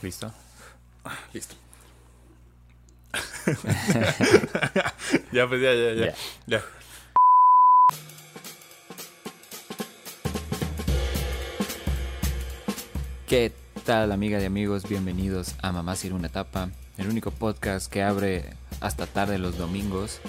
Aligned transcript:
¿Listo? 0.00 0.32
Listo. 1.32 1.56
ya, 5.32 5.48
pues 5.48 5.60
ya, 5.60 5.74
ya, 5.74 5.92
ya. 5.92 6.06
Ya. 6.06 6.14
Ya. 6.46 6.62
¿Qué 13.26 13.52
tal, 13.84 14.12
amigas 14.12 14.40
y 14.44 14.46
amigos? 14.46 14.88
Bienvenidos 14.88 15.56
a 15.62 15.72
Mamá 15.72 15.96
Sir 15.96 16.12
una 16.12 16.28
Tapa, 16.28 16.70
el 16.96 17.08
único 17.08 17.32
podcast 17.32 17.90
que 17.90 18.04
abre 18.04 18.54
hasta 18.80 19.06
tarde 19.06 19.38
los 19.38 19.58
domingos. 19.58 20.20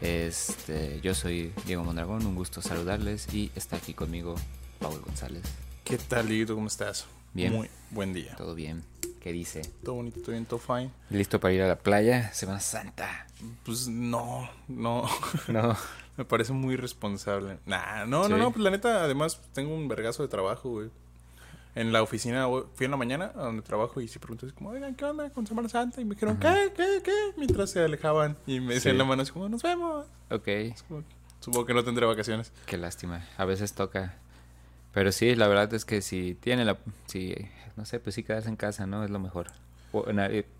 Este, 0.00 1.00
yo 1.02 1.14
soy 1.14 1.52
Diego 1.66 1.84
Mondragón, 1.84 2.26
un 2.26 2.34
gusto 2.34 2.60
saludarles 2.62 3.32
y 3.32 3.52
está 3.54 3.76
aquí 3.76 3.94
conmigo 3.94 4.34
Paul 4.80 5.00
González. 5.02 5.44
¿Qué 5.84 5.98
tal, 5.98 6.28
Liguito? 6.28 6.56
¿Cómo 6.56 6.66
estás? 6.66 7.06
Bien. 7.32 7.52
Muy 7.52 7.70
buen 7.90 8.12
día. 8.12 8.34
¿Todo 8.36 8.56
bien? 8.56 8.82
¿Qué 9.24 9.32
dice? 9.32 9.62
Todo 9.82 9.94
bonito, 9.94 10.20
todo 10.20 10.32
bien, 10.32 10.44
todo 10.44 10.58
fine. 10.60 10.90
¿Listo 11.08 11.40
para 11.40 11.54
ir 11.54 11.62
a 11.62 11.66
la 11.66 11.76
playa? 11.78 12.30
Semana 12.34 12.60
Santa. 12.60 13.26
Pues 13.64 13.88
no, 13.88 14.50
no. 14.68 15.08
No. 15.48 15.74
Me 16.18 16.26
parece 16.26 16.52
muy 16.52 16.76
responsable. 16.76 17.56
Nah, 17.64 18.04
no, 18.04 18.24
Sí. 18.24 18.30
no, 18.32 18.36
no. 18.36 18.50
Pues 18.50 18.62
la 18.62 18.70
neta, 18.70 19.02
además, 19.02 19.40
tengo 19.54 19.74
un 19.74 19.88
vergazo 19.88 20.22
de 20.22 20.28
trabajo, 20.28 20.68
güey. 20.72 20.90
En 21.74 21.90
la 21.90 22.02
oficina, 22.02 22.46
fui 22.74 22.84
en 22.84 22.90
la 22.90 22.98
mañana 22.98 23.32
a 23.34 23.44
donde 23.44 23.62
trabajo 23.62 24.02
y 24.02 24.08
sí 24.08 24.18
pregunté, 24.18 24.44
así 24.44 24.54
como, 24.54 24.68
oigan, 24.68 24.94
¿qué 24.94 25.06
onda 25.06 25.30
con 25.30 25.46
Semana 25.46 25.70
Santa? 25.70 26.02
Y 26.02 26.04
me 26.04 26.16
dijeron, 26.16 26.36
¿qué, 26.38 26.74
qué, 26.76 27.00
qué? 27.02 27.32
Mientras 27.38 27.70
se 27.70 27.80
alejaban 27.82 28.36
y 28.46 28.60
me 28.60 28.74
decían 28.74 28.94
Sí. 28.94 28.98
la 28.98 29.04
mano, 29.06 29.22
así 29.22 29.32
como, 29.32 29.48
nos 29.48 29.62
vemos. 29.62 30.04
Ok, 30.30 30.48
como, 30.86 31.02
supongo 31.40 31.64
que 31.64 31.72
no 31.72 31.82
tendré 31.82 32.04
vacaciones. 32.04 32.52
qué 32.66 32.76
lástima. 32.76 33.26
A 33.38 33.46
veces 33.46 33.72
toca. 33.72 34.16
Pero 34.92 35.10
sí, 35.12 35.34
la 35.34 35.48
verdad 35.48 35.72
es 35.72 35.86
que 35.86 36.02
si 36.02 36.34
tiene 36.34 36.66
la... 36.66 36.76
Si, 37.06 37.34
no 37.76 37.84
sé, 37.84 38.00
pues 38.00 38.14
sí 38.14 38.22
quedarse 38.22 38.48
en 38.48 38.56
casa, 38.56 38.86
¿no? 38.86 39.04
Es 39.04 39.10
lo 39.10 39.18
mejor. 39.18 39.48
O- 39.92 40.04
eh, 40.08 40.12
no 40.12 40.14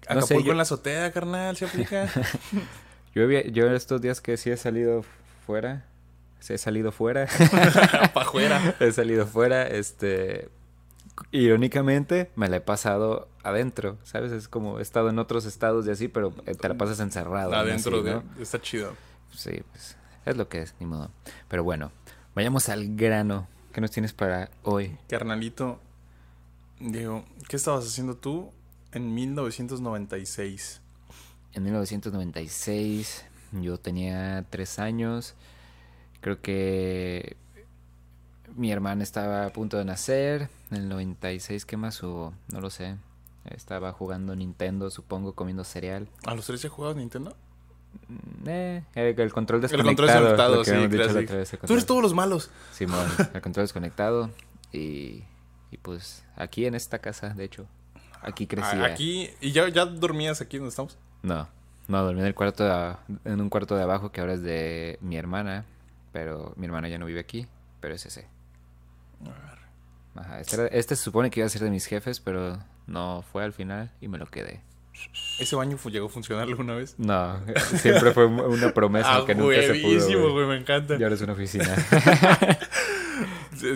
Acapulco 0.05 0.27
sé, 0.27 0.43
yo- 0.45 0.51
en 0.53 0.57
la 0.57 0.63
azotea, 0.63 1.13
carnal, 1.13 1.57
se 1.57 1.65
aplica. 1.67 2.09
Yo, 3.15 3.23
había- 3.23 3.47
yo 3.47 3.71
estos 3.73 4.01
días 4.01 4.21
que 4.21 4.37
sí 4.37 4.51
he 4.51 4.57
salido 4.57 5.05
fuera, 5.47 5.85
sí 6.41 6.53
he 6.53 6.59
salido 6.59 6.91
fuera, 6.91 7.29
pa' 8.13 8.23
afuera. 8.23 8.75
he 8.81 8.91
salido 8.91 9.25
fuera, 9.25 9.69
este, 9.69 10.49
irónicamente 11.31 12.31
me 12.37 12.49
la 12.49 12.57
he 12.57 12.61
pasado 12.61 13.29
adentro, 13.43 13.99
¿sabes? 14.03 14.33
Es 14.33 14.49
como 14.49 14.79
he 14.79 14.83
estado 14.83 15.11
en 15.11 15.19
otros 15.19 15.45
estados 15.45 15.87
y 15.87 15.91
así, 15.91 16.09
pero 16.09 16.35
eh, 16.47 16.55
te 16.55 16.69
la 16.69 16.75
pasas 16.75 17.01
encerrado. 17.01 17.55
Adentro 17.55 17.97
así, 17.99 18.05
de... 18.05 18.15
¿no? 18.15 18.25
Está 18.41 18.61
chido. 18.61 18.95
Sí, 19.33 19.63
pues 19.71 19.97
es 20.27 20.37
lo 20.37 20.49
que 20.49 20.63
es, 20.63 20.75
ni 20.81 20.87
modo. 20.87 21.11
Pero 21.49 21.63
bueno, 21.65 21.93
vayamos 22.35 22.69
al 22.69 22.97
grano. 22.97 23.47
¿Qué 23.73 23.81
nos 23.81 23.91
tienes 23.91 24.13
para 24.13 24.51
hoy? 24.63 24.97
Carnalito, 25.09 25.81
Diego, 26.93 27.25
¿qué 27.49 27.57
estabas 27.57 27.87
haciendo 27.87 28.17
tú 28.17 28.51
en 28.93 29.15
1996? 29.15 30.81
En 31.55 31.63
1996 31.63 33.25
yo 33.53 33.79
tenía 33.79 34.45
tres 34.51 34.79
años. 34.79 35.35
Creo 36.21 36.41
que 36.43 37.37
mi 38.55 38.71
hermana 38.71 39.03
estaba 39.03 39.47
a 39.47 39.51
punto 39.51 39.79
de 39.79 39.85
nacer. 39.85 40.49
En 40.71 40.77
el 40.79 40.89
96, 40.89 41.65
¿qué 41.65 41.77
más 41.77 42.03
hubo? 42.03 42.35
No 42.53 42.61
lo 42.61 42.71
sé. 42.71 42.97
Estaba 43.47 43.93
jugando 43.93 44.35
Nintendo, 44.35 44.91
supongo, 44.91 45.35
comiendo 45.35 45.65
cereal. 45.65 46.09
¿A 46.27 46.35
los 46.35 46.47
tres 46.47 46.63
ya 46.63 46.69
jugabas 46.69 46.97
Nintendo? 46.97 47.37
Mm, 48.09 48.49
Eh, 48.49 48.83
el, 48.95 49.19
el 49.21 49.33
control 49.33 49.59
El 49.59 49.63
desconectado. 49.63 49.87
control 49.97 50.09
desconectado, 50.09 50.65
sí, 50.65 50.71
dicho 50.89 51.19
el 51.19 51.59
Tú 51.67 51.73
eres 51.75 51.87
todos 51.87 52.03
los 52.03 52.15
malos. 52.15 52.51
Simón, 52.73 53.07
el 53.35 53.41
control 53.41 53.65
desconectado. 53.65 54.31
Y, 54.73 55.23
y 55.75 55.77
pues 55.79 56.25
aquí 56.37 56.67
en 56.67 56.75
esta 56.77 57.01
casa, 57.01 57.31
de 57.31 57.43
hecho. 57.45 57.67
Aquí 58.23 58.47
crecía. 58.47 58.85
A- 58.85 58.87
Aquí, 58.87 59.29
¿y 59.41 59.51
ya, 59.51 59.69
ya 59.69 59.85
dormías 59.85 60.41
aquí 60.41 60.57
donde 60.59 60.69
estamos? 60.71 60.97
No, 61.23 61.49
no, 61.89 62.03
dormí 62.05 62.21
en 62.21 62.27
el 62.27 62.35
cuarto 62.35 62.65
de 62.65 62.97
en 63.25 63.41
un 63.41 63.51
cuarto 63.51 63.77
de 63.77 63.83
abajo 63.83 64.13
que 64.13 64.21
ahora 64.21 64.35
es 64.35 64.43
de 64.43 64.99
mi 65.03 65.17
hermana, 65.17 65.65
pero 66.13 66.55
mi 66.57 66.67
hermana 66.67 66.89
ya 66.89 66.99
no 66.99 67.07
vive 67.07 67.19
aquí, 67.21 67.47
pero 67.81 67.95
es 67.95 68.07
ese. 68.07 68.27
Ajá, 70.15 70.39
este, 70.41 70.55
era- 70.57 70.67
este 70.69 70.95
se 70.95 71.03
supone 71.03 71.29
que 71.31 71.41
iba 71.41 71.47
a 71.47 71.51
ser 71.51 71.63
de 71.63 71.71
mis 71.71 71.87
jefes, 71.87 72.21
pero 72.21 72.59
no 72.87 73.25
fue 73.33 73.43
al 73.43 73.53
final 73.53 73.91
y 74.01 74.07
me 74.09 74.17
lo 74.19 74.27
quedé. 74.27 74.61
¿Ese 75.41 75.57
baño 75.57 75.77
llegó 75.91 76.07
a 76.07 76.09
funcionar 76.09 76.47
alguna 76.47 76.75
vez? 76.77 76.95
No, 76.99 77.41
siempre 77.79 78.13
fue 78.13 78.27
una 78.27 78.73
promesa 78.73 79.17
Ah, 79.17 79.25
que 79.27 79.35
nunca 79.35 79.61
se 79.61 79.75
pudo. 79.75 80.47
me 80.47 80.57
encanta. 80.57 80.95
Y 80.95 81.03
ahora 81.03 81.17
es 81.17 81.21
una 81.21 81.33
oficina. 81.33 81.67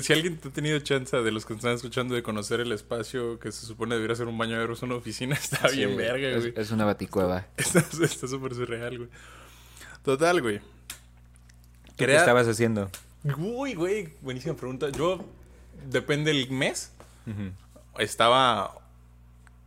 Si, 0.03 0.13
alguien 0.13 0.37
te 0.39 0.49
ha 0.49 0.53
tenido 0.53 0.79
chance 0.81 1.17
de 1.17 1.31
los 1.33 1.45
que 1.47 1.55
están 1.55 1.73
escuchando 1.75 2.15
de 2.15 2.23
conocer 2.23 2.61
el 2.61 2.73
espacio 2.73 3.39
que 3.39 3.53
se 3.53 3.67
supone 3.67 3.95
debería 3.95 4.17
ser 4.17 4.27
un 4.27 4.37
baño 4.39 4.59
de 4.59 4.73
es 4.73 4.83
una 4.83 4.95
oficina, 4.97 5.35
está 5.41 5.69
bien 5.69 5.97
verga, 5.97 6.39
güey. 6.39 6.53
es 6.57 6.71
una 6.71 6.85
baticueva. 6.85 7.47
Está 7.57 7.83
súper 7.83 8.55
surreal, 8.55 8.99
güey. 8.99 9.11
Total, 10.03 10.41
güey. 10.43 10.59
¿Tú 10.59 10.65
¿Qué 11.97 12.05
Crea- 12.07 12.21
estabas 12.21 12.47
haciendo? 12.49 12.91
Uy, 13.37 13.75
güey, 13.75 14.09
buenísima 14.23 14.55
pregunta. 14.55 14.89
Yo, 14.91 15.25
depende 15.91 16.33
del 16.33 16.51
mes, 16.51 16.93
estaba 17.99 18.75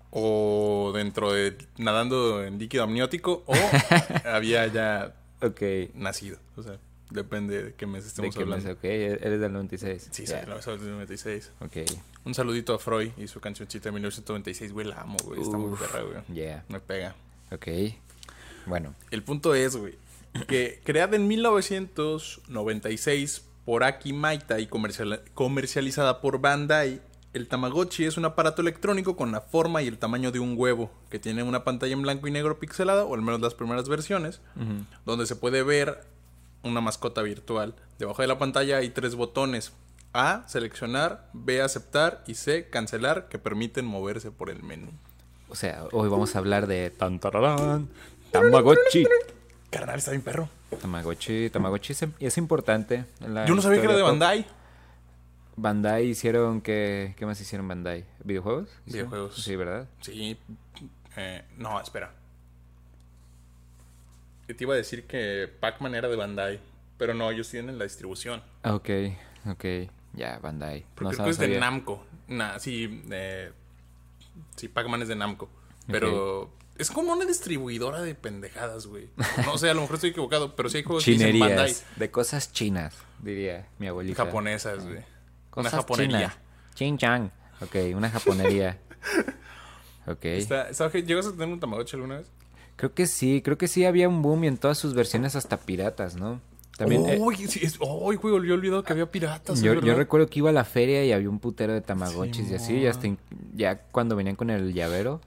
o 0.09 0.91
dentro 0.93 1.31
de 1.33 1.57
nadando 1.78 2.43
en 2.43 2.59
líquido 2.59 2.83
amniótico 2.83 3.43
o 3.45 3.53
había 4.25 4.67
ya 4.67 5.16
Ok. 5.41 5.61
nacido. 5.95 6.38
O 6.55 6.63
sea, 6.63 6.78
depende 7.11 7.63
de 7.63 7.73
qué 7.75 7.85
mes 7.85 8.03
¿De 8.03 8.07
estemos 8.09 8.35
qué 8.35 8.45
mes? 8.45 8.57
hablando. 8.66 8.72
Ok, 8.79 8.83
eres 8.83 9.39
del 9.39 9.53
96. 9.53 10.07
Sí, 10.11 10.25
sí, 10.25 10.33
la 10.33 10.57
del 10.59 10.91
96. 10.91 11.51
Ok. 11.59 11.77
Un 12.25 12.33
saludito 12.33 12.73
a 12.73 12.79
Freud 12.79 13.11
y 13.17 13.27
su 13.27 13.39
cancioncita 13.39 13.89
de 13.89 13.94
1996, 13.94 14.73
güey, 14.73 14.88
la 14.88 15.01
amo, 15.01 15.17
güey. 15.23 15.41
Está 15.41 15.57
muy 15.57 15.77
perra, 15.77 16.01
güey. 16.01 16.17
Yeah. 16.33 16.66
Me 16.69 16.79
pega. 16.79 17.16
Ok. 17.51 17.67
Bueno. 18.66 18.94
El 19.11 19.23
punto 19.23 19.53
es, 19.55 19.75
güey, 19.75 19.95
que 20.47 20.81
creada 20.85 21.16
en 21.16 21.27
1996 21.27 23.43
por 23.66 23.83
Aki 23.83 24.13
Maita 24.13 24.59
y 24.59 24.67
comercial- 24.67 25.22
comercializada 25.33 26.22
por 26.22 26.39
Bandai, 26.41 27.01
el 27.33 27.47
Tamagotchi 27.47 28.05
es 28.05 28.17
un 28.17 28.25
aparato 28.25 28.61
electrónico 28.61 29.16
con 29.16 29.31
la 29.31 29.41
forma 29.41 29.81
y 29.81 29.88
el 29.88 29.97
tamaño 29.97 30.31
de 30.31 30.39
un 30.39 30.55
huevo, 30.57 30.91
que 31.09 31.19
tiene 31.19 31.43
una 31.43 31.63
pantalla 31.63 31.93
en 31.93 32.01
blanco 32.01 32.28
y 32.28 32.31
negro 32.31 32.59
pixelada, 32.59 33.05
o 33.05 33.16
al 33.16 33.22
menos 33.22 33.39
las 33.39 33.53
primeras 33.53 33.88
versiones, 33.88 34.41
donde 35.05 35.25
se 35.25 35.35
puede 35.38 35.63
ver 35.63 36.03
una 36.63 36.81
mascota 36.81 37.22
virtual. 37.22 37.75
Debajo 37.99 38.22
de 38.22 38.27
la 38.27 38.38
pantalla 38.39 38.77
hay 38.77 38.89
tres 38.89 39.16
botones. 39.16 39.73
A, 40.13 40.44
seleccionar, 40.47 41.29
B, 41.33 41.61
aceptar 41.61 42.23
y 42.27 42.35
C, 42.35 42.69
cancelar, 42.69 43.29
que 43.29 43.39
permiten 43.39 43.85
moverse 43.85 44.31
por 44.31 44.49
el 44.49 44.61
menú. 44.61 44.91
O 45.49 45.55
sea, 45.55 45.85
hoy 45.91 46.09
vamos 46.09 46.35
a 46.35 46.39
hablar 46.39 46.67
de 46.67 46.89
tan 46.89 47.19
tararán, 47.19 47.89
Tamagotchi. 48.31 49.05
Carnal, 49.69 49.99
está 49.99 50.11
bien 50.11 50.22
perro. 50.22 50.49
Tamagotchi, 50.81 51.49
Tamagotchi 51.49 51.94
es, 51.94 52.05
es 52.19 52.38
importante. 52.38 53.05
en 53.22 53.33
la 53.33 53.45
Yo 53.45 53.55
no 53.55 53.61
sabía 53.61 53.79
que 53.79 53.85
era 53.85 53.95
de. 53.95 54.01
Bandai. 54.01 54.45
Bandai 55.55 56.05
hicieron 56.07 56.61
que 56.61 57.13
¿qué 57.17 57.25
más 57.25 57.39
hicieron 57.39 57.67
Bandai? 57.67 58.05
¿Videojuegos? 58.23 58.69
¿Hicieron? 58.85 59.09
Videojuegos. 59.11 59.43
Sí, 59.43 59.55
¿verdad? 59.55 59.88
Sí. 60.01 60.38
eh, 61.17 61.43
no, 61.57 61.79
espera. 61.79 62.13
Te 64.53 64.63
iba 64.63 64.73
a 64.73 64.78
decir 64.78 65.06
que 65.07 65.50
Pac-Man 65.59 65.95
era 65.95 66.07
de 66.09 66.16
Bandai. 66.16 66.59
Pero 66.97 67.13
no, 67.13 67.29
ellos 67.31 67.50
tienen 67.50 67.78
la 67.78 67.84
distribución. 67.85 68.44
Ah, 68.63 68.75
Ok, 68.75 68.89
ok. 69.50 69.66
Ya, 70.13 70.39
Bandai. 70.39 70.85
Porque 70.94 71.03
No 71.03 71.09
creo 71.12 71.25
que 71.25 71.31
es 71.31 71.38
de. 71.38 71.59
Namco. 71.59 72.06
Nah, 72.28 72.59
sí, 72.59 73.03
eh, 73.11 73.51
sí, 74.56 74.67
Pac-Man 74.67 75.01
es 75.01 75.07
de 75.07 75.16
Namco. 75.16 75.50
Pero 75.88 76.53
es 76.78 76.91
como 76.91 77.13
una 77.13 77.25
distribuidora 77.25 78.01
de 78.01 78.13
pendejadas, 78.16 78.88
güey. 78.88 79.09
No 79.45 79.57
sé, 79.57 79.69
a 79.69 79.73
lo 79.73 79.81
mejor 79.81 79.95
estoy 79.95 80.11
equivocado, 80.11 80.56
pero 80.56 80.69
sí 80.69 80.78
hay 80.78 80.84
juegos 80.84 81.03
que 81.06 81.11
dicen 81.11 81.40
Bandai. 81.40 81.69
Chinerías. 81.73 81.85
De 81.97 82.11
cosas 82.11 82.51
chinas, 82.53 82.95
diría 83.19 83.67
mi 83.79 83.88
abuelita. 83.88 84.23
Japonesas, 84.25 84.84
güey. 84.84 84.97
Una 84.97 85.06
Cosas 85.50 85.72
japonería. 85.73 86.34
Chin 86.75 86.97
chang. 86.97 87.29
Ok, 87.61 87.75
una 87.95 88.09
japonería. 88.09 88.79
ok. 90.07 90.25
Está- 90.25 90.69
¿Llegas 90.91 91.28
a 91.28 91.31
tener 91.31 91.47
un 91.49 91.59
Tamagotchi 91.59 91.96
alguna 91.96 92.17
vez? 92.20 92.28
Creo 92.81 92.95
que 92.95 93.05
sí, 93.05 93.43
creo 93.43 93.59
que 93.59 93.67
sí 93.67 93.85
había 93.85 94.09
un 94.09 94.23
boom 94.23 94.43
y 94.43 94.47
en 94.47 94.57
todas 94.57 94.75
sus 94.79 94.95
versiones 94.95 95.35
hasta 95.35 95.57
piratas, 95.57 96.16
¿no? 96.16 96.41
También. 96.78 97.07
eh, 97.07 97.17
Uy, 97.22 97.35
sí, 97.35 97.61
uy, 97.79 98.16
güey, 98.16 98.33
olvidado 98.49 98.81
que 98.81 98.91
había 98.91 99.05
piratas. 99.05 99.61
yo, 99.61 99.75
recuerdo 99.93 100.25
que 100.25 100.39
iba 100.39 100.49
a 100.49 100.53
la 100.53 100.63
feria 100.63 101.05
y 101.05 101.11
había 101.11 101.29
un 101.29 101.37
putero 101.37 101.73
de 101.73 101.81
tamagotchis 101.81 102.49
y 102.49 102.55
así, 102.55 102.73
y 102.78 102.87
hasta 102.87 103.05
in- 103.05 103.19
ya 103.53 103.78
cuando 103.91 104.16
venían 104.16 104.35
con 104.35 104.49
el 104.49 104.73
llavero. 104.73 105.22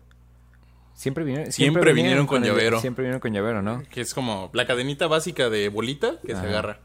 Siempre 0.94 1.22
vinieron, 1.22 1.52
Siempre 1.52 1.92
vinieron 1.92 2.26
con 2.26 2.42
llavero. 2.42 2.80
siempre 2.80 3.02
vinieron 3.02 3.20
con 3.20 3.32
llavero, 3.32 3.62
¿no? 3.62 3.84
Que 3.88 4.00
es 4.00 4.14
como 4.14 4.50
la 4.52 4.66
cadenita 4.66 5.06
básica 5.06 5.48
de 5.48 5.68
bolita 5.68 6.16
que 6.26 6.32
se 6.34 6.40
agarra. 6.40 6.80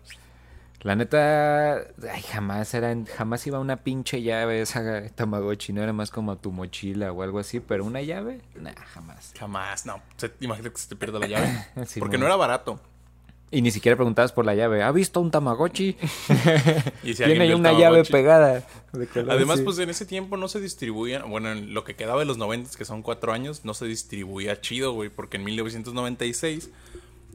La 0.81 0.95
neta, 0.95 1.75
ay, 2.09 2.21
jamás 2.31 2.73
eran, 2.73 3.05
jamás 3.05 3.45
iba 3.45 3.59
una 3.59 3.75
pinche 3.77 4.21
llave 4.21 4.61
esa 4.61 5.09
Tamagotchi, 5.09 5.73
no 5.73 5.83
era 5.83 5.91
más 5.91 6.09
como 6.09 6.37
tu 6.37 6.51
mochila 6.53 7.11
o 7.11 7.21
algo 7.21 7.39
así, 7.39 7.59
pero 7.59 7.83
una 7.83 8.01
llave, 8.01 8.39
nah, 8.55 8.71
jamás. 8.93 9.33
Jamás, 9.37 9.85
no. 9.85 10.01
Se- 10.15 10.31
imagínate 10.39 10.73
que 10.73 10.79
se 10.81 10.87
te 10.87 10.95
pierda 10.95 11.19
la 11.19 11.27
llave. 11.27 11.65
Sí, 11.85 11.99
Porque 11.99 12.17
no 12.17 12.25
era 12.27 12.37
barato. 12.37 12.79
Y 13.51 13.61
ni 13.63 13.71
siquiera 13.71 13.95
preguntabas 13.97 14.31
por 14.31 14.45
la 14.45 14.53
llave. 14.53 14.83
¿Ha 14.83 14.91
visto 14.91 15.19
un 15.19 15.31
Tamagotchi? 15.31 15.97
Y 17.03 17.13
si 17.15 17.23
Tiene 17.23 17.47
el 17.47 17.55
una 17.55 17.73
llave 17.73 18.05
pegada. 18.05 18.63
de 18.93 19.07
color 19.07 19.31
Además, 19.31 19.59
pues 19.61 19.79
en 19.79 19.89
ese 19.89 20.05
tiempo 20.05 20.37
no 20.37 20.47
se 20.47 20.61
distribuían, 20.61 21.27
bueno, 21.29 21.51
en 21.51 21.73
lo 21.73 21.83
que 21.83 21.95
quedaba 21.95 22.19
de 22.19 22.25
los 22.25 22.37
90, 22.37 22.77
que 22.77 22.85
son 22.85 23.01
cuatro 23.01 23.33
años, 23.33 23.65
no 23.65 23.73
se 23.73 23.85
distribuía 23.85 24.61
chido, 24.61 24.93
güey, 24.93 25.09
porque 25.09 25.37
en 25.37 25.43
1996 25.45 26.69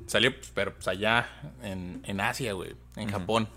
salió, 0.06 0.34
pues, 0.34 0.50
pero 0.54 0.74
pues 0.74 0.88
allá 0.88 1.28
en, 1.62 2.02
en 2.04 2.20
Asia, 2.20 2.52
güey, 2.52 2.74
en 2.96 3.08
Japón. 3.08 3.48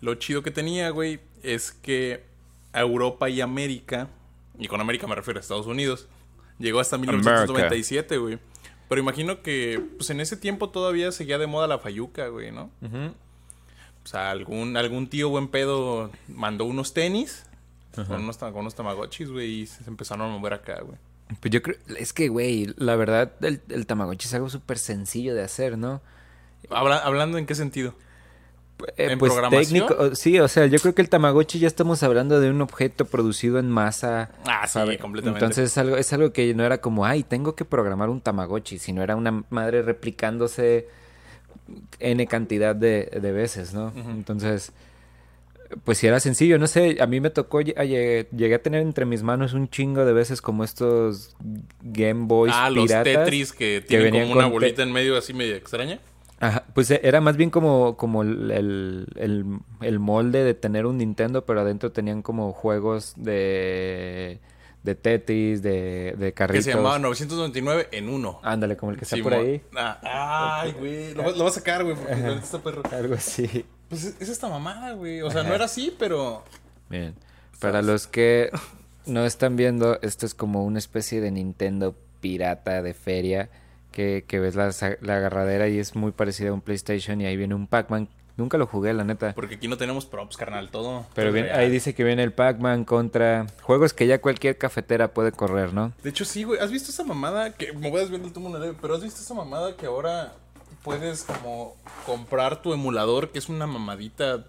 Lo 0.00 0.14
chido 0.16 0.42
que 0.42 0.50
tenía, 0.50 0.90
güey, 0.90 1.20
es 1.42 1.72
que 1.72 2.24
a 2.72 2.80
Europa 2.80 3.28
y 3.30 3.40
América, 3.40 4.08
y 4.58 4.68
con 4.68 4.80
América 4.80 5.06
me 5.06 5.14
refiero 5.14 5.38
a 5.38 5.40
Estados 5.40 5.66
Unidos, 5.66 6.08
llegó 6.58 6.80
hasta 6.80 6.98
1997, 6.98 8.18
güey. 8.18 8.38
Pero 8.88 9.00
imagino 9.00 9.42
que, 9.42 9.82
pues 9.96 10.10
en 10.10 10.20
ese 10.20 10.36
tiempo 10.36 10.68
todavía 10.70 11.10
seguía 11.10 11.38
de 11.38 11.46
moda 11.46 11.66
la 11.66 11.78
fayuca, 11.78 12.28
güey, 12.28 12.52
¿no? 12.52 12.70
O 14.04 14.08
sea, 14.08 14.30
algún, 14.30 14.76
algún 14.76 15.08
tío 15.08 15.28
buen 15.30 15.48
pedo 15.48 16.12
mandó 16.28 16.64
unos 16.64 16.94
tenis 16.94 17.44
con 17.94 18.20
unos, 18.22 18.36
con 18.36 18.56
unos 18.56 18.74
tamagotchis, 18.74 19.30
güey, 19.30 19.62
y 19.62 19.66
se 19.66 19.82
empezaron 19.88 20.26
a 20.26 20.36
mover 20.36 20.52
acá, 20.52 20.80
güey. 20.82 20.98
Pues 21.40 21.50
yo 21.52 21.62
creo, 21.62 21.76
es 21.98 22.12
que, 22.12 22.28
güey, 22.28 22.72
la 22.76 22.94
verdad, 22.96 23.32
el, 23.40 23.60
el 23.68 23.86
Tamagotchi 23.86 24.28
es 24.28 24.34
algo 24.34 24.48
súper 24.48 24.78
sencillo 24.78 25.34
de 25.34 25.42
hacer, 25.42 25.76
¿no? 25.76 26.00
Habla- 26.70 26.98
hablando 26.98 27.36
en 27.38 27.46
qué 27.46 27.54
sentido. 27.54 27.94
Eh, 28.96 29.10
¿En 29.12 29.18
pues 29.18 29.32
programación? 29.32 29.86
técnico, 29.88 30.14
sí, 30.14 30.38
o 30.38 30.48
sea, 30.48 30.66
yo 30.66 30.78
creo 30.78 30.94
que 30.94 31.00
el 31.02 31.08
Tamagotchi 31.08 31.58
ya 31.58 31.66
estamos 31.66 32.02
hablando 32.02 32.40
de 32.40 32.50
un 32.50 32.60
objeto 32.60 33.06
producido 33.06 33.58
en 33.58 33.70
masa. 33.70 34.30
Ah, 34.44 34.66
sí, 34.66 34.74
¿sabe? 34.74 34.98
completamente. 34.98 35.44
Entonces 35.44 35.70
es 35.72 35.78
algo, 35.78 35.96
es 35.96 36.12
algo 36.12 36.32
que 36.32 36.52
no 36.54 36.62
era 36.64 36.78
como, 36.78 37.06
ay, 37.06 37.22
tengo 37.22 37.54
que 37.56 37.64
programar 37.64 38.10
un 38.10 38.20
Tamagotchi, 38.20 38.78
sino 38.78 39.02
era 39.02 39.16
una 39.16 39.44
madre 39.50 39.82
replicándose 39.82 40.88
N 41.98 42.26
cantidad 42.26 42.76
de, 42.76 43.18
de 43.20 43.32
veces, 43.32 43.72
¿no? 43.72 43.92
Entonces, 43.96 44.72
pues 45.84 45.98
si 45.98 46.06
era 46.06 46.20
sencillo, 46.20 46.58
no 46.58 46.66
sé, 46.66 46.98
a 47.00 47.06
mí 47.06 47.20
me 47.20 47.30
tocó, 47.30 47.60
llegué, 47.60 48.28
llegué 48.34 48.54
a 48.54 48.62
tener 48.62 48.82
entre 48.82 49.04
mis 49.04 49.22
manos 49.22 49.52
un 49.52 49.68
chingo 49.68 50.04
de 50.04 50.12
veces 50.12 50.40
como 50.42 50.64
estos 50.64 51.36
Game 51.82 52.26
Boys 52.26 52.52
ah, 52.54 52.70
los 52.70 52.84
piratas. 52.86 53.04
Tetris 53.24 53.52
que 53.52 53.80
tienen 53.86 54.12
como 54.28 54.32
una 54.38 54.46
bolita 54.46 54.82
en 54.82 54.92
medio 54.92 55.16
así 55.16 55.32
medio 55.34 55.54
extraña. 55.56 56.00
Ajá, 56.38 56.64
pues 56.74 56.90
eh, 56.90 57.00
era 57.02 57.22
más 57.22 57.38
bien 57.38 57.48
como, 57.48 57.96
como 57.96 58.22
el, 58.22 58.50
el, 58.50 59.06
el- 59.16 59.44
el 59.80 59.98
molde 59.98 60.44
de 60.44 60.52
tener 60.52 60.84
un 60.84 60.98
Nintendo, 60.98 61.46
pero 61.46 61.62
adentro 61.62 61.92
tenían 61.92 62.20
como 62.20 62.52
juegos 62.52 63.14
de, 63.16 64.38
de 64.82 64.94
Tetris, 64.94 65.62
de, 65.62 66.14
de 66.18 66.26
Que 66.26 66.32
carritos. 66.34 66.64
se 66.66 66.74
llamaba 66.74 66.98
999 66.98 67.88
en 67.92 68.08
uno. 68.10 68.38
Ándale, 68.42 68.76
como 68.76 68.92
el 68.92 68.98
que 68.98 69.04
está 69.04 69.16
por 69.16 69.32
ahí. 69.32 69.62
Ah, 69.74 70.60
ay, 70.62 70.72
güey. 70.78 71.14
Lo, 71.14 71.30
lo 71.30 71.44
va 71.44 71.48
a 71.48 71.52
sacar, 71.52 71.82
güey, 71.84 71.96
porque 71.96 72.12
está 72.42 72.58
perro. 72.58 72.82
Algo 72.92 73.14
así. 73.14 73.64
Pues 73.88 74.04
es, 74.04 74.20
es 74.20 74.28
esta 74.28 74.48
mamada, 74.48 74.92
güey. 74.92 75.22
O 75.22 75.30
sea, 75.30 75.42
no 75.42 75.54
era 75.54 75.66
así, 75.66 75.94
pero. 75.98 76.44
Bien. 76.88 77.14
Para 77.60 77.82
los 77.82 78.06
que 78.06 78.50
no 79.06 79.24
están 79.24 79.56
viendo, 79.56 79.98
esto 80.02 80.26
es 80.26 80.34
como 80.34 80.64
una 80.64 80.78
especie 80.78 81.20
de 81.20 81.30
Nintendo 81.30 81.94
pirata 82.20 82.82
de 82.82 82.94
feria 82.94 83.48
que, 83.92 84.24
que 84.26 84.40
ves 84.40 84.56
la, 84.56 84.70
la 85.00 85.16
agarradera 85.16 85.68
y 85.68 85.78
es 85.78 85.94
muy 85.94 86.12
parecida 86.12 86.50
a 86.50 86.52
un 86.52 86.60
PlayStation 86.60 87.20
y 87.20 87.26
ahí 87.26 87.36
viene 87.36 87.54
un 87.54 87.66
Pac-Man. 87.66 88.08
Nunca 88.36 88.58
lo 88.58 88.66
jugué, 88.66 88.92
la 88.92 89.04
neta. 89.04 89.32
Porque 89.34 89.54
aquí 89.54 89.66
no 89.66 89.78
tenemos 89.78 90.04
props, 90.04 90.36
carnal, 90.36 90.70
todo. 90.70 91.06
Pero 91.14 91.32
bien, 91.32 91.48
ahí 91.54 91.70
dice 91.70 91.94
que 91.94 92.04
viene 92.04 92.22
el 92.22 92.34
Pac-Man 92.34 92.84
contra 92.84 93.46
juegos 93.62 93.94
que 93.94 94.06
ya 94.06 94.20
cualquier 94.20 94.58
cafetera 94.58 95.14
puede 95.14 95.32
correr, 95.32 95.72
¿no? 95.72 95.94
De 96.02 96.10
hecho, 96.10 96.26
sí, 96.26 96.44
güey. 96.44 96.60
¿Has 96.60 96.70
visto 96.70 96.90
esa 96.90 97.02
mamada? 97.02 97.54
Que 97.54 97.72
me 97.72 97.90
voy 97.90 98.02
a 98.02 98.32
túmulo 98.32 98.56
una 98.56 98.58
leve, 98.58 98.76
pero 98.78 98.94
¿has 98.94 99.02
visto 99.02 99.22
esa 99.22 99.32
mamada 99.32 99.74
que 99.74 99.86
ahora 99.86 100.34
puedes 100.86 101.24
como 101.24 101.76
comprar 102.06 102.62
tu 102.62 102.72
emulador, 102.72 103.30
que 103.30 103.38
es 103.38 103.48
una 103.50 103.66
mamadita 103.66 104.46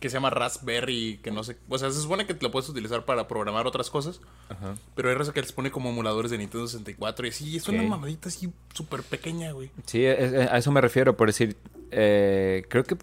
que 0.00 0.08
se 0.08 0.14
llama 0.14 0.30
Raspberry, 0.30 1.20
que 1.22 1.30
no 1.30 1.44
sé. 1.44 1.58
O 1.68 1.76
sea, 1.76 1.90
se 1.90 2.00
supone 2.00 2.26
que 2.26 2.32
te 2.32 2.42
lo 2.42 2.50
puedes 2.50 2.68
utilizar 2.70 3.04
para 3.04 3.28
programar 3.28 3.66
otras 3.66 3.90
cosas. 3.90 4.20
Ajá. 4.48 4.74
Pero 4.94 5.10
hay 5.10 5.14
raza 5.14 5.32
que 5.34 5.42
les 5.42 5.52
pone 5.52 5.70
como 5.70 5.90
emuladores 5.90 6.30
de 6.30 6.38
Nintendo 6.38 6.66
64 6.66 7.26
y 7.26 7.28
así. 7.30 7.56
Es 7.58 7.68
una 7.68 7.82
mamadita 7.82 8.30
así 8.30 8.50
súper 8.72 9.02
pequeña, 9.02 9.52
güey. 9.52 9.70
Sí, 9.84 10.04
es- 10.04 10.32
es- 10.32 10.48
a 10.50 10.56
eso 10.56 10.72
me 10.72 10.80
refiero, 10.80 11.16
por 11.18 11.28
decir, 11.28 11.56
eh, 11.90 12.64
creo 12.68 12.84
que 12.84 12.96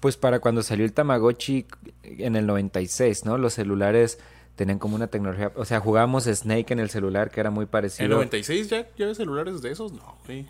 pues 0.00 0.16
para 0.16 0.40
cuando 0.40 0.62
salió 0.62 0.84
el 0.84 0.92
Tamagotchi 0.94 1.66
en 2.02 2.34
el 2.36 2.46
96, 2.46 3.24
¿no? 3.26 3.36
Los 3.38 3.52
celulares 3.54 4.18
tenían 4.56 4.78
como 4.80 4.96
una 4.96 5.06
tecnología, 5.06 5.52
o 5.54 5.64
sea, 5.66 5.78
jugábamos 5.78 6.24
Snake 6.24 6.72
en 6.72 6.80
el 6.80 6.90
celular 6.90 7.30
que 7.30 7.38
era 7.38 7.50
muy 7.50 7.64
¿En 7.64 7.68
parecido 7.68 8.08
96 8.16 8.68
ya, 8.70 8.88
ya 8.96 9.06
ves 9.06 9.18
celulares 9.18 9.60
de 9.62 9.70
esos? 9.70 9.92
No, 9.92 10.16
güey. 10.26 10.48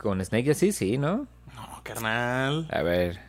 Con 0.00 0.24
Snake 0.24 0.50
así, 0.52 0.72
sí, 0.72 0.98
¿no? 0.98 1.26
No, 1.54 1.80
carnal. 1.82 2.66
A 2.70 2.82
ver, 2.82 3.20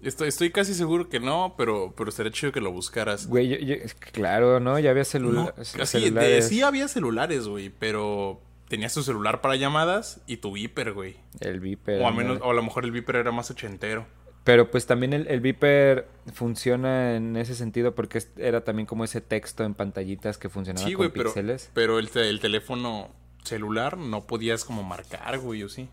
Estoy, 0.00 0.28
estoy 0.28 0.50
casi 0.52 0.74
seguro 0.74 1.08
que 1.08 1.18
no, 1.18 1.54
pero, 1.58 1.92
pero 1.96 2.10
estaría 2.10 2.30
chido 2.30 2.52
que 2.52 2.60
lo 2.60 2.70
buscaras. 2.70 3.26
güey, 3.26 3.48
yo- 3.48 3.56
yo- 3.56 3.82
claro, 4.12 4.60
¿no? 4.60 4.78
Ya 4.78 4.90
había 4.90 5.02
celula- 5.04 5.52
No, 5.56 5.64
celulares. 5.64 6.46
sí 6.48 6.62
había 6.62 6.86
celulares, 6.86 7.48
güey, 7.48 7.68
pero 7.70 8.40
tenías 8.68 8.94
tu 8.94 9.02
celular 9.02 9.40
para 9.40 9.56
llamadas 9.56 10.20
y 10.28 10.36
tu 10.36 10.52
Viper, 10.52 10.92
güey. 10.92 11.16
El 11.40 11.58
Viper. 11.58 12.00
O 12.00 12.06
a 12.06 12.12
menos, 12.12 12.38
o 12.42 12.50
a 12.50 12.54
lo 12.54 12.62
mejor 12.62 12.84
el 12.84 12.92
Viper 12.92 13.16
era 13.16 13.32
más 13.32 13.50
ochentero. 13.50 14.06
Pero 14.44 14.70
pues 14.70 14.86
también 14.86 15.12
el, 15.14 15.26
el 15.26 15.40
Viper 15.40 16.06
funciona 16.32 17.16
en 17.16 17.36
ese 17.36 17.56
sentido 17.56 17.96
porque 17.96 18.22
era 18.36 18.62
también 18.62 18.86
como 18.86 19.02
ese 19.02 19.20
texto 19.20 19.64
en 19.64 19.74
pantallitas 19.74 20.38
que 20.38 20.48
funcionaba 20.48 20.86
Sí, 20.86 20.92
con 20.94 20.98
güey, 21.06 21.10
pero, 21.10 21.24
píxeles. 21.30 21.70
pero 21.74 21.98
el, 21.98 22.08
te- 22.10 22.28
el 22.28 22.38
teléfono 22.38 23.08
celular 23.44 23.96
no 23.98 24.26
podías 24.26 24.64
como 24.64 24.82
marcar, 24.82 25.38
güey, 25.38 25.62
o 25.62 25.68
sí. 25.68 25.88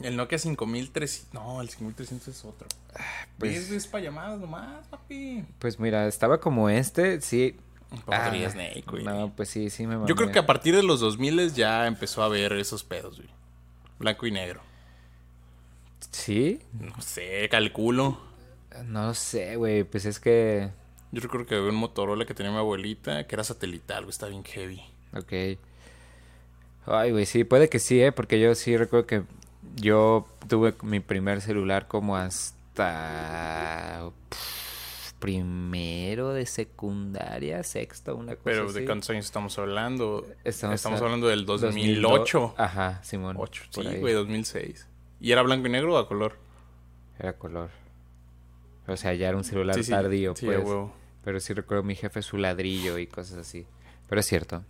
El 0.00 0.16
Nokia 0.16 0.38
5300, 0.38 1.34
no, 1.34 1.60
el 1.60 1.68
5300 1.68 2.28
es 2.28 2.44
otro. 2.44 2.66
pues- 3.38 3.66
pues 3.68 3.70
es 3.70 3.86
para 3.86 4.04
llamadas 4.04 4.40
nomás, 4.40 4.86
papi. 4.88 5.44
Pues 5.58 5.78
mira, 5.78 6.06
estaba 6.08 6.40
como 6.40 6.68
este, 6.70 7.20
sí. 7.20 7.56
Ah, 8.06 8.30
Snake, 8.50 8.84
güey. 8.86 9.04
No, 9.04 9.32
pues 9.34 9.48
sí, 9.48 9.68
sí 9.68 9.86
me 9.86 9.94
Yo 10.06 10.14
creo 10.14 10.26
mamé. 10.28 10.32
que 10.32 10.38
a 10.38 10.46
partir 10.46 10.74
de 10.76 10.82
los 10.82 11.00
2000 11.00 11.52
ya 11.54 11.86
empezó 11.86 12.22
a 12.22 12.28
ver 12.28 12.52
esos 12.52 12.84
pedos, 12.84 13.16
güey. 13.16 13.28
Blanco 13.98 14.26
y 14.26 14.30
negro. 14.30 14.60
¿Sí? 16.10 16.60
No 16.72 17.00
sé, 17.00 17.48
calculo. 17.50 18.20
No 18.86 19.12
sé, 19.14 19.56
güey. 19.56 19.84
Pues 19.84 20.04
es 20.06 20.20
que... 20.20 20.70
Yo 21.12 21.20
recuerdo 21.20 21.46
que 21.46 21.56
había 21.56 21.68
un 21.70 21.74
Motorola 21.74 22.24
que 22.24 22.34
tenía 22.34 22.52
mi 22.52 22.58
abuelita 22.58 23.26
que 23.26 23.34
era 23.34 23.42
satelital, 23.44 24.04
güey, 24.04 24.10
está 24.10 24.28
bien 24.28 24.44
heavy. 24.44 24.80
Ok. 25.12 25.58
Ay, 26.86 27.10
güey, 27.12 27.26
sí, 27.26 27.44
puede 27.44 27.68
que 27.68 27.78
sí, 27.78 28.00
¿eh? 28.02 28.12
Porque 28.12 28.40
yo 28.40 28.54
sí 28.54 28.76
recuerdo 28.76 29.06
que 29.06 29.22
yo 29.76 30.26
tuve 30.48 30.74
mi 30.82 31.00
primer 31.00 31.40
celular 31.40 31.86
como 31.88 32.16
hasta... 32.16 34.10
pff, 34.28 35.12
primero 35.20 36.32
de 36.32 36.46
secundaria, 36.46 37.62
sexto, 37.62 38.16
una 38.16 38.32
cosa 38.36 38.44
Pero 38.44 38.64
así. 38.66 38.80
¿de 38.80 38.86
cuántos 38.86 39.10
años 39.10 39.26
estamos 39.26 39.58
hablando? 39.58 40.26
Estamos 40.44 40.84
hablando 41.02 41.28
del 41.28 41.44
2002. 41.44 42.02
2008. 42.02 42.54
Ajá, 42.56 43.00
Simón. 43.04 43.36
Ocho, 43.38 43.62
por 43.74 43.84
sí, 43.84 43.90
ahí. 43.90 44.00
güey, 44.00 44.14
2006. 44.14 44.86
¿Y 45.20 45.32
era 45.32 45.42
blanco 45.42 45.66
y 45.66 45.70
negro 45.70 45.94
o 45.94 45.98
a 45.98 46.08
color? 46.08 46.38
Era 47.18 47.34
color. 47.34 47.68
O 48.86 48.96
sea, 48.96 49.12
ya 49.14 49.28
era 49.28 49.36
un 49.36 49.44
celular 49.44 49.76
Sí, 49.76 49.84
sí, 49.84 49.90
tardío, 49.90 50.34
sí, 50.34 50.46
pues. 50.46 50.58
huevo. 50.58 50.92
Pero 51.22 51.38
sí 51.38 51.52
recuerdo 51.52 51.82
mi 51.82 51.94
jefe 51.94 52.22
su 52.22 52.38
ladrillo 52.38 52.96
y 52.98 53.06
cosas 53.06 53.36
así. 53.36 53.66
Pero 54.08 54.20
es 54.20 54.26
cierto. 54.26 54.64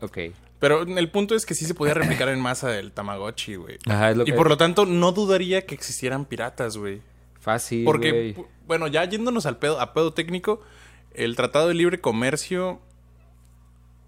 Ok. 0.00 0.18
Pero 0.58 0.82
el 0.82 1.10
punto 1.10 1.34
es 1.34 1.46
que 1.46 1.54
sí 1.54 1.64
se 1.64 1.74
podía 1.74 1.94
replicar 1.94 2.28
en 2.28 2.38
masa 2.38 2.78
el 2.78 2.92
Tamagotchi, 2.92 3.54
güey. 3.54 3.78
Ajá, 3.88 4.10
es 4.10 4.16
lo 4.16 4.24
Y 4.24 4.26
que... 4.26 4.32
por 4.34 4.48
lo 4.48 4.58
tanto, 4.58 4.84
no 4.84 5.12
dudaría 5.12 5.64
que 5.64 5.74
existieran 5.74 6.26
piratas, 6.26 6.76
güey. 6.76 7.00
Fácil, 7.40 7.84
Porque, 7.86 8.36
bueno, 8.66 8.86
ya 8.86 9.02
yéndonos 9.06 9.46
al 9.46 9.56
pedo, 9.56 9.80
a 9.80 9.94
pedo 9.94 10.12
técnico, 10.12 10.60
el 11.14 11.36
Tratado 11.36 11.68
de 11.68 11.74
Libre 11.74 11.98
Comercio 11.98 12.80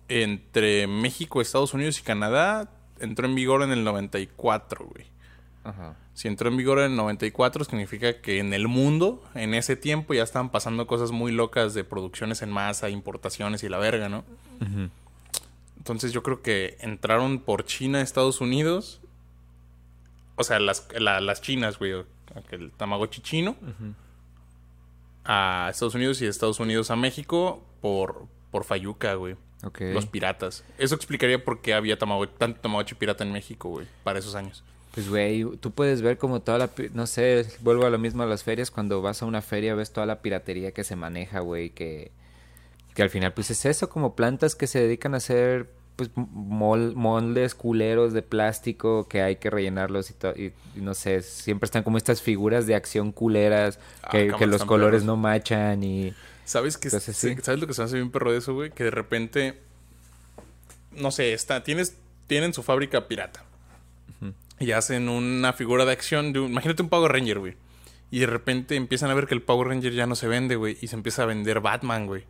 entre 0.09 0.87
México, 0.87 1.41
Estados 1.41 1.73
Unidos 1.73 1.99
y 1.99 2.03
Canadá 2.03 2.71
entró 3.01 3.27
en 3.27 3.35
vigor 3.35 3.63
en 3.63 3.73
el 3.73 3.85
94, 3.85 4.87
güey. 4.87 5.07
Ajá. 5.65 5.97
Si 6.13 6.29
entró 6.29 6.51
en 6.51 6.59
vigor 6.59 6.81
en 6.81 6.91
el 6.91 6.97
94, 6.97 7.65
significa 7.65 8.21
que 8.21 8.39
en 8.39 8.53
el 8.53 8.69
mundo, 8.69 9.25
en 9.35 9.55
ese 9.55 9.77
tiempo, 9.77 10.13
ya 10.13 10.23
estaban 10.23 10.51
pasando 10.51 10.87
cosas 10.87 11.11
muy 11.11 11.33
locas 11.33 11.73
de 11.73 11.85
producciones 11.85 12.43
en 12.43 12.51
masa, 12.51 12.91
importaciones 12.91 13.63
y 13.63 13.71
la 13.71 13.79
verga, 13.79 14.11
¿no? 14.11 14.25
Ujú. 14.61 14.91
Entonces 15.77 16.13
yo 16.13 16.23
creo 16.23 16.43
que 16.43 16.77
entraron 16.81 17.41
por 17.41 17.65
China 17.65 17.99
a 17.99 18.03
Estados 18.03 18.41
Unidos. 18.41 19.01
O 20.37 20.45
sea, 20.45 20.59
las, 20.61 20.87
la- 20.99 21.21
las 21.21 21.41
chinas, 21.43 21.79
güey. 21.79 22.05
El 22.51 22.71
Tamagotchi 22.73 23.21
chino. 23.21 23.57
A 25.25 25.69
Estados 25.71 25.95
Unidos 25.95 26.21
y 26.21 26.25
de 26.25 26.31
Estados 26.31 26.59
Unidos 26.59 26.91
a 26.91 26.97
México 26.97 27.63
por, 27.81 28.27
por 28.51 28.65
Fayuca, 28.65 29.15
güey. 29.15 29.37
Los 29.95 30.07
piratas. 30.07 30.65
Eso 30.79 30.97
explicaría 30.97 31.45
por 31.45 31.61
qué 31.61 31.75
había 31.75 31.97
Tamagotchi, 31.99 32.33
tanto 32.39 32.61
Tamagotchi 32.61 32.97
pirata 32.97 33.23
en 33.23 33.33
México, 33.33 33.69
güey. 33.69 33.87
Para 34.03 34.19
esos 34.19 34.35
años. 34.35 34.65
Pues, 34.93 35.09
güey, 35.09 35.45
tú 35.59 35.71
puedes 35.71 36.03
ver 36.03 36.19
como 36.19 36.41
toda 36.41 36.59
la... 36.59 36.71
No 36.95 37.07
sé, 37.07 37.47
vuelvo 37.61 37.87
a 37.87 37.91
lo 37.91 37.99
mismo 37.99 38.23
a 38.25 38.27
las 38.27 38.43
ferias. 38.43 38.71
Cuando 38.73 39.01
vas 39.01 39.23
a 39.23 39.27
una 39.27 39.41
feria 39.41 39.75
ves 39.77 39.93
toda 39.93 40.07
la 40.07 40.21
piratería 40.21 40.73
que 40.73 40.83
se 40.85 40.97
maneja, 40.97 41.41
güey. 41.41 41.71
Que, 41.71 42.11
que 42.95 43.03
al 43.03 43.11
final, 43.11 43.33
pues 43.33 43.51
es 43.51 43.65
eso, 43.65 43.89
como 43.89 44.15
plantas 44.17 44.55
que 44.55 44.67
se 44.67 44.81
dedican 44.81 45.15
a 45.15 45.19
hacer 45.19 45.71
pues 45.97 46.11
mol- 46.15 46.95
moldes 46.95 47.55
culeros 47.55 48.13
de 48.15 48.23
plástico 48.23 49.07
que 49.09 49.21
hay 49.21 49.37
que 49.37 49.51
rellenarlos 49.51 50.11
y, 50.11 50.15
to- 50.15 50.33
y- 50.35 50.53
y 50.75 50.81
no 50.81 50.95
sé, 50.95 51.21
siempre 51.23 51.67
están 51.67 51.83
como 51.83 51.99
estas 51.99 52.23
figuras 52.23 52.67
de 52.67 52.75
acción 52.75 53.13
culeras 53.13 53.79
Ah, 54.03 54.09
que, 54.11 54.33
que 54.39 54.47
los 54.47 54.65
colores 54.65 55.01
perros. 55.03 55.07
no 55.07 55.17
machan 55.17 55.83
y 55.85 56.15
¿Sabes? 56.45 56.79
Entonces, 56.83 57.17
sí. 57.17 57.37
¿Sabes 57.43 57.61
lo 57.61 57.67
que 57.67 57.75
se 57.75 57.83
hace 57.83 57.97
bien 57.97 58.11
perro 58.11 58.33
de 58.33 58.39
eso, 58.39 58.53
güey? 58.55 58.71
Que 58.71 58.85
de 58.85 58.91
repente, 58.91 59.61
no 60.93 61.11
sé, 61.11 61.33
está, 61.35 61.63
tienes, 61.63 61.97
tienen 62.27 62.53
su 62.53 62.63
fábrica 62.63 63.07
pirata. 63.09 63.45
Y 64.59 64.73
hacen 64.73 65.09
una 65.09 65.53
figura 65.53 65.85
de 65.85 65.93
acción 65.93 66.33
de 66.33 66.41
un, 66.41 66.51
imagínate 66.53 66.83
un 66.83 66.89
Power 66.89 67.11
Ranger, 67.13 67.39
güey. 67.41 67.55
Y 68.11 68.21
de 68.21 68.27
repente 68.27 68.77
empiezan 68.77 69.11
a 69.11 69.15
ver 69.15 69.27
que 69.27 69.35
el 69.35 69.43
Power 69.43 69.69
Ranger 69.69 69.93
ya 69.93 70.07
no 70.07 70.15
se 70.15 70.29
vende, 70.29 70.55
güey. 70.57 70.77
Y 70.81 70.87
se 70.89 70.95
empieza 70.97 71.23
a 71.23 71.27
vender 71.27 71.61
Batman, 71.61 72.07
güey. 72.07 72.25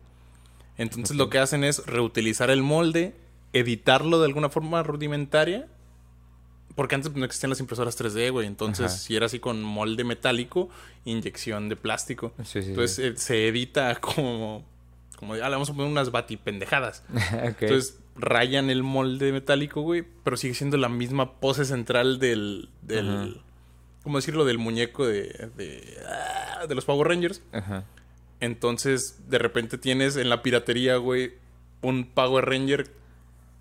Entonces 0.77 1.15
lo 1.15 1.29
que 1.29 1.39
hacen 1.39 1.63
es 1.63 1.85
reutilizar 1.85 2.49
el 2.49 2.63
molde, 2.63 3.15
editarlo 3.53 4.19
de 4.19 4.25
alguna 4.25 4.49
forma 4.49 4.83
rudimentaria. 4.83 5.67
Porque 6.75 6.95
antes 6.95 7.13
no 7.13 7.23
existían 7.23 7.51
las 7.51 7.59
impresoras 7.59 7.99
3D, 7.99 8.31
güey. 8.31 8.47
Entonces, 8.47 8.87
Ajá. 8.87 8.95
si 8.97 9.15
era 9.15 9.27
así 9.27 9.39
con 9.39 9.61
molde 9.61 10.03
metálico, 10.03 10.69
inyección 11.05 11.69
de 11.69 11.75
plástico. 11.75 12.33
Sí, 12.43 12.63
sí, 12.63 12.69
Entonces 12.69 12.95
sí. 12.95 13.03
eh, 13.03 13.13
se 13.15 13.47
edita 13.47 13.95
como. 14.01 14.65
Como 15.19 15.33
ah, 15.35 15.37
le 15.37 15.49
vamos 15.51 15.69
a 15.69 15.73
poner 15.73 15.89
unas 15.91 16.11
batipendejadas. 16.11 17.03
Ok. 17.33 17.61
Entonces 17.61 17.99
rayan 18.15 18.69
el 18.71 18.81
molde 18.81 19.31
metálico, 19.31 19.81
güey. 19.81 20.03
Pero 20.23 20.35
sigue 20.35 20.55
siendo 20.55 20.77
la 20.77 20.89
misma 20.89 21.39
pose 21.39 21.65
central 21.65 22.17
del. 22.17 22.69
del. 22.81 23.39
¿Cómo 24.01 24.17
decirlo? 24.17 24.43
Del 24.43 24.57
muñeco 24.57 25.05
de. 25.05 25.51
de, 25.55 25.97
ah, 26.09 26.65
de 26.67 26.73
los 26.73 26.85
Power 26.85 27.07
Rangers. 27.07 27.43
Ajá. 27.51 27.85
Entonces, 28.43 29.29
de 29.29 29.39
repente 29.39 29.77
tienes 29.77 30.17
en 30.17 30.29
la 30.29 30.41
piratería, 30.41 30.97
güey, 30.97 31.33
un 31.81 32.05
Power 32.05 32.45
Ranger. 32.45 32.91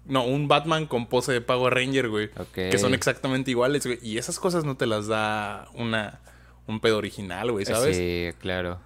No, 0.07 0.25
un 0.25 0.49
Batman 0.49 0.87
con 0.87 1.07
pose 1.07 1.33
de 1.33 1.41
Power 1.41 1.73
Ranger, 1.75 2.09
güey. 2.09 2.31
Ok. 2.37 2.55
Que 2.55 2.79
son 2.79 2.93
exactamente 2.93 3.53
iguales, 3.53 3.87
güey. 3.87 4.01
Y 4.03 4.19
esas 4.19 4.41
cosas 4.41 4.65
no 4.65 4.77
te 4.77 4.87
las 4.87 5.07
da 5.07 5.69
una, 5.75 6.21
un 6.67 6.81
pedo 6.81 6.99
original, 6.99 7.53
güey, 7.53 7.65
¿sabes? 7.65 7.97
Sí, 7.97 8.31
claro. 8.41 8.81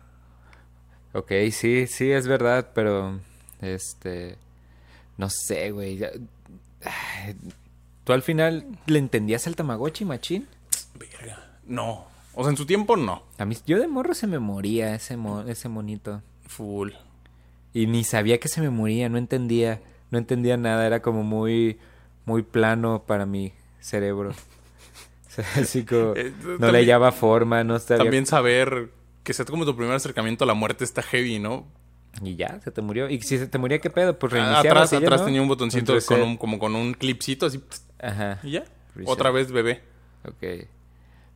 Ok, 1.15 1.33
sí, 1.51 1.87
sí, 1.87 2.11
es 2.11 2.29
verdad, 2.29 2.73
pero 2.75 3.19
este 3.63 4.37
no 5.17 5.31
sé, 5.31 5.71
güey. 5.71 5.99
¿Tú 8.05 8.13
al 8.13 8.23
final 8.23 8.67
le 8.85 8.99
entendías 8.99 9.47
al 9.47 9.57
Tamagotchi, 9.57 10.05
machín? 10.05 10.47
Verga. 10.95 11.59
No. 11.65 12.07
O 12.37 12.43
sea, 12.43 12.51
en 12.51 12.57
su 12.57 12.67
tiempo 12.67 12.97
no. 12.97 13.23
A 13.39 13.45
mí, 13.45 13.57
yo 13.67 13.81
de 13.81 13.89
morro 13.89 14.15
se 14.15 14.27
me 14.29 14.39
moría 14.39 14.95
ese, 14.95 15.17
mo- 15.17 15.43
ese 15.43 15.69
monito. 15.69 16.23
Full. 16.47 16.91
Y 17.73 17.87
ni 17.89 18.05
sabía 18.05 18.39
que 18.39 18.49
se 18.49 18.61
me 18.61 18.71
moría, 18.71 19.09
no 19.09 19.19
entendía. 19.19 19.81
No 20.11 20.19
entendía 20.19 20.57
nada, 20.57 20.87
era 20.87 21.03
como 21.03 21.23
muy, 21.25 21.79
muy 22.27 22.43
plano 22.43 23.03
para 23.07 23.27
mi 23.27 23.53
cerebro. 23.81 24.31
O 25.29 25.43
sea, 25.43 25.45
Así 25.63 25.85
como, 25.85 26.15
Eh, 26.17 26.33
no 26.59 26.71
le 26.73 26.79
hallaba 26.79 27.13
forma, 27.13 27.63
no 27.65 27.79
sabía. 27.79 28.05
También 28.05 28.25
saber 28.25 28.89
que 29.23 29.35
sea 29.35 29.45
como 29.45 29.67
tu 29.67 29.77
primer 29.77 29.95
acercamiento 29.95 30.45
a 30.45 30.47
la 30.47 30.55
muerte 30.55 30.83
está 30.85 31.03
heavy, 31.03 31.39
¿no? 31.39 31.67
Y 32.23 32.37
ya, 32.37 32.59
se 32.65 32.71
te 32.71 32.81
murió. 32.81 33.11
Y 33.11 33.21
si 33.21 33.37
se 33.37 33.47
te 33.47 33.59
moría, 33.59 33.79
¿qué 33.79 33.91
pedo? 33.91 34.19
Pues 34.19 34.33
Ah, 34.33 34.37
reiniciabas 34.37 34.67
atrás, 34.67 34.93
y 34.93 35.01
ya, 35.01 35.07
atrás 35.07 35.21
¿no? 35.21 35.27
tenía 35.27 35.43
un 35.43 35.49
botoncito 35.49 35.93
Un 35.93 36.01
con 36.01 36.23
un, 36.23 36.37
como 36.39 36.59
con 36.59 36.75
un 36.75 36.95
clipcito 36.95 37.45
así. 37.47 37.61
Ajá, 37.99 38.39
Y 38.45 38.53
ya. 38.53 38.65
Reset. 38.95 39.11
Otra 39.13 39.31
vez 39.31 39.53
bebé. 39.53 39.83
ok. 40.25 40.67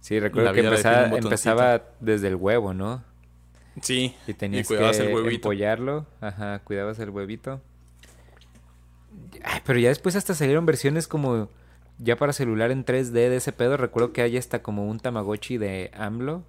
Sí, 0.01 0.19
recuerdo 0.19 0.53
que 0.53 0.61
empezaba, 0.61 1.07
un 1.09 1.15
empezaba 1.19 1.83
desde 2.01 2.29
el 2.29 2.37
huevo, 2.37 2.73
¿no? 2.75 3.03
Sí. 3.83 4.15
Y 4.27 4.35
tenías 4.35 4.67
cuidabas 4.67 4.97
que 4.99 5.07
el 5.09 5.15
huevito. 5.15 5.35
empollarlo. 5.35 6.07
Ajá, 6.21 6.59
cuidabas 6.61 6.99
el 6.99 7.11
huevito. 7.11 7.61
Ay, 9.45 9.61
pero 9.65 9.79
ya 9.79 9.89
después 9.89 10.17
hasta 10.17 10.35
salieron 10.35 10.67
versiones 10.67 11.07
como 11.09 11.49
ya 11.99 12.17
para 12.17 12.33
celular 12.33 12.71
en 12.71 12.85
3D 12.85 13.13
de 13.13 13.37
ese 13.37 13.53
pedo. 13.53 13.77
Recuerdo 13.77 14.13
que 14.13 14.23
hay 14.23 14.37
hasta 14.37 14.63
como 14.63 14.89
un 14.89 14.99
Tamagotchi 15.01 15.59
de 15.59 15.91
AMLO. 15.95 16.45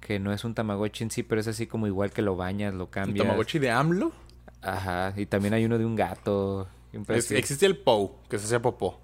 Que 0.00 0.18
no 0.18 0.32
es 0.32 0.44
un 0.44 0.54
Tamagotchi 0.54 1.04
en 1.04 1.10
sí, 1.12 1.22
pero 1.22 1.40
es 1.40 1.46
así 1.46 1.66
como 1.68 1.86
igual 1.86 2.10
que 2.10 2.22
lo 2.22 2.34
bañas, 2.34 2.74
lo 2.74 2.84
¿El 2.84 2.90
cambias. 2.90 3.24
Tamagotchi 3.24 3.58
de 3.60 3.70
AMLO? 3.70 4.12
Ajá, 4.60 5.12
y 5.16 5.26
también 5.26 5.54
hay 5.54 5.64
uno 5.64 5.78
de 5.78 5.84
un 5.84 5.94
gato. 5.94 6.68
un 6.92 7.04
Es- 7.08 7.30
existe 7.30 7.66
el 7.66 7.76
POW, 7.78 8.16
que 8.28 8.38
se 8.38 8.46
hacía 8.46 8.60
popó. 8.60 9.00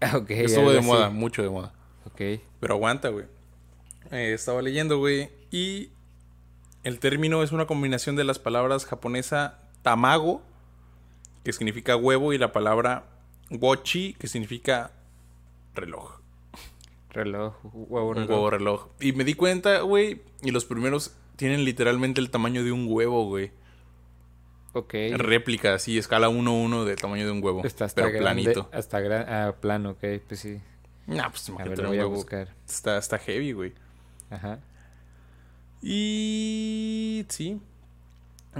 Ok, 0.14 0.30
Estuvo 0.30 0.70
de 0.72 0.78
así. 0.80 0.86
moda, 0.86 1.08
mucho 1.10 1.42
de 1.42 1.48
moda. 1.48 1.72
Ok. 2.06 2.40
Pero 2.60 2.74
aguanta, 2.74 3.08
güey. 3.08 3.26
Eh, 4.10 4.32
estaba 4.34 4.62
leyendo, 4.62 4.98
güey. 4.98 5.30
Y 5.50 5.90
el 6.82 6.98
término 6.98 7.42
es 7.42 7.52
una 7.52 7.66
combinación 7.66 8.16
de 8.16 8.24
las 8.24 8.38
palabras 8.38 8.84
japonesa 8.84 9.58
tamago, 9.82 10.42
que 11.42 11.52
significa 11.52 11.96
huevo, 11.96 12.32
y 12.32 12.38
la 12.38 12.52
palabra 12.52 13.06
wochi, 13.50 14.14
que 14.14 14.26
significa 14.28 14.92
reloj. 15.74 16.20
Reloj, 17.10 17.54
huevo, 17.62 18.08
Un 18.08 18.14
reloj. 18.16 18.30
huevo 18.30 18.50
reloj. 18.50 18.88
Y 19.00 19.12
me 19.12 19.24
di 19.24 19.34
cuenta, 19.34 19.80
güey, 19.80 20.22
y 20.42 20.50
los 20.50 20.64
primeros 20.64 21.14
tienen 21.36 21.64
literalmente 21.64 22.20
el 22.20 22.30
tamaño 22.30 22.64
de 22.64 22.72
un 22.72 22.86
huevo, 22.88 23.26
güey. 23.26 23.52
Ok. 24.72 24.94
Réplica, 25.16 25.74
así, 25.74 25.98
escala 25.98 26.28
1-1 26.28 26.84
del 26.84 26.96
tamaño 26.96 27.24
de 27.26 27.30
un 27.30 27.42
huevo. 27.42 27.62
Está 27.64 27.84
hasta 27.84 28.02
pero 28.02 28.18
grande, 28.18 28.42
planito. 28.42 28.68
Hasta 28.72 29.00
gran, 29.00 29.32
ah, 29.32 29.54
plano, 29.60 29.90
ok, 29.90 30.04
pues 30.26 30.40
sí. 30.40 30.60
Nah, 31.06 31.28
pues 31.28 31.48
A 31.48 31.52
imagínate 31.52 31.82
ver, 31.82 31.84
lo 31.84 31.88
voy 31.88 31.98
a 31.98 32.04
buscar. 32.06 32.48
Está, 32.68 32.98
está 32.98 33.18
heavy, 33.18 33.52
güey. 33.52 33.72
Ajá. 34.30 34.58
Y 35.82 37.26
sí. 37.28 37.60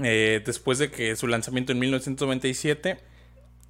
Eh, 0.03 0.41
después 0.45 0.77
de 0.77 0.91
que 0.91 1.15
su 1.15 1.27
lanzamiento 1.27 1.71
en 1.71 1.79
1997, 1.79 2.99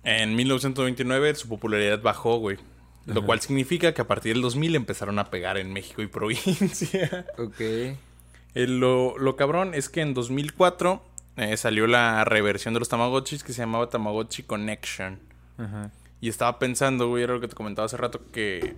en 0.03 0.35
1929 0.35 1.35
su 1.35 1.47
popularidad 1.47 2.01
bajó, 2.01 2.37
güey. 2.37 2.57
Lo 3.05 3.19
Ajá. 3.19 3.25
cual 3.27 3.39
significa 3.41 3.93
que 3.93 4.01
a 4.01 4.07
partir 4.07 4.33
del 4.33 4.41
2000 4.41 4.75
empezaron 4.75 5.19
a 5.19 5.29
pegar 5.29 5.57
en 5.57 5.71
México 5.71 6.01
y 6.01 6.07
provincia. 6.07 7.25
Ok. 7.37 7.59
Eh, 7.59 8.67
lo, 8.67 9.17
lo 9.17 9.35
cabrón 9.35 9.73
es 9.73 9.89
que 9.89 10.01
en 10.01 10.13
2004 10.13 11.03
eh, 11.37 11.57
salió 11.57 11.87
la 11.87 12.23
reversión 12.23 12.73
de 12.73 12.79
los 12.79 12.87
Tamagotchis 12.89 13.43
que 13.43 13.51
se 13.53 13.61
llamaba 13.61 13.89
Tamagotchi 13.89 14.43
Connection. 14.43 15.19
Ajá. 15.57 15.91
Y 16.25 16.29
estaba 16.29 16.57
pensando, 16.57 17.07
güey, 17.07 17.21
era 17.23 17.35
lo 17.35 17.39
que 17.39 17.47
te 17.47 17.53
comentaba 17.53 17.85
hace 17.85 17.97
rato, 17.97 18.19
que... 18.31 18.73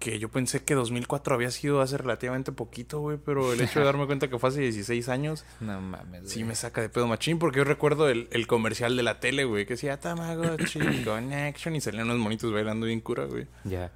Que 0.00 0.18
yo 0.18 0.28
pensé 0.28 0.64
que 0.64 0.74
2004 0.74 1.32
había 1.36 1.52
sido 1.52 1.80
hace 1.80 1.96
relativamente 1.96 2.50
poquito, 2.50 2.98
güey. 2.98 3.18
Pero 3.24 3.52
el 3.52 3.60
hecho 3.60 3.78
de 3.78 3.84
darme 3.84 4.06
cuenta 4.06 4.26
que 4.26 4.36
fue 4.36 4.48
hace 4.48 4.60
16 4.62 5.08
años, 5.08 5.44
No 5.60 5.80
mames. 5.80 6.28
sí 6.28 6.40
güey. 6.40 6.48
me 6.48 6.54
saca 6.56 6.80
de 6.80 6.88
pedo 6.88 7.06
machín. 7.06 7.38
Porque 7.38 7.58
yo 7.58 7.64
recuerdo 7.64 8.08
el, 8.08 8.26
el 8.32 8.48
comercial 8.48 8.96
de 8.96 9.04
la 9.04 9.20
tele, 9.20 9.44
güey, 9.44 9.64
que 9.64 9.74
decía 9.74 10.00
Tamagotchi 10.00 11.04
Connection. 11.04 11.76
Y 11.76 11.80
salían 11.80 12.06
unos 12.06 12.18
monitos 12.18 12.52
bailando 12.52 12.86
bien 12.86 13.00
cura, 13.00 13.26
güey. 13.26 13.46
Ya. 13.62 13.92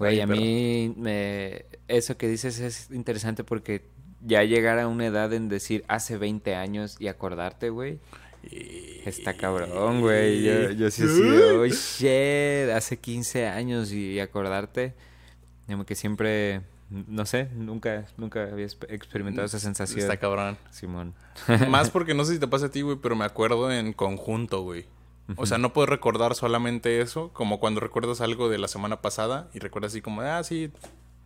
Güey, 0.00 0.16
Ay, 0.16 0.20
a 0.22 0.26
mí 0.26 0.92
me... 0.96 1.64
eso 1.86 2.16
que 2.16 2.26
dices 2.26 2.58
es 2.58 2.90
interesante 2.90 3.44
porque 3.44 3.86
ya 4.22 4.42
llegar 4.42 4.80
a 4.80 4.88
una 4.88 5.06
edad 5.06 5.32
en 5.32 5.48
decir 5.48 5.84
hace 5.86 6.18
20 6.18 6.56
años 6.56 6.96
y 6.98 7.06
acordarte, 7.06 7.70
güey. 7.70 8.00
Está 8.50 9.34
cabrón, 9.34 10.00
güey. 10.00 10.42
Yo, 10.42 10.70
yo 10.72 10.90
sí 10.90 11.04
he 11.04 11.08
sido, 11.08 11.60
oh 11.60 11.66
shit, 11.66 12.70
hace 12.74 12.98
15 12.98 13.46
años 13.46 13.92
y 13.92 14.18
acordarte. 14.20 14.94
Como 15.66 15.84
que 15.84 15.94
siempre, 15.94 16.62
no 16.90 17.26
sé, 17.26 17.48
nunca, 17.54 18.06
nunca 18.16 18.44
había 18.44 18.66
exp- 18.66 18.86
experimentado 18.88 19.46
esa 19.46 19.58
sensación. 19.58 20.00
Está 20.00 20.16
cabrón. 20.16 20.56
Simón. 20.70 21.14
Más 21.68 21.90
porque 21.92 22.14
no 22.14 22.24
sé 22.24 22.34
si 22.34 22.38
te 22.40 22.48
pasa 22.48 22.66
a 22.66 22.70
ti, 22.70 22.82
güey, 22.82 22.96
pero 23.00 23.16
me 23.16 23.24
acuerdo 23.24 23.70
en 23.72 23.92
conjunto, 23.92 24.62
güey. 24.62 24.86
O 25.36 25.44
sea, 25.44 25.58
no 25.58 25.72
puedo 25.72 25.86
recordar 25.86 26.36
solamente 26.36 27.00
eso, 27.00 27.32
como 27.32 27.58
cuando 27.58 27.80
recuerdas 27.80 28.20
algo 28.20 28.48
de 28.48 28.58
la 28.58 28.68
semana 28.68 29.02
pasada 29.02 29.48
y 29.54 29.58
recuerdas 29.58 29.90
así 29.90 30.00
como, 30.00 30.20
ah, 30.20 30.42
sí, 30.44 30.70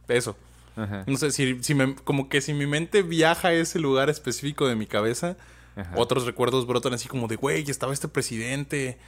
eso. 0.08 0.36
Ajá. 0.74 1.04
No 1.06 1.18
sé, 1.18 1.30
si, 1.32 1.62
si 1.62 1.74
me, 1.74 1.94
como 1.96 2.30
que 2.30 2.40
si 2.40 2.54
mi 2.54 2.66
mente 2.66 3.02
viaja 3.02 3.48
a 3.48 3.52
ese 3.52 3.78
lugar 3.78 4.08
específico 4.08 4.66
de 4.66 4.74
mi 4.74 4.86
cabeza, 4.86 5.36
Ajá. 5.76 5.92
otros 5.96 6.26
recuerdos 6.26 6.66
brotan 6.66 6.94
así 6.94 7.08
como 7.08 7.28
de, 7.28 7.36
güey, 7.36 7.68
estaba 7.70 7.92
este 7.92 8.08
presidente 8.08 8.98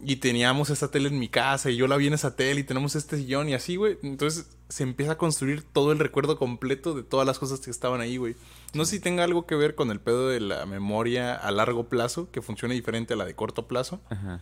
y 0.00 0.16
teníamos 0.16 0.70
esta 0.70 0.90
tele 0.90 1.08
en 1.08 1.18
mi 1.18 1.28
casa 1.28 1.70
y 1.70 1.76
yo 1.76 1.86
la 1.88 1.96
vi 1.96 2.06
en 2.06 2.14
esa 2.14 2.36
tele 2.36 2.60
y 2.60 2.64
tenemos 2.64 2.94
este 2.94 3.16
sillón 3.16 3.48
y 3.48 3.54
así, 3.54 3.76
güey. 3.76 3.98
Entonces 4.02 4.48
se 4.68 4.82
empieza 4.84 5.12
a 5.12 5.18
construir 5.18 5.62
todo 5.62 5.92
el 5.92 5.98
recuerdo 5.98 6.38
completo 6.38 6.94
de 6.94 7.02
todas 7.02 7.26
las 7.26 7.38
cosas 7.38 7.60
que 7.60 7.70
estaban 7.70 8.00
ahí, 8.00 8.16
güey. 8.16 8.36
No 8.74 8.84
sé 8.84 8.96
si 8.96 9.00
tenga 9.00 9.24
algo 9.24 9.46
que 9.46 9.54
ver 9.56 9.74
con 9.74 9.90
el 9.90 9.98
pedo 10.00 10.28
de 10.28 10.40
la 10.40 10.66
memoria 10.66 11.34
a 11.34 11.50
largo 11.50 11.88
plazo, 11.88 12.30
que 12.30 12.42
funciona 12.42 12.74
diferente 12.74 13.14
a 13.14 13.16
la 13.16 13.24
de 13.24 13.34
corto 13.34 13.66
plazo. 13.66 14.00
Ajá. 14.10 14.40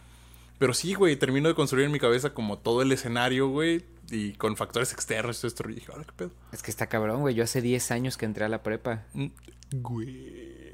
Pero 0.59 0.73
sí, 0.75 0.95
güey, 0.95 1.17
termino 1.17 1.49
de 1.49 1.55
construir 1.55 1.85
en 1.87 1.93
mi 1.93 1.99
cabeza 2.01 2.31
como 2.35 2.59
todo 2.59 2.81
el 2.83 2.91
escenario, 2.91 3.49
güey, 3.49 3.85
y 4.11 4.33
con 4.33 4.57
factores 4.57 4.93
externos 4.93 5.37
y 5.37 5.41
todo 5.43 5.49
esto. 5.49 5.71
Y 5.71 5.75
dije, 5.75 5.93
ahora 5.93 6.05
qué 6.05 6.13
pedo. 6.17 6.31
Es 6.53 6.63
que 6.63 6.71
está 6.71 6.87
cabrón, 6.89 7.21
güey. 7.21 7.35
Yo 7.35 7.45
hace 7.45 7.61
10 7.63 7.91
años 7.93 8.17
que 8.17 8.25
entré 8.25 8.45
a 8.45 8.49
la 8.49 8.63
prepa. 8.63 9.05
Mm, 9.15 9.27
Güey. 9.73 10.66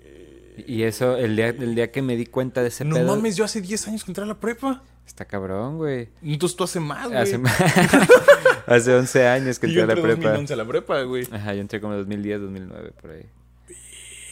Y 0.67 0.83
eso, 0.83 1.17
el 1.17 1.37
día, 1.37 1.49
el 1.49 1.75
día 1.75 1.91
que 1.91 2.03
me 2.03 2.17
di 2.17 2.27
cuenta 2.27 2.63
de 2.63 2.69
ese 2.69 2.85
No 2.85 2.97
pedo... 2.97 3.07
mames, 3.17 3.37
yo 3.37 3.45
hace 3.45 3.61
10 3.61 3.89
años 3.89 4.05
que 4.05 4.11
entré 4.11 4.25
a 4.25 4.27
la 4.27 4.39
prepa. 4.39 4.83
Está 5.07 5.25
cabrón, 5.25 5.79
güey. 5.79 6.09
Entonces 6.23 6.57
tú 6.57 6.65
hace 6.65 6.79
más, 6.81 7.09
güey. 7.09 7.19
Hace, 7.19 7.41
hace 8.67 8.95
11 8.95 9.27
años 9.27 9.59
que 9.59 9.67
Y 9.67 9.73
yo 9.73 9.81
entré 9.83 9.93
a 9.95 9.97
la 9.97 10.01
en 10.01 10.07
prepa. 10.19 10.29
2011 10.31 10.53
a 10.53 10.57
la 10.57 10.65
prepa, 10.67 11.03
güey. 11.03 11.27
Ajá, 11.31 11.55
yo 11.55 11.61
entré 11.61 11.81
como 11.81 11.95
2010, 11.97 12.41
2009, 12.41 12.93
por 13.01 13.11
ahí. 13.11 13.27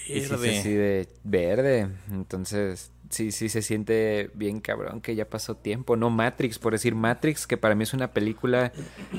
Y 0.08 0.20
sí, 0.22 0.28
Verde. 0.30 0.50
sí, 0.56 0.62
sí, 0.62 0.72
de 0.74 1.08
verde. 1.24 1.88
Entonces, 2.10 2.90
sí, 3.10 3.30
sí 3.32 3.48
se 3.48 3.62
siente 3.62 4.30
bien 4.34 4.60
cabrón 4.60 5.00
que 5.00 5.14
ya 5.14 5.24
pasó 5.28 5.56
tiempo. 5.56 5.96
No 5.96 6.10
Matrix, 6.10 6.58
por 6.58 6.72
decir 6.72 6.94
Matrix, 6.94 7.46
que 7.46 7.56
para 7.56 7.74
mí 7.74 7.84
es 7.84 7.94
una 7.94 8.12
película 8.12 8.72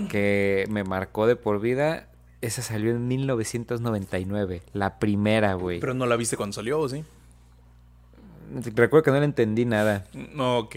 que 0.10 0.66
me 0.70 0.84
marcó 0.84 1.28
de 1.28 1.36
por 1.36 1.60
vida. 1.62 2.08
Esa 2.42 2.62
salió 2.62 2.92
en 2.92 3.08
1999, 3.08 4.64
la 4.74 4.98
primera, 5.00 5.54
güey. 5.54 5.80
Pero 5.80 5.94
no 5.94 6.06
la 6.06 6.16
viste 6.16 6.38
cuando 6.38 6.54
salió, 6.56 6.80
¿o 6.80 6.90
sí? 6.90 7.04
Recuerdo 8.76 9.04
que 9.04 9.12
no 9.12 9.20
le 9.20 9.26
entendí 9.26 9.64
nada. 9.66 10.06
No, 10.34 10.58
ok. 10.60 10.76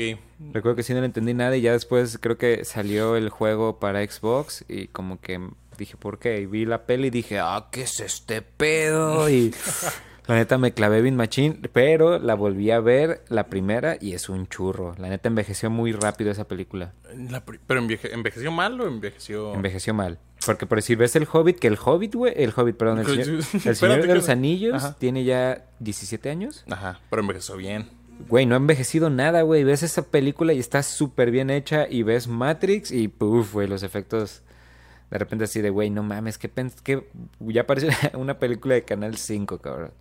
Recuerdo 0.53 0.77
que 0.77 0.83
sí 0.85 0.95
no 0.95 1.01
le 1.01 1.07
entendí 1.07 1.35
nada 1.35 1.57
y 1.57 1.61
ya 1.63 1.73
después 1.73 2.19
creo 2.21 2.39
que 2.39 2.65
salió 2.65 3.17
el 3.17 3.31
juego 3.31 3.81
para 3.81 4.07
Xbox 4.07 4.65
y 4.69 4.87
como 4.89 5.21
que 5.21 5.41
dije, 5.77 5.97
¿por 5.97 6.19
qué? 6.21 6.41
Y 6.41 6.47
vi 6.47 6.67
la 6.67 6.87
peli 6.87 7.09
y 7.09 7.11
dije, 7.11 7.41
ah, 7.41 7.67
¿qué 7.73 7.83
es 7.83 7.99
este 7.99 8.43
pedo? 8.43 9.29
Y 9.29 9.53
la 10.29 10.37
neta 10.37 10.57
me 10.57 10.73
clavé 10.73 11.03
bien 11.03 11.17
machín, 11.17 11.69
pero 11.73 12.21
la 12.21 12.35
volví 12.35 12.71
a 12.71 12.79
ver 12.79 13.25
la 13.29 13.49
primera 13.49 13.97
y 14.01 14.13
es 14.13 14.29
un 14.29 14.47
churro. 14.47 14.95
La 14.99 15.09
neta 15.09 15.29
envejeció 15.29 15.69
muy 15.69 15.91
rápido 15.91 16.31
esa 16.31 16.45
película. 16.47 16.93
La 17.29 17.45
¿Pero 17.45 17.81
enveje- 17.81 18.13
envejeció 18.13 18.53
mal 18.53 18.81
o 18.81 18.87
envejeció...? 18.87 19.53
Envejeció 19.53 19.95
mal. 19.95 20.21
Porque 20.47 20.67
por 20.67 20.79
decir, 20.79 20.97
ves 20.99 21.17
el 21.17 21.27
Hobbit, 21.31 21.59
que 21.59 21.67
el 21.69 21.79
Hobbit, 21.83 22.15
güey, 22.15 22.33
el 22.37 22.53
Hobbit, 22.57 22.77
perdón, 22.77 22.99
el, 23.01 23.07
señor, 23.07 23.29
el 23.67 23.77
Señor 23.77 24.07
de 24.07 24.15
los 24.15 24.29
Anillos 24.29 24.75
Ajá. 24.85 24.97
tiene 24.99 25.25
ya 25.25 25.65
17 25.81 26.31
años. 26.31 26.65
Ajá, 26.71 27.01
pero 27.11 27.23
envejeció 27.23 27.57
bien. 27.57 27.89
Güey, 28.29 28.47
no 28.47 28.55
ha 28.55 28.59
envejecido 28.59 29.11
nada, 29.11 29.43
güey. 29.43 29.65
Ves 29.65 29.83
esa 29.83 30.03
película 30.03 30.53
y 30.53 30.61
está 30.61 30.83
súper 30.83 31.31
bien 31.33 31.51
hecha. 31.51 31.87
Y 31.89 32.03
ves 32.05 32.29
Matrix 32.29 32.91
y 32.93 33.09
puf, 33.09 33.53
güey, 33.55 33.67
los 33.67 33.83
efectos. 33.83 34.43
De 35.11 35.19
repente 35.19 35.45
así 35.45 35.61
de, 35.61 35.71
güey, 35.71 35.91
no 35.91 36.03
mames, 36.03 36.39
que 36.39 36.51
que 36.83 37.09
ya 37.41 37.67
parece 37.67 37.89
una 38.15 38.39
película 38.39 38.75
de 38.75 38.85
Canal 38.85 39.17
5, 39.17 39.59
cabrón. 39.59 39.93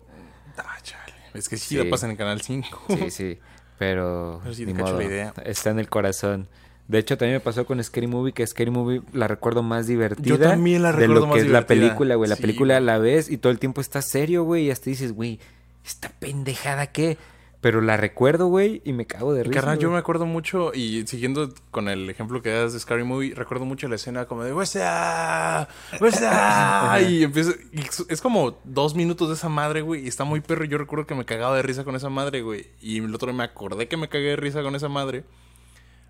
Ah, 0.56 0.76
chale. 0.82 1.12
Es 1.34 1.48
que 1.48 1.56
sí, 1.56 1.70
Sí. 1.76 1.76
la 1.84 1.90
pasan 1.90 2.10
en 2.12 2.16
Canal 2.16 2.40
5. 2.40 2.84
Sí, 2.88 3.10
sí. 3.10 3.38
Pero, 3.78 4.38
Pero 4.42 4.54
sí 4.54 4.64
ni 4.66 4.74
modo. 4.74 4.96
la 4.98 5.04
idea. 5.04 5.34
Está 5.44 5.70
en 5.70 5.80
el 5.80 5.88
corazón. 5.88 6.48
De 6.86 6.98
hecho, 6.98 7.16
también 7.16 7.36
me 7.36 7.40
pasó 7.40 7.64
con 7.64 7.82
Scary 7.82 8.06
Movie, 8.06 8.32
que 8.32 8.46
Scary 8.46 8.70
Movie 8.70 9.00
la 9.12 9.26
recuerdo 9.26 9.62
más 9.62 9.86
divertida. 9.86 10.50
también 10.50 10.82
la 10.82 10.92
De 10.92 10.98
recuerdo 10.98 11.14
lo 11.26 11.32
que 11.32 11.38
más 11.38 11.46
es 11.46 11.50
la 11.50 11.66
película, 11.66 12.14
güey. 12.16 12.28
La 12.28 12.36
Sí, 12.36 12.42
película 12.42 12.78
la 12.80 12.98
ves 12.98 13.30
y 13.30 13.38
todo 13.38 13.50
el 13.52 13.58
tiempo 13.58 13.80
está 13.80 14.02
serio, 14.02 14.44
güey. 14.44 14.66
Y 14.66 14.70
hasta 14.70 14.90
dices, 14.90 15.12
güey, 15.12 15.40
esta 15.84 16.10
pendejada 16.10 16.88
qué. 16.88 17.16
Pero 17.62 17.80
la 17.80 17.96
recuerdo, 17.96 18.48
güey, 18.48 18.82
y 18.84 18.92
me 18.92 19.06
cago 19.06 19.32
de 19.32 19.42
risa. 19.44 19.54
Carnal, 19.54 19.78
yo 19.78 19.90
me 19.90 19.96
acuerdo 19.96 20.26
mucho, 20.26 20.72
y 20.74 21.06
siguiendo 21.06 21.48
con 21.70 21.88
el 21.88 22.10
ejemplo 22.10 22.42
que 22.42 22.50
das 22.50 22.74
de 22.74 22.78
Scary 22.80 23.04
Movie, 23.04 23.34
recuerdo 23.34 23.64
mucho 23.64 23.88
la 23.88 23.94
escena 23.94 24.26
como 24.26 24.44
de? 24.44 24.52
What's 24.52 24.76
up? 24.76 25.68
y 27.08 27.22
empieza, 27.24 27.52
y 27.72 27.80
es- 27.80 28.04
es 28.08 28.20
como 28.20 28.58
dos 28.64 28.94
minutos 28.94 29.28
de 29.28 29.34
esa 29.34 29.48
madre, 29.48 29.80
güey, 29.80 30.04
y 30.04 30.08
está 30.08 30.24
muy 30.24 30.40
perro. 30.40 30.64
y 30.64 30.68
Yo 30.68 30.76
recuerdo 30.76 31.06
que 31.06 31.14
me 31.14 31.24
cagaba 31.24 31.56
de 31.56 31.62
risa 31.62 31.84
con 31.84 31.96
esa 31.96 32.10
madre, 32.10 32.42
güey. 32.42 32.66
Y 32.82 32.98
el 32.98 33.14
otro 33.14 33.28
día 33.30 33.38
me 33.38 33.44
acordé 33.44 33.88
que 33.88 33.96
me 33.96 34.08
cagué 34.10 34.28
de 34.30 34.36
risa 34.36 34.62
con 34.62 34.74
esa 34.74 34.88
madre. 34.90 35.24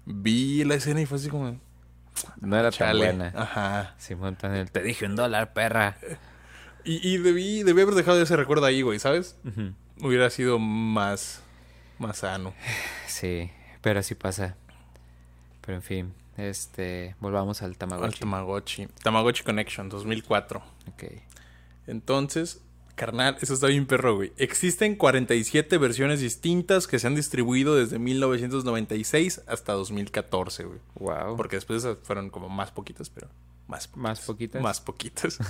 Vi 0.07 0.65
la 0.65 0.75
escena 0.75 1.01
y 1.01 1.07
fue 1.07 1.19
así 1.19 1.29
como. 1.29 1.59
No 2.41 2.57
era 2.57 2.71
tan 2.71 2.97
buena. 2.97 3.33
Ajá. 3.35 3.95
Simón 3.99 4.37
Panel, 4.37 4.71
te 4.71 4.83
dije 4.83 5.07
un 5.07 5.17
dólar, 5.17 5.53
perra. 5.53 5.97
Y, 6.85 7.07
y 7.09 7.19
debí, 7.19 7.63
debí 7.63 7.81
haber 7.83 7.95
dejado 7.95 8.21
ese 8.23 8.37
recuerdo 8.37 8.67
ahí, 8.67 8.83
güey, 8.83 8.99
¿sabes? 8.99 9.37
Hubiera 10.01 10.31
sido 10.31 10.59
más. 10.59 11.43
Más 11.99 12.19
sano. 12.19 12.53
Sí, 13.07 13.51
pero 13.81 14.01
así 14.01 14.15
pasa. 14.15 14.57
Pero 15.61 15.77
en 15.77 15.83
fin, 15.83 16.15
este, 16.37 17.15
volvamos 17.21 17.63
al 17.63 17.71
Al 17.71 17.77
Tamagotchi. 17.79 18.21
Tamagotchi. 18.21 18.87
Tamagotchi 19.03 19.43
Connection, 19.45 19.89
2004. 19.89 20.63
ok. 20.93 21.05
Entonces, 21.87 22.61
carnal, 22.95 23.37
eso 23.41 23.55
está 23.55 23.67
bien 23.69 23.87
perro, 23.87 24.17
güey. 24.17 24.33
Existen 24.37 24.97
47 24.97 25.79
versiones 25.79 26.21
distintas 26.21 26.87
que 26.87 26.99
se 26.99 27.07
han 27.07 27.15
distribuido 27.15 27.75
desde 27.77 27.99
1996 27.99 29.43
hasta 29.47 29.73
2014, 29.73 30.65
güey. 30.65 30.79
Wow. 30.97 31.37
Porque 31.37 31.57
después 31.57 31.85
esas 31.85 31.99
fueron 32.03 32.31
como 32.31 32.49
más 32.49 32.71
poquitas, 32.71 33.11
pero 33.11 33.29
más 33.67 33.89
poquitas. 33.89 34.03
Más 34.03 34.21
poquitas. 34.21 34.63
Más 34.63 34.81
poquitas. 34.81 35.39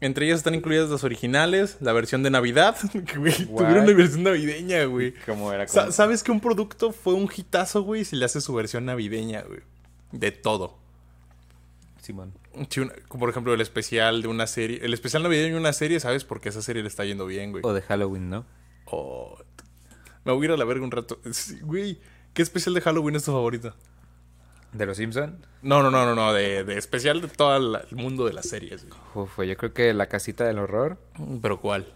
Entre 0.00 0.26
ellas 0.26 0.38
están 0.38 0.54
incluidas 0.54 0.90
las 0.90 1.04
originales, 1.04 1.78
la 1.80 1.92
versión 1.94 2.22
de 2.22 2.30
Navidad. 2.30 2.76
que, 2.92 3.00
güey, 3.18 3.32
tuvieron 3.46 3.84
una 3.84 3.92
versión 3.94 4.24
navideña, 4.24 4.84
güey. 4.84 5.14
¿Cómo 5.24 5.50
era? 5.52 5.66
Sa- 5.68 5.90
¿Sabes 5.90 6.22
que 6.22 6.30
un 6.32 6.40
producto 6.40 6.92
fue 6.92 7.14
un 7.14 7.30
hitazo, 7.34 7.82
güey, 7.82 8.04
si 8.04 8.14
le 8.16 8.26
hace 8.26 8.42
su 8.42 8.52
versión 8.52 8.84
navideña, 8.84 9.42
güey? 9.42 9.60
De 10.12 10.32
todo. 10.32 10.78
Simón. 12.06 12.32
Sí, 12.70 12.80
una- 12.80 12.94
por 13.08 13.28
ejemplo 13.28 13.52
el 13.52 13.60
especial 13.60 14.22
de 14.22 14.28
una 14.28 14.46
serie. 14.46 14.78
El 14.82 14.94
especial 14.94 15.22
navideño 15.22 15.54
de 15.54 15.60
una 15.60 15.72
serie, 15.72 16.00
¿sabes? 16.00 16.24
Porque 16.24 16.48
esa 16.48 16.62
serie 16.62 16.82
le 16.82 16.88
está 16.88 17.04
yendo 17.04 17.26
bien, 17.26 17.50
güey. 17.52 17.62
O 17.66 17.72
de 17.72 17.82
Halloween, 17.82 18.30
¿no? 18.30 18.46
Oh, 18.86 19.36
me 20.24 20.32
voy 20.32 20.42
a 20.42 20.44
ir 20.46 20.52
a 20.52 20.56
la 20.56 20.64
verga 20.64 20.84
un 20.84 20.90
rato. 20.90 21.18
Sí, 21.32 21.58
Güey, 21.60 22.00
¿qué 22.34 22.42
especial 22.42 22.74
de 22.74 22.80
Halloween 22.80 23.16
es 23.16 23.24
tu 23.24 23.32
favorito? 23.32 23.74
¿De 24.72 24.84
los 24.86 24.96
Simpson? 24.98 25.44
No, 25.62 25.82
no, 25.82 25.90
no, 25.90 26.04
no, 26.04 26.14
no. 26.14 26.32
De, 26.32 26.62
de 26.64 26.76
especial 26.76 27.20
de 27.22 27.28
todo 27.28 27.58
la- 27.58 27.80
el 27.90 27.96
mundo 27.96 28.26
de 28.26 28.32
las 28.34 28.46
series. 28.48 28.86
güey. 28.86 29.00
Uf, 29.14 29.38
yo 29.46 29.56
creo 29.56 29.72
que 29.72 29.92
la 29.94 30.06
casita 30.08 30.44
del 30.44 30.58
horror. 30.58 30.98
¿Pero 31.40 31.60
cuál? 31.60 31.92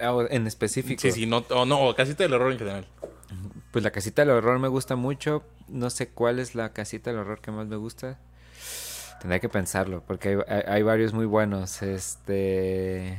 Ah, 0.00 0.12
o 0.14 0.28
en 0.28 0.46
específico. 0.46 1.00
Sí, 1.00 1.12
sí, 1.12 1.26
no, 1.26 1.38
o 1.50 1.64
no, 1.64 1.80
o 1.88 1.94
casita 1.94 2.24
del 2.24 2.32
horror 2.34 2.52
en 2.52 2.58
general. 2.58 2.86
Pues 3.70 3.84
la 3.84 3.90
casita 3.90 4.22
del 4.22 4.30
horror 4.30 4.58
me 4.58 4.68
gusta 4.68 4.96
mucho. 4.96 5.44
No 5.68 5.90
sé 5.90 6.08
cuál 6.08 6.38
es 6.38 6.54
la 6.54 6.72
casita 6.72 7.10
del 7.10 7.20
horror 7.20 7.40
que 7.40 7.50
más 7.50 7.66
me 7.66 7.76
gusta. 7.76 8.18
Tendría 9.20 9.40
que 9.40 9.48
pensarlo, 9.48 10.02
porque 10.06 10.28
hay, 10.28 10.36
hay- 10.48 10.62
hay 10.66 10.82
varios 10.82 11.12
muy 11.12 11.26
buenos. 11.26 11.82
Este. 11.82 13.18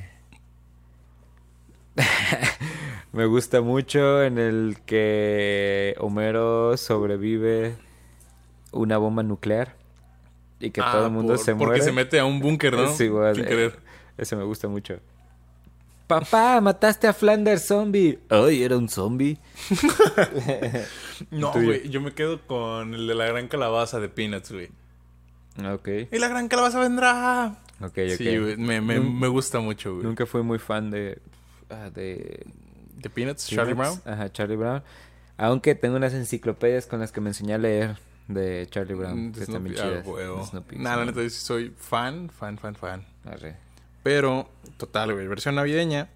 me 3.11 3.25
gusta 3.25 3.61
mucho 3.61 4.23
en 4.23 4.37
el 4.37 4.77
que 4.85 5.95
Homero 5.99 6.77
sobrevive 6.77 7.75
una 8.71 8.97
bomba 8.97 9.23
nuclear 9.23 9.75
y 10.59 10.69
que 10.71 10.81
Ah, 10.81 10.91
todo 10.93 11.05
el 11.07 11.11
mundo 11.11 11.33
por- 11.33 11.43
se 11.43 11.51
Porque 11.55 11.65
muere. 11.65 11.83
se 11.83 11.91
mete 11.91 12.19
a 12.19 12.25
un 12.25 12.39
búnker, 12.39 12.73
¿no? 12.73 12.87
Sí, 12.93 13.07
Sin 13.07 13.43
eh, 13.43 13.47
querer. 13.47 13.79
Ese 14.17 14.35
me 14.35 14.43
gusta 14.43 14.67
mucho. 14.67 14.99
Papá, 16.07 16.59
mataste 16.61 17.07
a 17.07 17.13
Flanders 17.13 17.65
zombie. 17.67 18.19
Ay, 18.29 18.63
era 18.63 18.77
un 18.77 18.89
zombie. 18.89 19.37
No, 21.31 21.51
güey. 21.51 21.89
Yo 21.89 21.99
me 21.99 22.13
quedo 22.13 22.39
con 22.47 22.93
el 22.93 23.05
de 23.05 23.13
la 23.13 23.25
gran 23.25 23.49
calabaza 23.49 23.99
de 23.99 24.07
Peanuts, 24.07 24.51
güey. 24.53 24.69
Ok, 25.73 25.87
Y 26.11 26.19
la 26.19 26.27
gran 26.29 26.47
calabaza 26.47 26.79
vendrá. 26.79 27.55
ok, 27.81 27.87
ok. 27.87 28.17
Sí, 28.17 28.37
güey. 28.37 28.57
Me, 28.57 28.81
me, 28.81 28.99
me 28.99 29.27
gusta 29.27 29.59
mucho, 29.59 29.93
güey. 29.95 30.05
Nunca 30.05 30.25
fui 30.25 30.41
muy 30.43 30.59
fan 30.59 30.89
de. 30.91 31.19
ah, 31.69 31.89
de. 31.89 32.45
¿De 32.95 33.09
Peanuts? 33.09 33.47
Charlie. 33.47 33.73
Brown. 33.73 34.01
Ajá, 34.05 34.31
Charlie 34.31 34.55
Brown. 34.57 34.83
Aunque 35.37 35.73
tengo 35.75 35.95
unas 35.95 36.13
enciclopedias 36.13 36.85
con 36.85 36.99
las 36.99 37.11
que 37.11 37.21
me 37.21 37.29
enseñé 37.29 37.53
a 37.53 37.57
leer 37.57 37.97
de 38.27 38.67
Charlie 38.69 38.93
Brown. 38.93 39.27
Mm, 39.27 39.31
que 39.31 39.39
de 39.39 39.43
están 39.45 39.63
bien 39.63 39.75
Snoopy. 39.77 39.97
Ah, 39.97 40.01
chidas. 40.03 40.41
De 40.41 40.45
Snoopy, 40.49 40.75
Nah, 40.79 40.95
la 40.97 41.05
neta, 41.05 41.29
soy 41.29 41.73
fan, 41.77 42.29
fan, 42.29 42.57
fan, 42.57 42.75
fan. 42.75 43.05
Arre. 43.25 43.55
Pero, 44.03 44.49
total, 44.77 45.13
güey, 45.13 45.27
versión 45.27 45.55
navideña. 45.55 46.09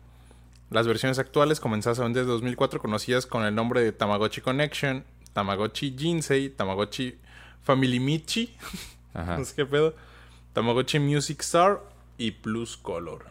Las 0.69 0.87
versiones 0.87 1.19
actuales 1.19 1.59
comenzadas 1.59 1.99
a 1.99 2.03
vender 2.03 2.23
desde 2.23 2.31
2004 2.33 2.79
conocidas 2.81 3.25
con 3.25 3.43
el 3.43 3.53
nombre 3.55 3.81
de 3.81 3.91
Tamagotchi 3.91 4.41
Connection, 4.41 5.03
Tamagotchi 5.33 5.95
Jinsei, 5.97 6.49
Tamagotchi 6.49 7.15
Family 7.61 7.99
Michi, 7.99 8.55
Ajá. 9.13 9.37
no 9.37 9.45
sé 9.45 9.55
qué 9.55 9.65
pedo, 9.65 9.95
Tamagotchi 10.53 10.99
Music 10.99 11.41
Star 11.41 11.81
y 12.17 12.31
Plus 12.31 12.77
Color. 12.77 13.25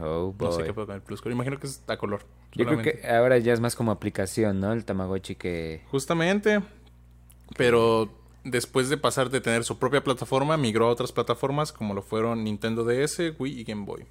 Oh, 0.00 0.32
boy. 0.36 0.48
No 0.48 0.52
sé 0.52 0.64
qué 0.64 0.72
pedo 0.72 0.86
con 0.86 0.94
el 0.96 1.02
Plus 1.02 1.20
Color. 1.20 1.34
Imagino 1.34 1.58
que 1.58 1.66
es 1.66 1.82
a 1.86 1.96
color. 1.96 2.24
Yo 2.54 2.66
creo 2.66 2.82
que 2.82 3.00
ahora 3.08 3.38
ya 3.38 3.52
es 3.52 3.60
más 3.60 3.74
como 3.74 3.92
aplicación, 3.92 4.60
¿no? 4.60 4.72
El 4.72 4.84
Tamagotchi 4.84 5.36
que. 5.36 5.82
Justamente, 5.90 6.60
pero 7.56 8.10
después 8.44 8.88
de 8.88 8.96
pasar 8.96 9.30
de 9.30 9.40
tener 9.40 9.64
su 9.64 9.78
propia 9.78 10.04
plataforma, 10.04 10.56
migró 10.56 10.86
a 10.86 10.90
otras 10.90 11.12
plataformas 11.12 11.72
como 11.72 11.94
lo 11.94 12.02
fueron 12.02 12.44
Nintendo 12.44 12.84
DS, 12.84 13.34
Wii 13.38 13.60
y 13.60 13.64
Game 13.64 13.84
Boy. 13.84 14.04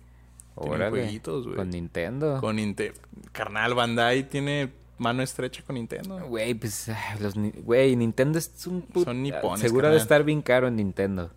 Órale, 0.56 0.90
jueguitos, 0.90 1.46
güey. 1.46 1.56
Con 1.56 1.70
Nintendo. 1.70 2.40
Con 2.40 2.56
Nintendo. 2.58 3.00
Carnal, 3.32 3.74
Bandai 3.74 4.28
tiene 4.28 4.72
mano 5.02 5.22
estrecha 5.24 5.64
con 5.66 5.76
Nintendo. 5.76 6.20
Güey, 6.28 6.54
pues. 6.54 6.90
Los, 7.20 7.34
güey, 7.64 7.96
Nintendo 7.96 8.38
es 8.40 8.68
un. 8.68 8.84
put- 8.84 9.06
Son 9.06 9.22
nipones, 9.22 9.60
Seguro 9.62 9.90
de 9.90 9.98
estar 9.98 10.24
bien 10.24 10.42
caro 10.42 10.68
en 10.68 10.76
Nintendo. 10.78 11.32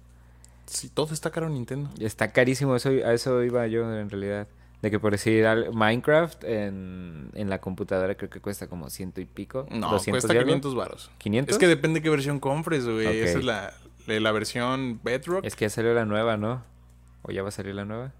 Sí, 0.66 0.88
todo 0.88 1.12
está 1.12 1.30
caro 1.30 1.46
en 1.48 1.54
Nintendo. 1.54 1.90
Está 1.98 2.28
carísimo, 2.32 2.76
eso, 2.76 2.88
a 2.88 3.12
eso 3.12 3.42
iba 3.42 3.66
yo 3.66 3.92
en 3.98 4.08
realidad. 4.10 4.46
De 4.82 4.90
que 4.90 4.98
por 5.00 5.12
decir 5.12 5.46
Minecraft 5.72 6.44
en, 6.44 7.30
en 7.32 7.48
la 7.48 7.58
computadora 7.60 8.14
creo 8.16 8.28
que 8.28 8.40
cuesta 8.40 8.66
como 8.66 8.90
ciento 8.90 9.20
y 9.22 9.24
pico. 9.24 9.66
No, 9.70 9.90
200 9.90 10.22
cuesta 10.22 10.34
y 10.34 10.36
algo. 10.36 10.48
500 10.48 10.74
varos. 10.74 11.10
500. 11.18 11.54
Es 11.54 11.58
que 11.58 11.66
depende 11.66 12.02
qué 12.02 12.10
versión 12.10 12.38
compres, 12.38 12.84
güey. 12.86 13.06
Esa 13.06 13.38
es 13.38 13.44
la, 13.44 13.72
la, 14.06 14.20
la 14.20 14.32
versión 14.32 15.00
Bedrock. 15.02 15.42
Es 15.44 15.56
que 15.56 15.64
ya 15.64 15.70
salió 15.70 15.94
la 15.94 16.04
nueva, 16.04 16.36
¿no? 16.36 16.62
¿O 17.22 17.32
ya 17.32 17.42
va 17.42 17.48
a 17.48 17.52
salir 17.52 17.74
la 17.74 17.86
nueva? 17.86 18.12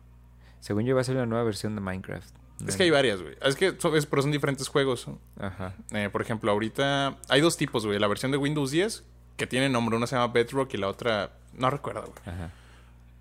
Según 0.60 0.84
yo 0.86 0.94
va 0.94 1.02
a 1.02 1.04
salir 1.04 1.20
la 1.20 1.26
nueva 1.26 1.44
versión 1.44 1.74
de 1.74 1.82
Minecraft. 1.82 2.34
Es 2.66 2.76
que 2.76 2.84
hay 2.84 2.90
varias, 2.90 3.20
güey. 3.20 3.34
Es 3.42 3.56
que 3.56 3.74
son, 3.78 3.96
es- 3.96 4.06
pero 4.06 4.22
son 4.22 4.30
diferentes 4.32 4.68
juegos. 4.68 5.06
Ajá. 5.38 5.74
Eh, 5.92 6.08
por 6.10 6.22
ejemplo, 6.22 6.50
ahorita 6.50 7.16
hay 7.28 7.40
dos 7.40 7.56
tipos, 7.56 7.84
güey. 7.86 7.98
La 7.98 8.06
versión 8.06 8.30
de 8.32 8.38
Windows 8.38 8.70
10, 8.70 9.04
que 9.36 9.46
tiene 9.46 9.68
nombre. 9.68 9.96
Una 9.96 10.06
se 10.06 10.16
llama 10.16 10.32
Bedrock 10.32 10.72
y 10.74 10.76
la 10.76 10.88
otra... 10.88 11.32
No 11.54 11.68
recuerdo, 11.70 12.02
güey. 12.02 12.34
Ajá. 12.36 12.50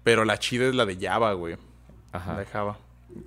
Pero 0.03 0.25
la 0.25 0.37
chida 0.39 0.67
es 0.67 0.75
la 0.75 0.85
de 0.85 0.97
Java, 0.97 1.33
güey. 1.33 1.55
La 2.11 2.19
Ajá. 2.19 2.37
de 2.37 2.45
Java. 2.45 2.77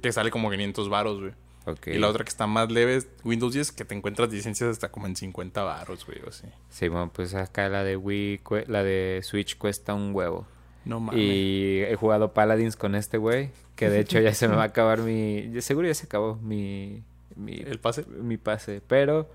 Que 0.02 0.12
sale 0.12 0.30
como 0.30 0.50
500 0.50 0.88
varos, 0.88 1.20
güey. 1.20 1.32
Ok. 1.66 1.88
Y 1.88 1.98
la 1.98 2.08
otra 2.08 2.22
que 2.24 2.28
está 2.28 2.46
más 2.46 2.70
leve 2.70 2.96
es 2.96 3.08
Windows 3.24 3.52
10, 3.54 3.72
que 3.72 3.84
te 3.84 3.94
encuentras 3.94 4.30
licencias 4.32 4.70
hasta 4.70 4.90
como 4.92 5.06
en 5.08 5.16
50 5.16 5.64
baros, 5.64 6.06
güey, 6.06 6.20
o 6.24 6.28
así. 6.28 6.46
Sí, 6.70 6.86
bueno, 6.88 7.10
pues 7.12 7.34
acá 7.34 7.68
la 7.68 7.82
de 7.82 7.96
Wii, 7.96 8.40
la 8.68 8.84
de 8.84 9.20
Switch 9.24 9.58
cuesta 9.58 9.92
un 9.94 10.14
huevo. 10.14 10.46
No 10.86 11.00
mames. 11.00 11.20
Y 11.20 11.80
he 11.82 11.94
jugado 11.96 12.32
Paladins 12.32 12.76
con 12.76 12.94
este 12.94 13.18
güey, 13.18 13.50
que 13.74 13.90
de 13.90 14.00
hecho 14.00 14.18
ya 14.20 14.32
se 14.32 14.48
me 14.48 14.56
va 14.56 14.62
a 14.62 14.66
acabar 14.66 15.00
mi... 15.00 15.60
Seguro 15.60 15.86
ya 15.88 15.94
se 15.94 16.06
acabó 16.06 16.36
mi... 16.36 17.02
mi 17.34 17.56
¿El 17.56 17.78
pase? 17.78 18.04
mi 18.06 18.36
pase. 18.38 18.80
Pero, 18.86 19.28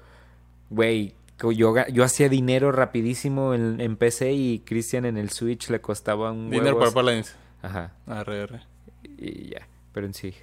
güey, 0.70 1.14
yo, 1.54 1.76
yo 1.90 2.04
hacía 2.04 2.30
dinero 2.30 2.72
rapidísimo 2.72 3.54
en, 3.54 3.80
en 3.82 3.98
PC 3.98 4.32
y 4.34 4.60
Cristian 4.60 5.06
en 5.06 5.18
el 5.18 5.30
Switch 5.30 5.70
le 5.70 5.82
costaba 5.82 6.32
un 6.32 6.50
Dinero 6.50 6.80
para 6.80 6.92
Paladins. 6.92 7.36
Ajá, 7.62 7.94
Arre, 8.08 8.42
arre. 8.44 8.62
y 9.18 9.50
ya. 9.50 9.68
Pero 9.94 10.08
en 10.08 10.14
sí, 10.14 10.34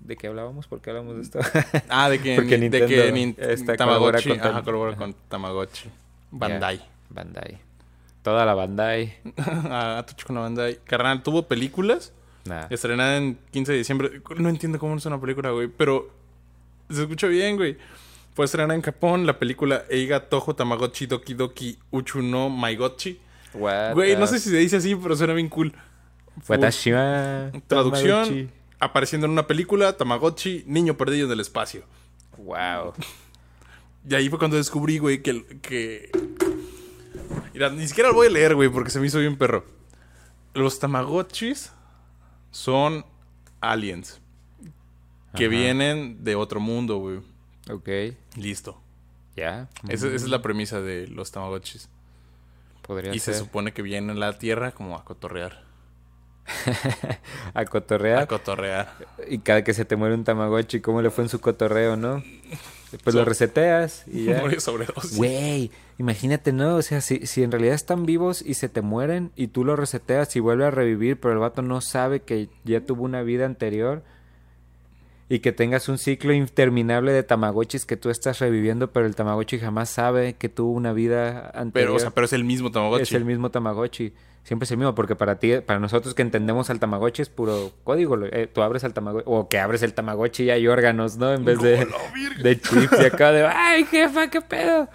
¿de 0.00 0.16
qué 0.16 0.26
hablábamos? 0.26 0.66
¿Por 0.66 0.80
qué 0.80 0.90
hablamos 0.90 1.14
de 1.16 1.22
esto? 1.22 1.38
Ah, 1.88 2.10
de 2.10 2.20
que, 2.20 2.34
Porque 2.36 2.58
ni- 2.58 2.68
de 2.68 2.80
Nintendo 3.12 3.46
que 3.46 3.52
está- 3.52 3.76
Tamagotchi. 3.76 4.28
colabora 4.28 4.40
con 4.42 4.50
Ajá, 4.50 4.58
Tam- 4.60 4.64
colabora 4.64 4.90
ajá. 4.90 4.98
con 4.98 5.14
Tamagotchi. 5.28 5.88
Bandai. 6.32 6.80
Bandai. 7.10 7.58
Toda 8.22 8.44
la 8.44 8.54
Bandai. 8.54 9.16
ah, 9.38 10.04
con 10.26 10.36
la 10.36 10.42
Bandai. 10.42 10.78
Carnal, 10.84 11.22
¿tuvo 11.22 11.48
películas? 11.48 12.12
Nada. 12.44 12.68
Estrenada 12.70 13.16
en 13.16 13.38
15 13.50 13.72
de 13.72 13.78
diciembre. 13.78 14.22
No 14.36 14.48
entiendo 14.48 14.78
cómo 14.78 14.92
no 14.92 14.98
es 14.98 15.06
una 15.06 15.20
película, 15.20 15.50
güey. 15.50 15.68
Pero 15.68 16.10
se 16.90 17.02
escucha 17.02 17.26
bien, 17.26 17.56
güey. 17.56 17.76
Fue 18.34 18.44
estrenada 18.44 18.74
en 18.74 18.82
Japón 18.82 19.26
la 19.26 19.38
película 19.38 19.84
Eiga 19.90 20.28
Toho 20.28 20.54
Tamagotchi 20.54 21.06
Doki 21.06 21.34
Doki 21.34 21.78
Uchu 21.90 22.22
no 22.22 22.48
Maigochi. 22.48 23.20
What 23.52 23.92
Güey, 23.92 24.16
no 24.16 24.26
sé 24.26 24.38
si 24.38 24.48
se 24.48 24.56
dice 24.56 24.76
así, 24.76 24.94
pero 24.96 25.14
suena 25.14 25.34
bien 25.34 25.50
cool. 25.50 25.74
Watashima 26.48 27.50
Traducción, 27.66 28.24
Tamagotchi. 28.24 28.48
apareciendo 28.78 29.26
en 29.26 29.32
una 29.32 29.46
película, 29.46 29.94
Tamagotchi, 29.94 30.64
niño 30.66 30.96
perdido 30.96 31.26
en 31.26 31.32
el 31.32 31.40
espacio. 31.40 31.82
Wow. 32.38 32.94
Y 34.08 34.16
ahí 34.16 34.28
fue 34.28 34.36
cuando 34.36 34.56
descubrí, 34.56 34.98
güey, 34.98 35.22
que... 35.22 35.44
que... 35.62 36.10
Mira, 37.52 37.70
ni 37.70 37.86
siquiera 37.86 38.08
lo 38.10 38.14
voy 38.14 38.26
a 38.28 38.30
leer, 38.30 38.54
güey, 38.54 38.68
porque 38.68 38.90
se 38.90 39.00
me 39.00 39.06
hizo 39.06 39.18
bien 39.18 39.36
perro. 39.36 39.64
Los 40.54 40.78
Tamagotchis 40.78 41.72
son 42.50 43.04
aliens. 43.60 44.20
Que 45.34 45.44
Ajá. 45.46 45.50
vienen 45.50 46.24
de 46.24 46.34
otro 46.34 46.60
mundo, 46.60 46.98
güey. 46.98 47.20
Ok. 47.70 47.88
Listo. 48.36 48.80
Ya. 49.36 49.68
Esa, 49.88 50.06
esa 50.08 50.16
es 50.16 50.28
la 50.28 50.42
premisa 50.42 50.80
de 50.80 51.08
los 51.08 51.30
Tamagotchis. 51.32 51.88
Podría 52.82 53.14
Y 53.14 53.18
se 53.18 53.32
ser. 53.32 53.42
supone 53.42 53.72
que 53.72 53.80
vienen 53.82 54.10
a 54.16 54.20
la 54.20 54.38
Tierra 54.38 54.72
como 54.72 54.96
a 54.96 55.04
cotorrear. 55.04 55.62
A 57.54 57.64
cotorrear. 57.64 58.18
A 58.22 58.26
cotorrear. 58.26 58.92
Y 59.30 59.38
cada 59.38 59.62
que 59.62 59.72
se 59.74 59.84
te 59.84 59.94
muere 59.96 60.14
un 60.16 60.24
Tamagotchi, 60.24 60.80
¿cómo 60.80 61.00
le 61.00 61.10
fue 61.10 61.24
en 61.24 61.30
su 61.30 61.40
cotorreo, 61.40 61.96
no? 61.96 62.22
Después 62.92 63.14
lo 63.14 63.24
reseteas 63.24 64.04
y 64.06 64.24
ya. 64.26 64.40
Murió 64.40 64.60
sobredosis. 64.60 65.16
Güey, 65.16 65.70
imagínate, 65.98 66.52
¿no? 66.52 66.76
O 66.76 66.82
sea, 66.82 67.00
si, 67.00 67.26
si 67.26 67.42
en 67.42 67.50
realidad 67.50 67.74
están 67.74 68.06
vivos 68.06 68.42
y 68.42 68.54
se 68.54 68.68
te 68.68 68.82
mueren 68.82 69.32
y 69.34 69.48
tú 69.48 69.64
lo 69.64 69.74
reseteas 69.74 70.36
y 70.36 70.40
vuelve 70.40 70.66
a 70.66 70.70
revivir, 70.70 71.18
pero 71.18 71.34
el 71.34 71.40
vato 71.40 71.62
no 71.62 71.80
sabe 71.80 72.20
que 72.20 72.48
ya 72.64 72.82
tuvo 72.82 73.04
una 73.04 73.22
vida 73.22 73.46
anterior 73.46 74.02
y 75.28 75.38
que 75.38 75.52
tengas 75.52 75.88
un 75.88 75.96
ciclo 75.96 76.34
interminable 76.34 77.10
de 77.12 77.22
Tamagotchis 77.22 77.86
que 77.86 77.96
tú 77.96 78.10
estás 78.10 78.38
reviviendo, 78.38 78.92
pero 78.92 79.06
el 79.06 79.14
Tamagotchi 79.14 79.58
jamás 79.58 79.88
sabe 79.88 80.34
que 80.34 80.50
tuvo 80.50 80.72
una 80.72 80.92
vida 80.92 81.50
anterior. 81.54 81.72
Pero, 81.72 81.94
o 81.94 81.98
sea, 81.98 82.10
pero 82.10 82.26
es 82.26 82.34
el 82.34 82.44
mismo 82.44 82.70
Tamagotchi. 82.70 83.02
Es 83.02 83.12
el 83.12 83.24
mismo 83.24 83.50
Tamagotchi. 83.50 84.12
Siempre 84.44 84.64
es 84.64 84.70
el 84.72 84.78
mismo, 84.78 84.94
porque 84.94 85.14
para 85.14 85.38
ti, 85.38 85.60
para 85.64 85.78
nosotros 85.78 86.14
que 86.14 86.22
entendemos 86.22 86.68
al 86.68 86.80
Tamagotchi 86.80 87.22
es 87.22 87.28
puro 87.28 87.72
código. 87.84 88.18
eh, 88.24 88.48
tú 88.52 88.62
abres 88.62 88.82
al 88.82 88.92
Tamagotchi, 88.92 89.24
o 89.26 89.48
que 89.48 89.58
abres 89.60 89.82
el 89.82 89.94
Tamagotchi 89.94 90.44
y 90.44 90.50
hay 90.50 90.66
órganos, 90.66 91.16
¿no? 91.16 91.32
En 91.32 91.44
vez 91.44 91.60
de, 91.60 91.86
de 92.42 92.60
chips 92.60 93.00
y 93.00 93.04
acá 93.04 93.30
de, 93.30 93.46
¡ay, 93.46 93.84
jefa, 93.84 94.28
qué 94.28 94.40
pedo! 94.40 94.88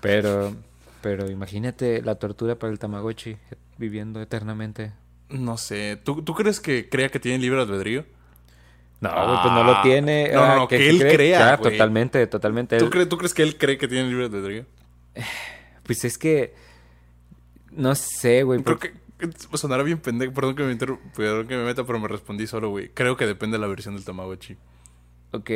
Pero, 0.00 0.54
pero 1.02 1.30
imagínate 1.30 2.02
la 2.02 2.16
tortura 2.16 2.56
para 2.56 2.72
el 2.72 2.78
Tamagotchi 2.80 3.36
viviendo 3.78 4.20
eternamente. 4.20 4.92
No 5.30 5.56
sé. 5.56 5.96
¿Tú, 6.02 6.22
¿Tú 6.22 6.34
crees 6.34 6.60
que 6.60 6.88
crea 6.88 7.08
que 7.10 7.18
tiene 7.20 7.38
libre 7.38 7.60
albedrío? 7.60 8.04
No, 9.00 9.10
güey, 9.10 9.38
pues 9.42 9.54
no 9.54 9.64
lo 9.64 9.72
Ah. 9.76 9.82
tiene. 9.82 10.30
No, 10.32 10.46
no, 10.46 10.52
ah, 10.52 10.56
no, 10.56 10.68
que 10.68 10.88
él 10.90 10.98
crea, 10.98 11.38
Claro, 11.38 11.58
güey. 11.62 11.72
totalmente, 11.72 12.26
totalmente. 12.26 12.78
¿Tú, 12.78 12.90
Él- 12.98 13.08
¿Tú 13.08 13.18
crees 13.18 13.34
que 13.34 13.42
él 13.42 13.56
cree 13.56 13.78
que 13.78 13.86
tiene 13.88 14.08
libre 14.08 14.24
albedrío? 14.24 14.64
Pues 15.84 16.04
es 16.06 16.16
que, 16.16 16.54
no 17.76 17.94
sé, 17.94 18.42
güey. 18.42 18.62
Creo 18.62 18.78
porque- 18.78 18.94
que 19.18 19.30
sonará 19.56 19.82
bien 19.82 19.98
pendejo. 19.98 20.32
Perdón 20.32 20.56
que 20.56 20.62
me 20.64 20.72
inter- 20.72 20.98
perdón 21.16 21.46
que 21.46 21.56
me 21.56 21.64
meta, 21.64 21.84
pero 21.84 21.98
me 22.00 22.08
respondí 22.08 22.46
solo, 22.46 22.70
güey. 22.70 22.88
Creo 22.94 23.16
que 23.16 23.26
depende 23.26 23.56
de 23.56 23.60
la 23.60 23.66
versión 23.68 23.94
del 23.94 24.04
Tamagotchi. 24.04 24.56
Ok. 25.32 25.50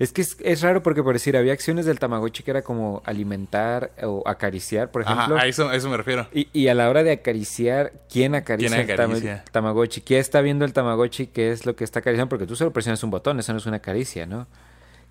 Es 0.00 0.12
que 0.12 0.22
es, 0.22 0.36
es 0.40 0.60
raro 0.62 0.82
porque, 0.82 1.04
por 1.04 1.12
decir, 1.14 1.36
había 1.36 1.52
acciones 1.52 1.86
del 1.86 2.00
Tamagotchi 2.00 2.42
que 2.42 2.50
era 2.50 2.62
como 2.62 3.00
alimentar 3.06 3.92
o 4.02 4.24
acariciar, 4.26 4.90
por 4.90 5.02
ejemplo. 5.02 5.36
Ajá, 5.36 5.44
a 5.44 5.46
eso, 5.46 5.68
a 5.68 5.76
eso 5.76 5.88
me 5.88 5.96
refiero. 5.96 6.26
Y, 6.34 6.48
y 6.52 6.66
a 6.66 6.74
la 6.74 6.90
hora 6.90 7.04
de 7.04 7.12
acariciar, 7.12 7.92
¿quién 8.10 8.34
acaricia, 8.34 8.70
¿Quién 8.76 8.90
el 8.90 8.92
acaricia? 9.00 9.44
Tamagotchi? 9.52 10.00
¿Quién 10.00 10.18
está 10.18 10.40
viendo 10.40 10.64
el 10.64 10.72
Tamagotchi? 10.72 11.28
¿Qué 11.28 11.52
es 11.52 11.64
lo 11.64 11.76
que 11.76 11.84
está 11.84 12.00
acariciando? 12.00 12.28
Porque 12.28 12.44
tú 12.46 12.56
solo 12.56 12.72
presionas 12.72 13.04
un 13.04 13.10
botón, 13.12 13.38
eso 13.38 13.52
no 13.52 13.58
es 13.58 13.66
una 13.66 13.78
caricia, 13.78 14.26
¿no? 14.26 14.48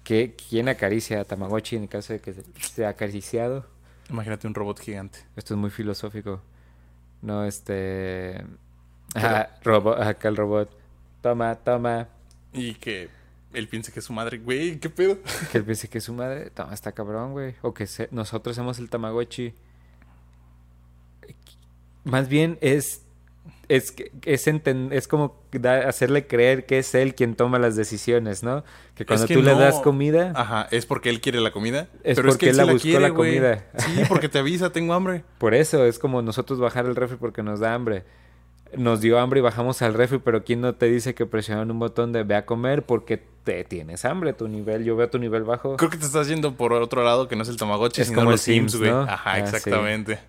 ¿Qué, 0.03 0.35
¿Quién 0.49 0.67
acaricia 0.67 1.21
a 1.21 1.23
Tamagotchi 1.23 1.77
en 1.77 1.83
el 1.83 1.89
caso 1.89 2.11
de 2.11 2.19
que 2.19 2.33
se- 2.33 2.43
sea 2.59 2.89
acariciado? 2.89 3.65
Imagínate 4.13 4.47
un 4.47 4.53
robot 4.53 4.79
gigante. 4.79 5.19
Esto 5.35 5.55
es 5.55 5.59
muy 5.59 5.69
filosófico. 5.71 6.41
No, 7.21 7.43
este... 7.45 8.41
Ajá, 9.15 9.49
acá 10.07 10.27
el 10.29 10.37
robot. 10.37 10.69
Toma, 11.21 11.55
toma. 11.55 12.07
Y 12.53 12.75
que 12.75 13.09
él 13.53 13.67
piense 13.67 13.91
que 13.91 13.99
es 13.99 14.05
su 14.05 14.13
madre. 14.13 14.37
Güey, 14.37 14.79
¿qué 14.79 14.89
pedo? 14.89 15.17
Que 15.51 15.57
él 15.57 15.63
piense 15.65 15.87
que 15.89 15.97
es 15.97 16.03
su 16.03 16.13
madre. 16.13 16.49
Toma, 16.51 16.73
está 16.73 16.91
cabrón, 16.91 17.31
güey. 17.33 17.55
O 17.61 17.73
que 17.73 17.87
se- 17.87 18.07
nosotros 18.11 18.55
somos 18.55 18.79
el 18.79 18.89
Tamagotchi. 18.89 19.53
Más 22.03 22.27
bien 22.27 22.57
es. 22.61 23.02
Es, 23.69 23.91
que- 23.91 24.11
es, 24.25 24.45
es 24.47 25.07
como 25.07 25.41
da- 25.51 25.87
hacerle 25.87 26.27
creer 26.27 26.65
que 26.65 26.79
es 26.79 26.93
él 26.95 27.15
quien 27.15 27.35
toma 27.35 27.59
las 27.59 27.75
decisiones, 27.75 28.43
¿no? 28.43 28.63
Que 28.95 29.05
cuando 29.05 29.25
que 29.25 29.33
tú 29.35 29.41
le 29.41 29.55
das 29.55 29.79
comida, 29.79 30.33
Ajá, 30.35 30.67
es 30.71 30.85
porque 30.85 31.09
él 31.09 31.21
quiere 31.21 31.39
la 31.39 31.51
comida. 31.51 31.87
Es 32.03 32.15
pero 32.17 32.29
es 32.29 32.35
porque 32.35 32.45
que 32.47 32.49
él 32.51 32.59
él 32.59 32.65
la 32.67 32.73
buscó 32.73 32.83
quiere, 32.83 32.99
la 32.99 33.13
comida. 33.13 33.65
Sí, 33.77 34.01
porque 34.09 34.29
te 34.29 34.39
avisa, 34.39 34.71
tengo 34.71 34.93
hambre. 34.93 35.23
por 35.37 35.53
eso 35.53 35.85
es 35.85 35.97
como 35.99 36.21
nosotros 36.21 36.59
bajar 36.59 36.85
el 36.85 36.95
refri 36.95 37.17
porque 37.17 37.41
nos 37.43 37.59
da 37.59 37.73
hambre. 37.73 38.03
Nos 38.75 39.01
dio 39.01 39.19
hambre 39.19 39.39
y 39.39 39.43
bajamos 39.43 39.81
al 39.83 39.93
refri, 39.93 40.17
pero 40.17 40.43
¿quién 40.43 40.59
no 40.61 40.73
te 40.75 40.87
dice 40.87 41.13
que 41.13 41.25
presionan 41.27 41.69
un 41.69 41.77
botón 41.79 42.11
de 42.11 42.23
ve 42.23 42.35
a 42.35 42.45
comer 42.45 42.83
porque 42.83 43.17
te 43.43 43.63
tienes 43.63 44.03
hambre? 44.03 44.33
Tu 44.33 44.47
nivel, 44.47 44.83
yo 44.83 44.95
veo 44.95 45.09
tu 45.09 45.19
nivel 45.19 45.43
bajo. 45.43 45.77
Creo 45.77 45.89
que 45.91 45.97
te 45.97 46.05
estás 46.05 46.27
yendo 46.27 46.55
por 46.55 46.73
otro 46.73 47.03
lado 47.03 47.27
que 47.27 47.35
no 47.35 47.43
es 47.43 47.49
el 47.49 47.57
Tamagotchi, 47.57 48.01
Es 48.01 48.07
sino 48.07 48.19
como 48.19 48.31
los 48.31 48.47
el 48.47 48.55
Sims, 48.55 48.75
güey. 48.77 48.89
¿no? 48.91 49.01
Ajá, 49.01 49.33
Ah, 49.33 49.35
sí. 49.47 49.55
exactamente. 49.55 50.19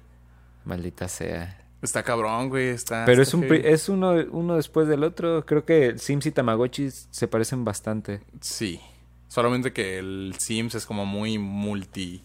Maldita 0.65 1.09
sea. 1.09 1.59
Está 1.85 2.03
cabrón, 2.03 2.49
güey. 2.49 2.69
Está, 2.69 3.05
Pero 3.05 3.23
está 3.23 3.37
es 3.37 3.43
un 3.43 3.53
es 3.53 3.89
uno, 3.89 4.15
uno 4.33 4.57
después 4.57 4.89
del 4.89 5.05
otro. 5.05 5.45
Creo 5.47 5.65
que 5.65 5.99
Sims 5.99 6.27
y 6.27 6.33
Tamagotchi 6.33 6.91
se 6.91 7.29
parecen 7.29 7.65
bastante. 7.65 8.23
Sí. 8.41 8.81
Solamente 9.29 9.73
que 9.73 9.99
el 9.99 10.35
Sims 10.39 10.75
es 10.75 10.87
como 10.87 11.05
muy 11.07 11.39
multi. 11.39 12.25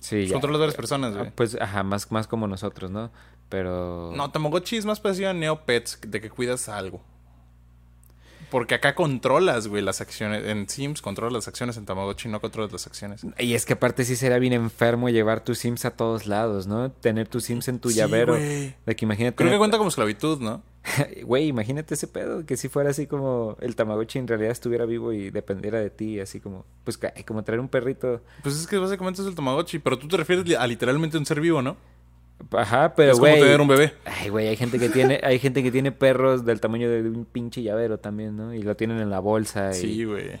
Sí, 0.00 0.26
ya. 0.26 0.32
Controlas 0.34 0.60
varias 0.60 0.76
personas, 0.76 1.14
Ah, 1.14 1.18
güey. 1.20 1.30
Pues, 1.34 1.56
ajá, 1.60 1.82
más, 1.82 2.10
más 2.12 2.26
como 2.28 2.46
nosotros, 2.46 2.90
¿no? 2.90 3.10
Pero... 3.48 4.12
No, 4.14 4.30
Tamagotchi 4.30 4.76
es 4.76 4.84
más 4.84 5.00
parecido 5.00 5.30
a 5.30 5.32
Neopets, 5.34 5.98
de 6.06 6.20
que 6.20 6.30
cuidas 6.30 6.68
algo. 6.68 7.02
Porque 8.50 8.74
acá 8.74 8.94
controlas, 8.94 9.68
güey, 9.68 9.82
las 9.82 10.00
acciones. 10.00 10.44
En 10.46 10.68
Sims 10.68 11.02
controlas 11.02 11.32
las 11.32 11.48
acciones, 11.48 11.76
en 11.76 11.84
Tamagotchi 11.86 12.28
no 12.28 12.40
controlas 12.40 12.72
las 12.72 12.86
acciones. 12.86 13.26
Y 13.38 13.54
es 13.54 13.66
que 13.66 13.74
aparte 13.74 14.04
sí 14.04 14.16
será 14.16 14.38
bien 14.38 14.52
enfermo 14.52 15.08
llevar 15.08 15.44
tus 15.44 15.58
Sims 15.58 15.84
a 15.84 15.90
todos 15.90 16.26
lados, 16.26 16.66
¿no? 16.66 16.90
Tener 16.90 17.28
tus 17.28 17.44
Sims 17.44 17.68
en 17.68 17.78
tu 17.78 17.90
Sí, 17.90 17.96
llavero. 17.96 18.34
güey. 18.34 18.74
De 18.86 18.96
que 18.96 19.04
imagínate... 19.04 19.36
Creo 19.36 19.50
que 19.50 19.58
cuenta 19.58 19.76
como 19.78 19.88
esclavitud, 19.88 20.40
¿no? 20.40 20.62
Güey, 21.24 21.48
imagínate 21.48 21.94
ese 21.94 22.06
pedo. 22.06 22.46
Que 22.46 22.56
si 22.56 22.68
fuera 22.68 22.90
así 22.90 23.06
como 23.06 23.56
el 23.60 23.76
Tamagotchi 23.76 24.18
en 24.18 24.28
realidad 24.28 24.52
estuviera 24.52 24.86
vivo 24.86 25.12
y 25.12 25.30
dependiera 25.30 25.78
de 25.80 25.90
ti. 25.90 26.18
Así 26.20 26.40
como... 26.40 26.64
Pues 26.84 26.98
como 27.26 27.44
traer 27.44 27.60
un 27.60 27.68
perrito... 27.68 28.22
Pues 28.42 28.56
es 28.56 28.66
que 28.66 28.78
básicamente 28.78 29.20
es 29.20 29.28
el 29.28 29.34
Tamagotchi, 29.34 29.78
pero 29.80 29.98
tú 29.98 30.08
te 30.08 30.16
refieres 30.16 30.56
a 30.56 30.66
literalmente 30.66 31.18
un 31.18 31.26
ser 31.26 31.40
vivo, 31.40 31.60
¿no? 31.60 31.76
Ajá, 32.52 32.94
pero 32.94 33.12
es 33.12 33.18
como 33.18 33.30
güey... 33.30 33.40
tener 33.40 33.60
un 33.60 33.68
bebé. 33.68 33.94
Ay, 34.04 34.28
güey, 34.28 34.48
hay 34.48 34.56
gente 34.56 34.78
que 34.78 34.88
tiene, 34.88 35.20
hay 35.22 35.38
gente 35.38 35.62
que 35.62 35.70
tiene 35.70 35.92
perros 35.92 36.44
del 36.44 36.60
tamaño 36.60 36.88
de 36.88 37.00
un 37.08 37.24
pinche 37.24 37.62
llavero 37.62 37.98
también, 37.98 38.36
¿no? 38.36 38.54
Y 38.54 38.62
lo 38.62 38.76
tienen 38.76 38.98
en 39.00 39.10
la 39.10 39.18
bolsa 39.20 39.70
y, 39.72 39.74
Sí, 39.74 40.04
güey. 40.04 40.40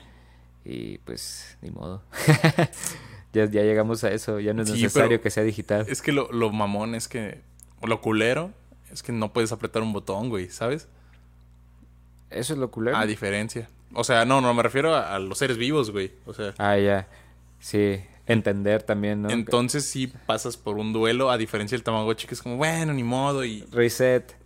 y 0.64 0.98
pues 0.98 1.58
ni 1.60 1.70
modo. 1.70 2.02
ya, 3.32 3.44
ya 3.46 3.62
llegamos 3.62 4.04
a 4.04 4.10
eso, 4.12 4.40
ya 4.40 4.54
no 4.54 4.62
es 4.62 4.68
Sí, 4.68 4.74
necesario 4.82 5.20
que 5.20 5.30
sea 5.30 5.42
digital. 5.42 5.86
Es 5.88 6.00
que 6.02 6.12
lo, 6.12 6.30
lo 6.32 6.50
mamón 6.50 6.94
es 6.94 7.08
que. 7.08 7.40
Lo 7.82 8.00
culero 8.00 8.52
es 8.92 9.02
que 9.02 9.12
no 9.12 9.32
puedes 9.32 9.52
apretar 9.52 9.82
un 9.82 9.92
botón, 9.92 10.28
güey, 10.30 10.48
¿sabes? 10.50 10.88
Eso 12.30 12.52
es 12.54 12.58
lo 12.58 12.70
culero. 12.70 12.96
A 12.96 13.06
diferencia. 13.06 13.68
O 13.94 14.04
sea, 14.04 14.24
no, 14.24 14.40
no, 14.40 14.52
me 14.54 14.62
refiero 14.62 14.94
a, 14.94 15.14
a 15.14 15.18
los 15.18 15.38
seres 15.38 15.56
vivos, 15.56 15.90
güey. 15.90 16.12
O 16.26 16.34
sea, 16.34 16.54
Ah, 16.58 16.76
ya. 16.78 17.08
Sí, 17.58 18.00
entender 18.28 18.82
también, 18.82 19.22
¿no? 19.22 19.30
entonces 19.30 19.86
sí 19.86 20.06
pasas 20.26 20.56
por 20.56 20.76
un 20.76 20.92
duelo, 20.92 21.30
a 21.30 21.38
diferencia 21.38 21.76
del 21.76 21.82
Tamagotchi, 21.82 22.26
que 22.26 22.34
es 22.34 22.42
como, 22.42 22.56
bueno, 22.56 22.92
ni 22.92 23.02
modo. 23.02 23.44
Y 23.44 23.62
Reset. 23.72 24.36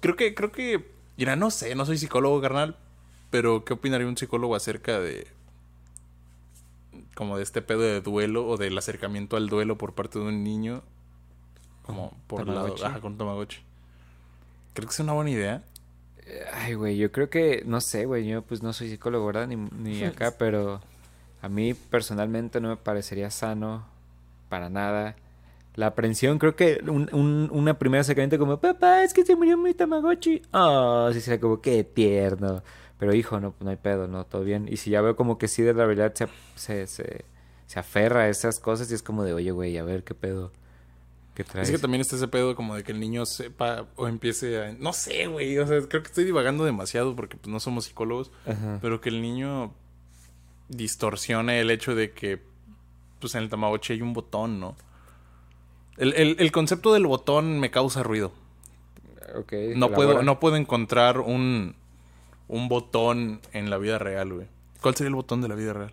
creo 0.00 0.16
que, 0.16 0.34
creo 0.34 0.50
que. 0.50 0.96
Mira, 1.16 1.36
no 1.36 1.50
sé, 1.50 1.74
no 1.74 1.86
soy 1.86 1.98
psicólogo, 1.98 2.40
carnal. 2.40 2.76
Pero, 3.30 3.64
¿qué 3.64 3.74
opinaría 3.74 4.06
un 4.06 4.16
psicólogo 4.16 4.56
acerca 4.56 4.98
de. 4.98 5.26
como 7.14 7.36
de 7.36 7.42
este 7.42 7.60
pedo 7.62 7.82
de 7.82 8.00
duelo 8.00 8.46
o 8.48 8.56
del 8.56 8.76
acercamiento 8.76 9.36
al 9.36 9.48
duelo 9.48 9.76
por 9.76 9.94
parte 9.94 10.18
de 10.18 10.24
un 10.24 10.42
niño? 10.42 10.82
Como 11.82 12.16
por 12.26 12.40
el 12.40 12.46
lado. 12.48 12.60
Tamagotchi. 12.60 12.84
Ajá, 12.84 13.00
con 13.00 13.18
Tamagotchi. 13.18 13.58
¿Creo 14.72 14.88
que 14.88 14.92
es 14.92 15.00
una 15.00 15.12
buena 15.12 15.30
idea? 15.30 15.64
Ay, 16.52 16.74
güey, 16.74 16.96
yo 16.96 17.12
creo 17.12 17.30
que, 17.30 17.62
no 17.66 17.80
sé, 17.80 18.04
güey, 18.04 18.26
yo 18.26 18.42
pues 18.42 18.62
no 18.62 18.72
soy 18.72 18.90
psicólogo, 18.90 19.26
¿verdad? 19.26 19.46
Ni, 19.46 19.56
ni 19.56 20.02
acá, 20.04 20.34
pero 20.36 20.80
a 21.42 21.48
mí 21.48 21.74
personalmente 21.74 22.60
no 22.60 22.68
me 22.70 22.76
parecería 22.76 23.30
sano 23.30 23.86
para 24.48 24.68
nada. 24.70 25.16
La 25.74 25.88
aprensión, 25.88 26.38
creo 26.38 26.56
que 26.56 26.80
un, 26.86 27.08
un- 27.12 27.50
una 27.52 27.78
primera 27.78 28.00
acercamiento 28.00 28.38
como, 28.38 28.58
papá, 28.58 29.02
es 29.04 29.12
que 29.12 29.24
se 29.26 29.36
murió 29.36 29.58
mi 29.58 29.74
Tamagotchi. 29.74 30.40
Ah, 30.52 31.10
sí, 31.12 31.20
será 31.20 31.38
como, 31.38 31.60
qué 31.60 31.84
tierno. 31.84 32.62
Pero 32.98 33.12
hijo, 33.14 33.38
no, 33.40 33.54
no 33.60 33.68
hay 33.70 33.76
pedo, 33.76 34.08
no, 34.08 34.24
todo 34.24 34.42
bien. 34.42 34.68
Y 34.70 34.78
si 34.78 34.88
ya 34.90 35.02
veo 35.02 35.16
como 35.16 35.36
que 35.36 35.48
sí 35.48 35.62
de 35.62 35.74
la 35.74 35.84
realidad 35.84 36.14
se, 36.14 36.28
se, 36.54 36.86
se, 36.86 37.24
se 37.66 37.78
aferra 37.78 38.22
a 38.22 38.28
esas 38.30 38.58
cosas 38.58 38.90
y 38.90 38.94
es 38.94 39.02
como 39.02 39.22
de, 39.22 39.34
oye, 39.34 39.50
güey, 39.50 39.76
a 39.76 39.84
ver 39.84 40.02
qué 40.02 40.14
pedo. 40.14 40.50
¿Qué 41.34 41.44
traes? 41.44 41.68
Es 41.68 41.74
que 41.76 41.78
también 41.78 42.00
está 42.00 42.16
ese 42.16 42.28
pedo 42.28 42.56
como 42.56 42.74
de 42.74 42.82
que 42.82 42.92
el 42.92 42.98
niño 43.00 43.26
sepa 43.26 43.84
o 43.96 44.08
empiece 44.08 44.58
a... 44.64 44.72
No 44.72 44.94
sé, 44.94 45.26
güey. 45.26 45.58
O 45.58 45.66
sea, 45.66 45.78
creo 45.86 46.02
que 46.02 46.08
estoy 46.08 46.24
divagando 46.24 46.64
demasiado 46.64 47.14
porque 47.14 47.36
pues, 47.36 47.52
no 47.52 47.60
somos 47.60 47.84
psicólogos. 47.84 48.32
Ajá. 48.46 48.78
Pero 48.80 49.02
que 49.02 49.10
el 49.10 49.20
niño 49.20 49.74
distorsione 50.68 51.60
el 51.60 51.70
hecho 51.70 51.94
de 51.94 52.12
que 52.12 52.40
pues 53.20 53.34
en 53.34 53.42
el 53.42 53.48
Tamagotchi 53.48 53.94
hay 53.94 54.02
un 54.02 54.12
botón, 54.12 54.60
¿no? 54.60 54.76
El, 55.96 56.12
el- 56.14 56.36
el 56.38 56.52
concepto 56.52 56.92
del 56.92 57.06
botón 57.06 57.58
me 57.60 57.70
causa 57.70 58.02
ruido. 58.02 58.32
Ok, 59.34 59.52
No 59.74 59.90
puedo, 59.90 60.22
no 60.22 60.38
puedo 60.40 60.56
encontrar 60.56 61.20
un, 61.20 61.74
un 62.48 62.68
botón 62.68 63.40
en 63.52 63.70
la 63.70 63.78
vida 63.78 63.98
real, 63.98 64.32
güey. 64.32 64.46
¿Cuál 64.82 64.94
sería 64.94 65.08
el 65.08 65.14
botón 65.14 65.40
de 65.40 65.48
la 65.48 65.54
vida 65.54 65.72
real? 65.72 65.92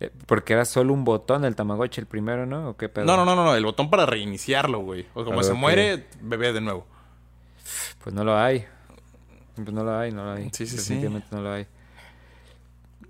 Eh, 0.00 0.10
Porque 0.26 0.52
era 0.54 0.64
solo 0.64 0.92
un 0.92 1.04
botón 1.04 1.44
el 1.44 1.54
Tamagotchi 1.54 2.00
el 2.00 2.06
primero, 2.06 2.46
¿no? 2.46 2.70
¿O 2.70 2.76
qué 2.76 2.88
pedo? 2.88 3.04
No, 3.04 3.16
no, 3.16 3.24
no, 3.24 3.36
no, 3.36 3.54
el 3.54 3.64
botón 3.64 3.90
para 3.90 4.06
reiniciarlo, 4.06 4.80
güey. 4.80 5.06
O 5.14 5.24
como 5.24 5.40
Ah, 5.40 5.44
se 5.44 5.52
muere, 5.52 6.06
bebé 6.20 6.52
de 6.52 6.60
nuevo. 6.60 6.86
Pues 8.02 8.14
no 8.14 8.24
lo 8.24 8.36
hay. 8.36 8.64
Pues 9.54 9.72
no 9.72 9.84
lo 9.84 9.96
hay, 9.96 10.10
no 10.10 10.24
lo 10.24 10.32
hay. 10.32 10.44
Sí, 10.52 10.66
sí, 10.66 10.76
sí. 10.76 10.76
Definitivamente 10.76 11.28
no 11.30 11.42
lo 11.42 11.52
hay. 11.52 11.66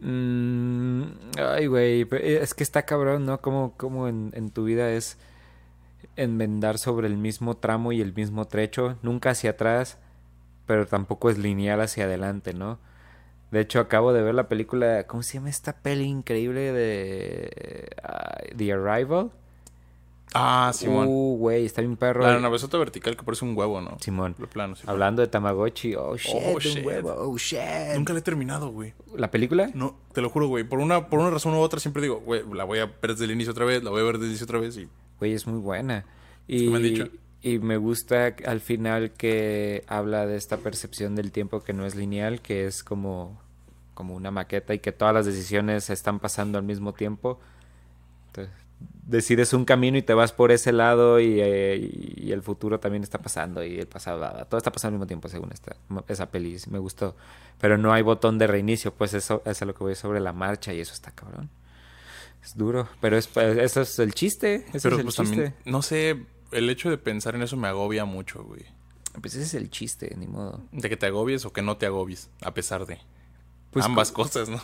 Mm, 0.04 1.02
ay, 1.38 1.66
güey. 1.66 2.04
pe- 2.04 2.42
Es 2.42 2.54
que 2.54 2.62
está 2.62 2.82
cabrón, 2.84 3.24
¿no? 3.26 3.40
Como, 3.40 3.74
como 3.76 4.08
en, 4.08 4.32
tu 4.50 4.64
vida 4.64 4.90
es 4.92 5.16
enmendar 6.16 6.78
sobre 6.78 7.06
el 7.08 7.16
mismo 7.18 7.56
tramo 7.56 7.92
y 7.92 8.00
el 8.00 8.14
mismo 8.14 8.46
trecho. 8.46 8.98
Nunca 9.02 9.30
hacia 9.30 9.50
atrás, 9.52 9.98
pero 10.66 10.86
tampoco 10.86 11.30
es 11.30 11.38
lineal 11.38 11.80
hacia 11.82 12.04
adelante, 12.04 12.54
¿no? 12.54 12.78
De 13.52 13.60
hecho, 13.60 13.80
acabo 13.80 14.12
de 14.14 14.22
ver 14.22 14.34
la 14.34 14.48
película. 14.48 15.06
¿Cómo 15.06 15.22
se 15.24 15.34
llama 15.34 15.50
esta 15.50 15.74
peli 15.82 16.04
increíble 16.04 16.72
de 16.72 17.88
The 18.56 18.72
Arrival? 18.74 19.30
Ah, 20.36 20.72
Simón. 20.74 21.06
Uh, 21.08 21.36
güey, 21.38 21.64
está 21.64 21.80
bien 21.80 21.96
perro. 21.96 22.22
la 22.24 22.40
navesota 22.40 22.76
vertical 22.76 23.16
que 23.16 23.22
parece 23.22 23.44
un 23.44 23.56
huevo, 23.56 23.80
¿no? 23.80 23.96
Simón. 24.00 24.34
De 24.36 24.48
plano, 24.48 24.74
sí. 24.74 24.82
Hablando 24.86 25.22
de 25.22 25.28
Tamagotchi, 25.28 25.94
oh 25.94 26.16
shit, 26.16 26.34
Oh, 26.34 26.54
un 26.54 26.58
shit. 26.58 26.84
huevo, 26.84 27.14
oh 27.16 27.38
shit. 27.38 27.60
Nunca 27.94 28.12
la 28.12 28.18
he 28.18 28.22
terminado, 28.22 28.70
güey. 28.70 28.94
¿La 29.16 29.30
película? 29.30 29.70
No, 29.74 29.96
te 30.12 30.20
lo 30.20 30.28
juro, 30.30 30.48
güey. 30.48 30.64
Por 30.64 30.80
una, 30.80 31.08
por 31.08 31.20
una 31.20 31.30
razón 31.30 31.54
u 31.54 31.58
otra 31.60 31.78
siempre 31.78 32.02
digo, 32.02 32.20
güey, 32.20 32.42
la 32.52 32.64
voy 32.64 32.80
a 32.80 32.86
ver 32.86 33.12
desde 33.12 33.26
el 33.26 33.30
inicio 33.30 33.52
otra 33.52 33.64
vez, 33.64 33.84
la 33.84 33.90
voy 33.90 34.00
a 34.00 34.04
ver 34.04 34.14
desde 34.14 34.24
el 34.26 34.30
inicio 34.32 34.44
otra 34.44 34.58
vez 34.58 34.76
y... 34.76 34.88
Güey, 35.20 35.34
es 35.34 35.46
muy 35.46 35.60
buena. 35.60 36.04
Que 36.48 36.68
me 36.68 36.76
han 36.78 36.82
dicho. 36.82 37.08
Y, 37.40 37.52
y 37.52 37.58
me 37.60 37.76
gusta 37.76 38.34
al 38.44 38.60
final 38.60 39.12
que 39.12 39.84
habla 39.86 40.26
de 40.26 40.36
esta 40.36 40.56
percepción 40.56 41.14
del 41.14 41.30
tiempo 41.30 41.62
que 41.62 41.72
no 41.72 41.86
es 41.86 41.94
lineal, 41.94 42.40
que 42.40 42.66
es 42.66 42.82
como, 42.82 43.40
como 43.94 44.14
una 44.16 44.32
maqueta 44.32 44.74
y 44.74 44.80
que 44.80 44.90
todas 44.90 45.14
las 45.14 45.26
decisiones 45.26 45.90
están 45.90 46.18
pasando 46.18 46.58
al 46.58 46.64
mismo 46.64 46.92
tiempo. 46.92 47.38
Entonces, 48.28 48.52
decides 49.06 49.52
un 49.52 49.64
camino 49.64 49.98
y 49.98 50.02
te 50.02 50.14
vas 50.14 50.32
por 50.32 50.50
ese 50.52 50.72
lado 50.72 51.20
y, 51.20 51.40
eh, 51.40 52.14
y 52.16 52.32
el 52.32 52.42
futuro 52.42 52.80
también 52.80 53.02
está 53.02 53.18
pasando 53.18 53.62
y 53.64 53.78
el 53.78 53.86
pasado, 53.86 54.20
todo 54.46 54.58
está 54.58 54.72
pasando 54.72 54.94
al 54.94 54.98
mismo 54.98 55.06
tiempo 55.06 55.28
según 55.28 55.52
esta, 55.52 55.76
esa 56.08 56.30
peli, 56.30 56.56
me 56.70 56.78
gustó. 56.78 57.14
Pero 57.60 57.78
no 57.78 57.92
hay 57.92 58.02
botón 58.02 58.38
de 58.38 58.46
reinicio, 58.46 58.92
pues 58.94 59.14
eso, 59.14 59.42
eso 59.44 59.50
es 59.50 59.62
a 59.62 59.64
lo 59.66 59.74
que 59.74 59.84
voy 59.84 59.94
sobre 59.94 60.20
la 60.20 60.32
marcha 60.32 60.72
y 60.72 60.80
eso 60.80 60.92
está 60.94 61.10
cabrón. 61.10 61.50
Es 62.42 62.56
duro, 62.56 62.88
pero 63.00 63.16
es, 63.16 63.28
eso 63.36 63.80
es 63.82 63.98
el 63.98 64.12
chiste. 64.14 64.66
Pero 64.72 64.96
es 64.96 64.98
el 64.98 65.02
pues 65.04 65.16
chiste. 65.16 65.36
también, 65.36 65.54
no 65.64 65.80
sé, 65.82 66.24
el 66.52 66.68
hecho 66.70 66.90
de 66.90 66.98
pensar 66.98 67.34
en 67.34 67.42
eso 67.42 67.56
me 67.56 67.68
agobia 67.68 68.04
mucho, 68.04 68.44
güey. 68.44 68.62
Pues 69.20 69.34
ese 69.34 69.44
es 69.44 69.54
el 69.54 69.70
chiste, 69.70 70.14
ni 70.18 70.26
modo. 70.26 70.60
De 70.72 70.88
que 70.88 70.96
te 70.96 71.06
agobies 71.06 71.44
o 71.46 71.52
que 71.52 71.62
no 71.62 71.76
te 71.76 71.86
agobies, 71.86 72.30
a 72.42 72.52
pesar 72.52 72.84
de 72.84 72.98
Pues 73.70 73.84
ambas 73.84 74.10
co- 74.12 74.24
cosas, 74.24 74.48
¿no? 74.48 74.60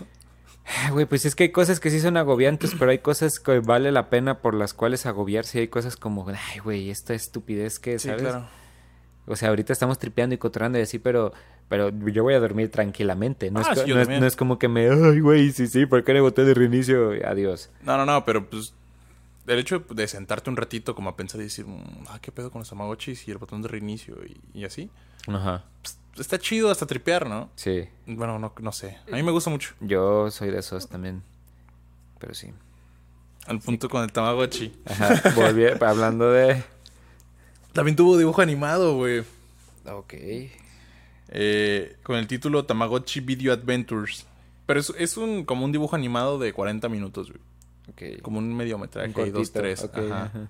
Güey, 0.93 1.07
pues 1.07 1.25
es 1.25 1.35
que 1.35 1.45
hay 1.45 1.53
cosas 1.53 1.81
que 1.81 1.91
sí 1.91 2.01
son 2.01 2.17
agobiantes, 2.17 2.75
pero 2.79 2.91
hay 2.91 2.99
cosas 2.99 3.39
que 3.41 3.61
vale 3.61 3.93
la 3.93 4.09
pena 4.11 4.39
por 4.39 4.55
las 4.55 4.75
cuales 4.75 5.07
agobiarse. 5.07 5.59
Y 5.59 5.61
hay 5.63 5.69
cosas 5.69 5.97
como, 5.97 6.27
ay, 6.29 6.59
güey, 6.63 6.91
esta 6.91 7.15
estupidez 7.15 7.79
que, 7.79 7.99
¿sabes? 7.99 8.35
O 9.27 9.37
sea, 9.37 9.51
ahorita 9.51 9.73
estamos 9.73 9.99
tripeando 9.99 10.35
y 10.35 10.39
cotorrando 10.39 10.79
y 10.79 10.83
así, 10.83 10.99
pero, 10.99 11.33
pero 11.69 11.91
yo 11.91 12.23
voy 12.23 12.35
a 12.35 12.41
dormir 12.41 12.71
tranquilamente. 12.71 13.51
No, 13.51 13.61
Ah, 13.61 13.73
es, 13.73 13.81
sí, 13.83 13.91
no, 13.93 14.01
es, 14.01 14.09
no 14.09 14.27
es 14.27 14.35
como 14.37 14.59
que 14.59 14.69
me, 14.69 14.89
ay, 14.89 15.21
güey, 15.21 15.53
sí, 15.53 15.67
sí, 15.67 15.87
¿por 15.87 16.03
qué 16.05 16.15
le 16.15 16.21
boté 16.21 16.45
de 16.45 16.55
reinicio? 16.55 17.13
Adiós. 17.25 17.71
No, 17.83 17.97
no, 17.97 18.07
no, 18.07 18.25
pero 18.25 18.49
pues 18.49 18.75
el 19.47 19.59
hecho 19.59 19.81
de 19.91 20.07
sentarte 20.09 20.51
un 20.51 20.57
ratito 20.57 20.95
como 20.95 21.11
a 21.11 21.17
pensar 21.17 21.41
y 21.41 21.45
decir, 21.45 21.67
"Mm, 21.67 22.05
ah, 22.09 22.19
¿qué 22.21 22.31
pedo 22.33 22.51
con 22.51 22.61
los 22.61 22.69
Tamagotchis 22.69 23.27
y 23.29 23.31
el 23.31 23.39
botón 23.39 23.63
de 23.63 23.69
reinicio 23.69 24.17
y, 24.25 24.41
y 24.59 24.65
así? 24.65 24.91
Ajá. 25.27 25.65
Pues, 25.83 25.99
está 26.19 26.39
chido 26.39 26.71
hasta 26.71 26.87
tripear, 26.87 27.29
¿no? 27.29 27.51
Sí, 27.57 27.89
Bueno, 28.07 28.39
no, 28.39 28.53
no 28.61 28.73
sé. 28.73 28.99
A 29.11 29.17
mí 29.17 29.23
me 29.23 29.31
gusta 29.33 29.51
mucho. 29.51 29.75
yo 29.81 30.31
soy 30.31 30.51
de 30.51 30.59
esos 30.59 30.89
también. 30.89 31.23
Pero 32.19 32.35
sí. 32.35 32.53
Al 33.47 33.59
punto 33.61 33.89
con 33.89 34.03
el 34.03 34.13
Tamagotchi. 34.13 34.73
Ajá, 34.85 35.15
volví- 35.35 35.81
hablando 35.87 36.31
de... 36.31 36.63
También 37.73 37.97
tuvo 37.97 38.19
dibujo 38.19 38.43
animado, 38.43 38.97
güey. 38.97 39.21
Ok. 39.87 40.15
Eh, 41.33 41.97
con 42.03 42.17
el 42.17 42.27
título 42.27 42.65
Tamagotchi 42.67 43.21
Video 43.21 43.53
Adventures. 43.53 44.27
Pero 44.67 44.81
es, 44.81 44.93
es 44.99 45.17
un 45.17 45.45
como 45.45 45.65
un 45.65 45.73
dibujo 45.73 45.97
animado 45.97 46.39
de 46.39 46.53
40 46.53 46.89
minutos, 46.89 47.29
güey. 47.31 47.41
Como 48.23 48.39
un 48.39 48.55
mediometraje, 48.57 49.09
Un 49.21 49.33
dos, 49.33 49.53
tres. 49.53 49.85
ok, 49.85 49.97
ajá. 49.99 50.23
ajá. 50.25 50.49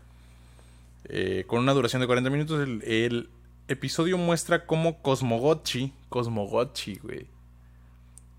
Eh, 1.05 1.45
con 1.47 1.61
una 1.61 1.73
duración 1.73 2.01
de 2.01 2.07
40 2.07 2.31
minutos, 2.31 2.61
el, 2.67 2.83
el 2.85 3.31
episodio 3.69 4.19
muestra 4.19 4.67
cómo 4.67 5.01
Cosmogotchi, 5.03 5.93
Cosmogotchi, 6.09 6.97
güey, 7.03 7.27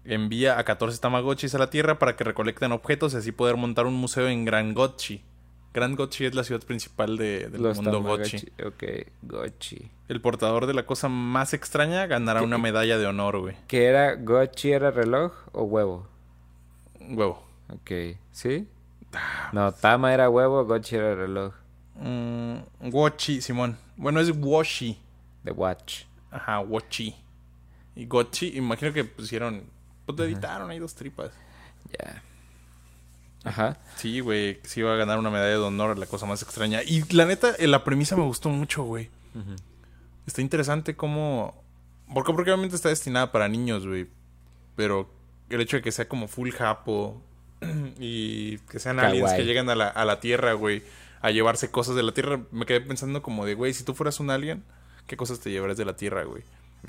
envía 0.05 0.57
a 0.59 0.63
14 0.63 0.99
Tamagotchis 0.99 1.53
a 1.55 1.57
la 1.59 1.69
Tierra 1.69 1.99
para 1.99 2.15
que 2.15 2.23
recolecten 2.23 2.71
objetos 2.71 3.13
y 3.13 3.17
así 3.17 3.31
poder 3.31 3.55
montar 3.57 3.85
un 3.85 3.93
museo 3.95 4.27
en 4.27 4.45
Gran 4.45 4.73
Gotchi. 4.73 5.21
Gran 5.73 5.95
Gotchi 5.95 6.25
es 6.25 6.35
la 6.35 6.43
ciudad 6.43 6.61
principal 6.63 7.17
de- 7.17 7.47
del 7.49 7.61
Los 7.61 7.77
mundo 7.77 8.01
Gotchi. 8.01 8.45
Tamagotchi. 8.57 8.63
Ok, 8.65 9.07
Gochi. 9.21 9.91
El 10.09 10.19
portador 10.19 10.65
de 10.65 10.73
la 10.73 10.85
cosa 10.85 11.07
más 11.07 11.53
extraña 11.53 12.05
ganará 12.07 12.41
una 12.41 12.57
medalla 12.57 12.97
de 12.97 13.05
honor, 13.07 13.39
güey. 13.39 13.55
¿Qué 13.67 13.85
era? 13.85 14.15
¿Gochi 14.15 14.71
era 14.71 14.91
reloj 14.91 15.33
o 15.53 15.63
huevo? 15.63 16.07
Huevo. 16.99 17.41
Ok, 17.69 17.91
¿sí? 18.31 18.67
No, 19.51 19.71
Tama 19.73 20.13
era 20.13 20.29
huevo, 20.29 20.65
Gochi 20.65 20.95
era 20.95 21.15
reloj. 21.15 21.53
Mm, 21.95 22.57
Wochi, 22.91 23.41
Simón. 23.41 23.77
Bueno, 23.97 24.19
es 24.19 24.31
Woshi. 24.35 24.97
The 25.43 25.51
Watch. 25.51 26.03
Ajá, 26.31 26.59
Wochi. 26.59 27.15
Y 27.95 28.05
Gotchi, 28.05 28.57
imagino 28.57 28.93
que 28.93 29.03
pusieron. 29.03 29.63
Pues 30.05 30.17
le 30.17 30.25
editaron 30.25 30.69
ahí 30.69 30.79
dos 30.79 30.95
tripas. 30.95 31.31
Ya. 31.91 32.23
Ajá. 33.43 33.77
Sí, 33.95 34.19
güey, 34.19 34.59
sí 34.63 34.81
iba 34.81 34.93
a 34.93 34.97
ganar 34.97 35.19
una 35.19 35.29
medalla 35.29 35.51
de 35.51 35.57
honor, 35.57 35.97
la 35.97 36.05
cosa 36.05 36.25
más 36.25 36.41
extraña. 36.41 36.83
Y 36.83 37.03
la 37.13 37.25
neta, 37.25 37.55
eh, 37.57 37.67
la 37.67 37.83
premisa 37.83 38.15
me 38.15 38.23
gustó 38.23 38.49
mucho, 38.49 38.83
güey. 38.83 39.09
Está 40.25 40.41
interesante 40.41 40.95
cómo... 40.95 41.63
Porque, 42.13 42.33
porque 42.33 42.51
obviamente 42.51 42.75
está 42.75 42.89
destinada 42.89 43.31
para 43.31 43.47
niños, 43.47 43.87
güey. 43.87 44.07
Pero 44.75 45.09
el 45.49 45.61
hecho 45.61 45.77
de 45.77 45.81
que 45.81 45.91
sea 45.91 46.07
como 46.07 46.27
full 46.27 46.51
japo 46.51 47.21
y 47.99 48.57
que 48.59 48.79
sean 48.79 48.99
aliens 48.99 49.33
que 49.33 49.43
llegan 49.45 49.69
a 49.69 49.75
la, 49.75 49.87
a 49.87 50.05
la 50.05 50.19
Tierra, 50.19 50.53
güey, 50.53 50.83
a 51.21 51.31
llevarse 51.31 51.69
cosas 51.71 51.95
de 51.95 52.03
la 52.03 52.11
Tierra, 52.13 52.41
me 52.51 52.65
quedé 52.65 52.81
pensando 52.81 53.21
como 53.21 53.45
de, 53.45 53.53
güey, 53.53 53.73
si 53.73 53.83
tú 53.83 53.93
fueras 53.93 54.19
un 54.19 54.29
alien, 54.29 54.63
¿qué 55.07 55.15
cosas 55.17 55.39
te 55.39 55.51
llevarías 55.51 55.77
de 55.77 55.85
la 55.85 55.95
Tierra, 55.95 56.23
güey? 56.23 56.43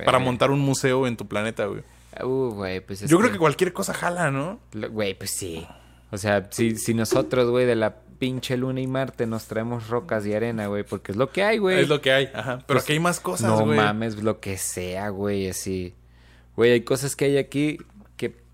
Para 0.04 0.18
montar 0.18 0.50
un 0.50 0.60
museo 0.60 1.06
en 1.06 1.16
tu 1.18 1.28
planeta, 1.28 1.66
güey. 1.66 1.82
Uh, 2.22 2.50
güey, 2.54 2.80
pues 2.80 3.02
es 3.02 3.10
Yo 3.10 3.18
creo 3.18 3.30
que 3.30 3.38
cualquier 3.38 3.72
cosa 3.74 3.92
jala, 3.92 4.30
¿no? 4.30 4.58
Lo- 4.72 4.90
Güey, 4.90 5.14
pues 5.14 5.30
sí. 5.32 5.66
O 6.10 6.16
sea, 6.18 6.48
si, 6.50 6.76
si 6.76 6.94
nosotros, 6.94 7.50
güey, 7.50 7.66
de 7.66 7.74
la 7.74 7.96
pinche 8.18 8.56
luna 8.56 8.80
y 8.80 8.86
Marte 8.86 9.26
nos 9.26 9.44
traemos 9.46 9.88
rocas 9.88 10.24
y 10.26 10.32
arena, 10.32 10.66
güey, 10.68 10.82
porque 10.84 11.12
es 11.12 11.18
lo 11.18 11.30
que 11.30 11.42
hay, 11.42 11.58
güey. 11.58 11.80
Es 11.80 11.88
lo 11.88 12.00
que 12.00 12.12
hay, 12.12 12.30
ajá. 12.32 12.58
Pero 12.58 12.66
Pues, 12.78 12.84
aquí 12.84 12.92
hay 12.94 13.00
más 13.00 13.20
cosas, 13.20 13.48
no 13.50 13.64
güey. 13.66 13.76
mames, 13.76 14.22
lo 14.22 14.40
que 14.40 14.56
sea, 14.56 15.10
güey, 15.10 15.48
así. 15.48 15.94
Güey, 16.56 16.72
hay 16.72 16.80
cosas 16.82 17.16
que 17.16 17.24
hay 17.26 17.36
aquí 17.38 17.78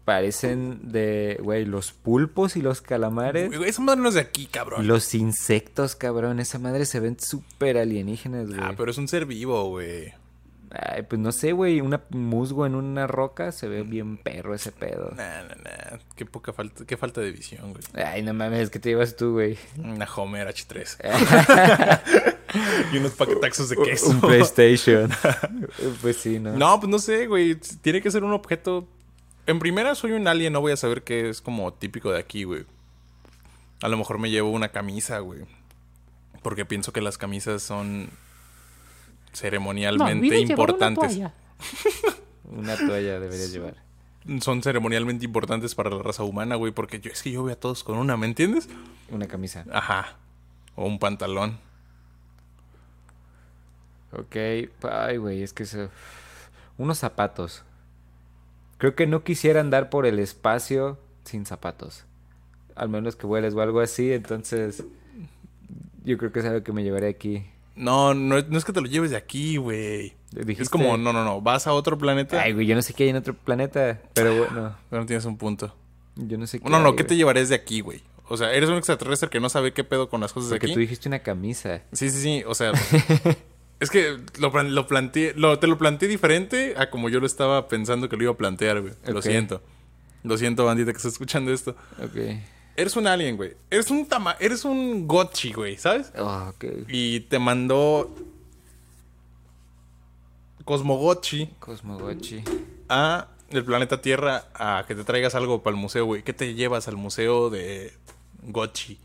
parecen 0.09 0.91
de, 0.91 1.39
güey, 1.43 1.67
los 1.67 1.93
pulpos 1.93 2.57
y 2.57 2.63
los 2.63 2.81
calamares. 2.81 3.55
Güey, 3.55 3.69
Esa 3.69 3.83
madre 3.83 4.01
no 4.01 4.09
es 4.09 4.15
de 4.15 4.23
aquí, 4.23 4.47
cabrón. 4.47 4.87
los 4.87 5.15
insectos, 5.15 5.97
cabrón. 5.97 6.41
Esa 6.41 6.59
madre 6.59 6.87
se 6.87 6.99
ven 6.99 7.19
súper 7.21 7.77
alienígenas, 7.77 8.49
güey. 8.49 8.59
Ah, 8.59 8.73
pero 8.75 8.91
es 8.91 8.97
un 8.97 9.07
ser 9.07 9.27
vivo, 9.27 9.69
güey. 9.69 10.15
Ay, 10.71 11.03
pues 11.03 11.21
no 11.21 11.31
sé, 11.31 11.53
güey. 11.53 11.83
Un 11.83 11.95
musgo 12.09 12.65
en 12.65 12.75
una 12.75 13.07
roca 13.07 13.53
se 13.53 13.69
ve 13.69 13.83
bien 13.83 14.17
perro 14.17 14.55
ese 14.55 14.73
pedo. 14.73 15.13
Nah, 15.15 15.43
nah, 15.43 15.57
nah. 15.57 15.99
Qué 16.17 16.25
poca 16.25 16.55
falta, 16.55 16.87
qué 16.87 16.97
falta 16.97 17.21
de 17.21 17.31
visión, 17.31 17.75
güey. 17.75 17.85
Ay, 18.03 18.23
no 18.23 18.33
mames, 18.33 18.71
¿qué 18.71 18.79
te 18.79 18.89
llevas 18.89 19.15
tú, 19.15 19.33
güey? 19.33 19.59
Una 19.77 20.07
Homer 20.07 20.49
H3. 20.49 22.01
y 22.95 22.97
unos 22.97 23.13
paquetaxos 23.13 23.69
de 23.69 23.77
queso. 23.77 24.09
Un 24.09 24.23
PlayStation. 24.23 25.11
pues 26.01 26.17
sí, 26.17 26.39
¿no? 26.39 26.57
No, 26.57 26.81
pues 26.81 26.89
no 26.89 26.99
sé, 26.99 27.27
güey. 27.27 27.57
Tiene 27.83 28.01
que 28.01 28.11
ser 28.11 28.25
un 28.25 28.33
objeto. 28.33 28.89
En 29.49 29.59
primera, 29.59 29.95
soy 29.95 30.13
un 30.13 30.29
alien, 30.29 30.53
no 30.53 30.61
voy 30.61 30.73
a 30.73 30.77
saber 30.77 31.05
qué 31.05 31.31
es 31.31 31.41
como 31.41 31.73
típico 31.73 32.13
de 32.13 32.19
aquí, 32.19 32.45
güey. 32.45 32.67
A 33.81 33.89
lo 33.89 33.97
mejor 33.97 34.19
me 34.19 34.29
llevo 34.29 34.51
una 34.51 34.69
camisa, 34.69 35.21
güey. 35.21 35.41
Porque 36.43 36.67
pienso 36.67 36.93
que 36.93 37.01
las 37.01 37.17
camisas 37.17 37.63
son 37.63 38.11
ceremonialmente 39.33 40.39
importantes. 40.39 41.17
Una 41.17 41.31
toalla. 41.31 41.35
una 42.45 42.77
toalla 42.77 43.21
deberías 43.21 43.51
llevar. 43.51 43.77
Son 44.43 44.63
ceremonialmente 44.63 45.25
importantes 45.25 45.75
para 45.75 45.89
la 45.89 46.03
raza 46.03 46.25
humana, 46.25 46.57
güey. 46.57 46.71
Porque 46.71 47.01
yo 47.01 47.11
es 47.11 47.23
que 47.23 47.31
yo 47.31 47.43
veo 47.43 47.55
a 47.55 47.59
todos 47.59 47.83
con 47.85 47.97
una, 47.97 48.19
¿me 48.19 48.27
entiendes? 48.27 48.69
Una 49.09 49.29
camisa. 49.29 49.65
Ajá. 49.73 50.19
O 50.77 50.85
un 50.85 50.99
pantalón. 50.99 51.59
Ok. 54.13 54.37
Ay, 54.83 55.17
güey, 55.17 55.43
es 55.43 55.55
que 55.55 55.63
eso... 55.63 55.89
Unos 56.77 56.99
zapatos. 56.99 57.65
Creo 58.79 58.95
que 58.95 59.07
no 59.07 59.23
quisiera 59.25 59.61
andar 59.61 59.91
por 59.91 60.07
el 60.07 60.19
espacio 60.19 60.99
sin 61.25 61.45
zapatos. 61.47 62.05
Al 62.75 62.89
menos 62.89 63.17
que 63.17 63.27
vueles 63.27 63.55
o 63.55 63.61
algo 63.61 63.81
así, 63.81 64.13
entonces... 64.13 64.85
Yo 66.05 66.17
creo 66.17 66.33
que 66.33 66.39
es 66.41 66.47
algo 66.47 66.63
que 66.63 66.73
me 66.73 66.83
llevaré 66.85 67.09
aquí. 67.09 67.45
No, 67.75 68.15
no, 68.15 68.41
no 68.41 68.59
es 68.59 68.65
que 68.65 68.73
te 68.73 68.81
lo 68.81 68.87
lleves 68.87 69.11
de 69.11 69.17
aquí, 69.17 69.57
güey. 69.57 70.15
Es 70.47 70.69
como, 70.71 70.97
no, 70.97 71.13
no, 71.13 71.25
no. 71.25 71.41
Vas 71.41 71.67
a 71.67 71.73
otro 71.73 71.99
planeta. 71.99 72.41
Ay, 72.41 72.53
güey, 72.55 72.67
yo 72.67 72.75
no 72.75 72.83
sé 72.83 72.95
qué 72.95 73.05
hay 73.05 73.11
en 73.11 73.17
otro 73.17 73.35
planeta. 73.35 74.01
Pero 74.15 74.35
bueno, 74.37 74.77
Pero 74.91 75.03
no 75.03 75.07
tienes 75.07 75.25
un 75.27 75.37
punto. 75.37 75.75
yo 76.17 76.39
no 76.39 76.47
sé 76.47 76.61
qué 76.61 76.69
No, 76.69 76.81
no, 76.81 76.89
hay, 76.91 76.97
¿qué 76.97 77.05
te 77.05 77.09
güey. 77.09 77.19
llevarías 77.19 77.49
de 77.51 77.55
aquí, 77.57 77.81
güey? 77.81 78.01
O 78.29 78.37
sea, 78.37 78.53
eres 78.53 78.69
un 78.69 78.77
extraterrestre 78.77 79.29
que 79.31 79.41
no 79.41 79.49
sabe 79.49 79.73
qué 79.73 79.85
pedo 79.85 80.09
con 80.09 80.21
las 80.21 80.33
cosas 80.33 80.51
de 80.51 80.57
Porque 80.57 80.67
aquí. 80.67 80.75
tú 80.75 80.81
dijiste 80.81 81.09
una 81.09 81.21
camisa. 81.21 81.83
Sí, 81.93 82.11
sí, 82.11 82.21
sí. 82.21 82.43
O 82.47 82.55
sea, 82.55 82.73
es 83.81 83.91
que 83.91 84.19
lo, 84.39 84.51
lo 84.63 84.87
planteé, 84.87 85.35
lo, 85.35 85.59
te 85.59 85.67
lo 85.67 85.79
planteé 85.79 86.09
diferente 86.09 86.75
a 86.77 86.91
como 86.91 87.09
yo 87.09 87.21
lo 87.21 87.27
estaba 87.27 87.69
pensando 87.69 88.09
que 88.09 88.17
lo 88.17 88.25
iba 88.25 88.33
a 88.33 88.37
plantear, 88.37 88.81
güey. 88.81 88.95
Lo 89.07 89.23
siento. 89.23 89.63
Lo 90.25 90.37
siento, 90.37 90.65
bandita, 90.65 90.93
que 90.93 90.97
está 90.97 91.09
escuchando 91.09 91.53
esto. 91.53 91.77
Ok. 92.03 92.17
Eres 92.77 92.97
un 92.97 93.07
alien, 93.07 93.37
güey. 93.37 93.55
Eres 93.71 93.91
un 93.91 94.07
tama 94.07 94.37
eres 94.39 94.65
un 94.65 95.07
gotchi, 95.09 95.53
güey, 95.53 95.77
¿sabes? 95.77 96.13
Oh, 96.17 96.51
ok. 96.51 96.65
Y 96.89 97.21
te 97.21 97.39
mandó 97.39 98.15
Cosmogotchi 100.65 101.47
Cosmogochi. 101.59 102.43
a 102.89 103.29
el 103.51 103.65
planeta 103.65 104.01
Tierra 104.03 104.49
a 104.55 104.85
que 104.87 104.95
te 104.95 105.05
traigas 105.05 105.35
algo 105.35 105.63
para 105.63 105.75
el 105.75 105.81
museo, 105.81 106.05
güey. 106.05 106.23
¿Qué 106.23 106.33
te 106.33 106.55
llevas 106.55 106.89
al 106.89 106.97
museo 106.97 107.49
de 107.51 107.93
Gotchi? 108.43 108.99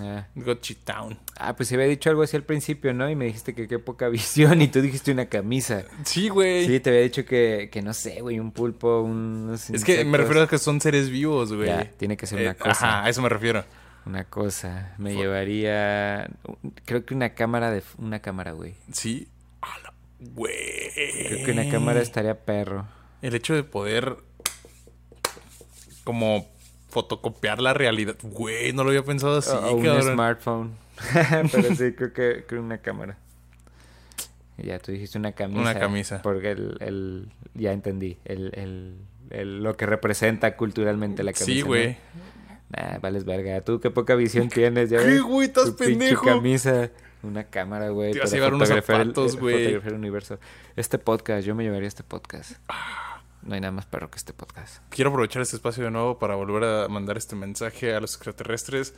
Ah. 0.00 0.26
Gotchi 0.34 0.74
Town. 0.76 1.18
Ah, 1.36 1.56
pues 1.56 1.68
se 1.68 1.74
había 1.74 1.86
dicho 1.86 2.10
algo 2.10 2.22
así 2.22 2.36
al 2.36 2.44
principio, 2.44 2.92
¿no? 2.94 3.10
Y 3.10 3.16
me 3.16 3.24
dijiste 3.24 3.54
que 3.54 3.66
qué 3.66 3.78
poca 3.78 4.08
visión 4.10 4.60
y 4.62 4.68
tú 4.68 4.80
dijiste 4.80 5.10
una 5.12 5.26
camisa. 5.26 5.84
Sí, 6.04 6.28
güey. 6.28 6.66
Sí, 6.66 6.80
te 6.80 6.90
había 6.90 7.02
dicho 7.02 7.24
que, 7.24 7.68
que 7.72 7.82
no 7.82 7.92
sé, 7.94 8.20
güey, 8.20 8.38
un 8.38 8.52
pulpo, 8.52 9.00
unos 9.00 9.70
es 9.70 9.84
que 9.84 10.04
me 10.04 10.18
refiero 10.18 10.42
a 10.42 10.48
que 10.48 10.58
son 10.58 10.80
seres 10.80 11.10
vivos, 11.10 11.52
güey. 11.52 11.68
Ya, 11.68 11.90
tiene 11.96 12.16
que 12.16 12.26
ser 12.26 12.40
una 12.40 12.50
Eh, 12.52 12.56
cosa. 12.56 12.70
Ajá, 12.70 13.04
a 13.04 13.08
eso 13.08 13.20
me 13.22 13.28
refiero. 13.28 13.64
Una 14.06 14.24
cosa. 14.24 14.94
Me 14.98 15.12
Fue- 15.12 15.22
llevaría. 15.22 16.30
Creo 16.84 17.04
que 17.04 17.14
una 17.14 17.34
cámara 17.34 17.70
de. 17.70 17.82
Una 17.98 18.20
cámara, 18.20 18.52
güey. 18.52 18.74
Sí. 18.92 19.28
A 19.60 19.78
la- 19.82 19.92
Güey. 20.20 20.54
Creo 21.28 21.44
que 21.46 21.52
una 21.52 21.68
cámara 21.70 22.00
estaría 22.00 22.38
perro. 22.44 22.86
El 23.22 23.34
hecho 23.34 23.54
de 23.54 23.62
poder 23.64 24.16
como 26.04 26.46
fotocopiar 26.90 27.60
la 27.60 27.72
realidad. 27.74 28.16
Güey, 28.22 28.72
no 28.72 28.82
lo 28.84 28.90
había 28.90 29.04
pensado 29.04 29.38
así, 29.38 29.50
o 29.50 29.76
un 29.76 29.84
cabrón. 29.84 30.12
smartphone. 30.14 30.70
Pero 31.52 31.74
sí, 31.74 31.92
creo 31.92 32.12
que, 32.12 32.44
creo 32.46 32.62
una 32.62 32.78
cámara. 32.78 33.16
Ya, 34.58 34.78
tú 34.78 34.92
dijiste 34.92 35.16
una 35.16 35.32
camisa. 35.32 35.60
Una 35.60 35.78
camisa. 35.78 36.20
Porque 36.22 36.50
el, 36.50 36.76
el 36.80 37.28
ya 37.54 37.72
entendí. 37.72 38.18
El, 38.26 38.52
el, 38.54 38.96
el- 39.30 39.62
lo 39.62 39.76
que 39.76 39.86
representa 39.86 40.56
culturalmente 40.56 41.22
la 41.22 41.32
camisa. 41.32 41.46
Sí, 41.52 41.60
¿no? 41.60 41.66
güey. 41.68 41.96
Nah, 42.76 42.98
vales 42.98 43.24
verga. 43.24 43.62
Tú 43.62 43.80
qué 43.80 43.90
poca 43.90 44.14
visión 44.14 44.48
tienes, 44.48 44.90
ya 44.90 44.98
¿Qué, 44.98 45.04
ves? 45.06 45.22
güey? 45.22 45.46
¿Estás 45.48 45.70
pendejo? 45.70 46.26
camisa. 46.26 46.90
Una 47.22 47.44
cámara, 47.44 47.88
güey. 47.90 48.12
Te 48.12 48.18
ibas 48.18 48.32
a 48.32 48.36
llevar 48.36 48.54
unos 48.54 48.68
zapatos, 48.68 49.34
eh, 49.34 49.38
güey. 49.38 49.76
universo. 49.94 50.38
Este 50.76 50.98
podcast, 50.98 51.46
yo 51.46 51.54
me 51.54 51.64
llevaría 51.64 51.88
este 51.88 52.02
podcast. 52.02 52.52
No 53.42 53.54
hay 53.54 53.60
nada 53.60 53.72
más 53.72 53.86
perro 53.86 54.10
que 54.10 54.16
este 54.16 54.32
podcast. 54.32 54.82
Quiero 54.90 55.10
aprovechar 55.10 55.42
este 55.42 55.56
espacio 55.56 55.84
de 55.84 55.90
nuevo 55.90 56.18
para 56.18 56.34
volver 56.34 56.64
a 56.64 56.88
mandar 56.88 57.16
este 57.16 57.36
mensaje 57.36 57.94
a 57.94 58.00
los 58.00 58.14
extraterrestres. 58.14 58.94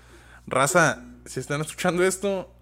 Raza, 0.46 1.04
si 1.26 1.38
están 1.38 1.60
escuchando 1.60 2.02
esto, 2.02 2.52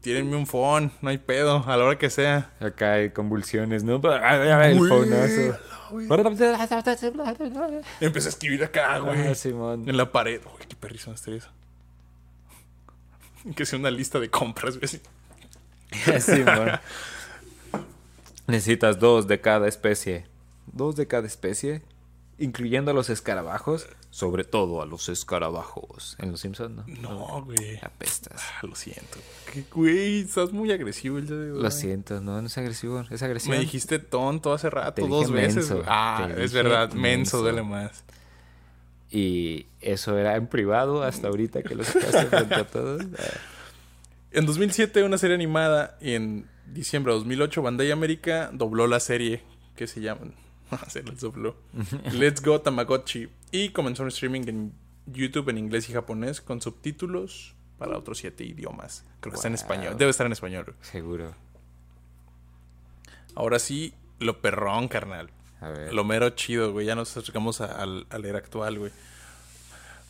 tírenme 0.00 0.36
un 0.36 0.46
phone, 0.46 0.90
no 1.02 1.10
hay 1.10 1.18
pedo, 1.18 1.64
a 1.66 1.76
la 1.76 1.84
hora 1.84 1.98
que 1.98 2.10
sea. 2.10 2.52
Acá 2.60 2.94
hay 2.94 3.10
convulsiones, 3.10 3.84
¿no? 3.84 3.96
El 3.96 4.78
fonazo. 4.78 5.58
Empecé 8.00 8.28
a 8.28 8.30
escribir 8.30 8.64
acá, 8.64 8.98
güey. 8.98 9.28
Ah, 9.28 9.34
Simón. 9.34 9.88
En 9.88 9.96
la 9.96 10.10
pared. 10.10 10.40
Uy, 10.44 10.66
qué 10.68 10.74
perrísimo 10.74 11.14
estaría 11.14 11.38
eso. 11.38 11.50
Que 13.54 13.64
sea 13.64 13.78
una 13.78 13.90
lista 13.92 14.18
de 14.18 14.28
compras, 14.28 14.76
güey. 14.78 15.00
Simón. 16.20 16.80
Necesitas 18.48 18.98
dos 18.98 19.28
de 19.28 19.40
cada 19.40 19.68
especie. 19.68 20.26
Dos 20.72 20.96
de 20.96 21.06
cada 21.06 21.26
especie, 21.26 21.82
incluyendo 22.38 22.90
a 22.90 22.94
los 22.94 23.10
escarabajos. 23.10 23.86
Sobre 24.10 24.44
todo 24.44 24.80
a 24.80 24.86
los 24.86 25.10
escarabajos. 25.10 26.16
En 26.18 26.30
los 26.30 26.40
Simpsons, 26.40 26.74
¿no? 26.74 26.84
No, 27.02 27.44
güey. 27.44 27.78
Apestas. 27.82 28.40
Ah, 28.40 28.66
lo 28.66 28.74
siento. 28.74 29.18
¿Qué, 29.52 29.64
güey? 29.70 30.20
Estás 30.20 30.52
muy 30.52 30.72
agresivo 30.72 31.18
el 31.18 31.26
día 31.26 31.36
de 31.36 31.52
hoy. 31.52 31.62
Lo 31.62 31.70
siento, 31.70 32.20
no, 32.22 32.40
no 32.40 32.46
es 32.46 32.56
agresivo, 32.56 33.04
es 33.10 33.22
agresivo. 33.22 33.54
Me 33.54 33.60
dijiste 33.60 33.98
tonto 33.98 34.54
hace 34.54 34.70
rato, 34.70 35.02
Te 35.02 35.06
dos 35.08 35.30
veces. 35.30 35.68
menso. 35.70 35.82
Ah, 35.86 36.30
te 36.34 36.42
es 36.44 36.52
verdad. 36.54 36.88
Menso 36.92 36.98
menso. 37.00 37.42
duele 37.42 37.62
más. 37.62 38.04
Y 39.10 39.66
eso 39.80 40.16
era 40.18 40.36
en 40.36 40.46
privado 40.46 41.02
hasta 41.02 41.28
ahorita 41.28 41.62
que 41.62 41.74
lo 41.74 41.84
sacaste 41.84 42.26
frente 42.30 42.54
a 42.54 42.66
todos. 42.66 43.02
Ah, 43.18 43.22
En 44.32 44.46
2007, 44.46 45.02
una 45.04 45.18
serie 45.18 45.34
animada. 45.36 45.96
Y 46.00 46.14
en 46.14 46.46
diciembre 46.66 47.12
de 47.12 47.18
2008, 47.18 47.60
Bandai 47.62 47.90
América 47.90 48.50
dobló 48.52 48.86
la 48.86 49.00
serie. 49.00 49.42
que 49.76 49.86
se 49.86 50.00
llama? 50.00 50.22
Se 50.88 51.02
les 51.02 51.20
dobló. 51.20 51.56
Let's 52.12 52.42
Go 52.42 52.60
Tamagotchi. 52.60 53.28
Y 53.52 53.70
comenzó 53.70 54.02
un 54.02 54.08
streaming 54.08 54.42
en 54.48 54.72
YouTube 55.06 55.48
en 55.50 55.58
inglés 55.58 55.88
y 55.88 55.92
japonés 55.92 56.40
con 56.40 56.60
subtítulos 56.60 57.54
para 57.78 57.96
otros 57.98 58.18
siete 58.18 58.44
idiomas. 58.44 59.04
Creo 59.20 59.32
que 59.32 59.36
está 59.36 59.48
en 59.48 59.54
español. 59.54 59.96
Debe 59.98 60.10
estar 60.10 60.26
en 60.26 60.32
español. 60.32 60.74
Seguro. 60.82 61.34
Ahora 63.34 63.58
sí, 63.58 63.94
lo 64.18 64.40
perrón, 64.40 64.88
carnal. 64.88 65.30
A 65.60 65.68
ver. 65.68 65.92
Lo 65.94 66.04
mero 66.04 66.30
chido, 66.30 66.72
güey. 66.72 66.86
Ya 66.86 66.94
nos 66.94 67.16
acercamos 67.16 67.60
a- 67.60 67.80
al, 67.82 68.06
al 68.10 68.24
era 68.24 68.38
actual, 68.38 68.78
güey. 68.78 68.92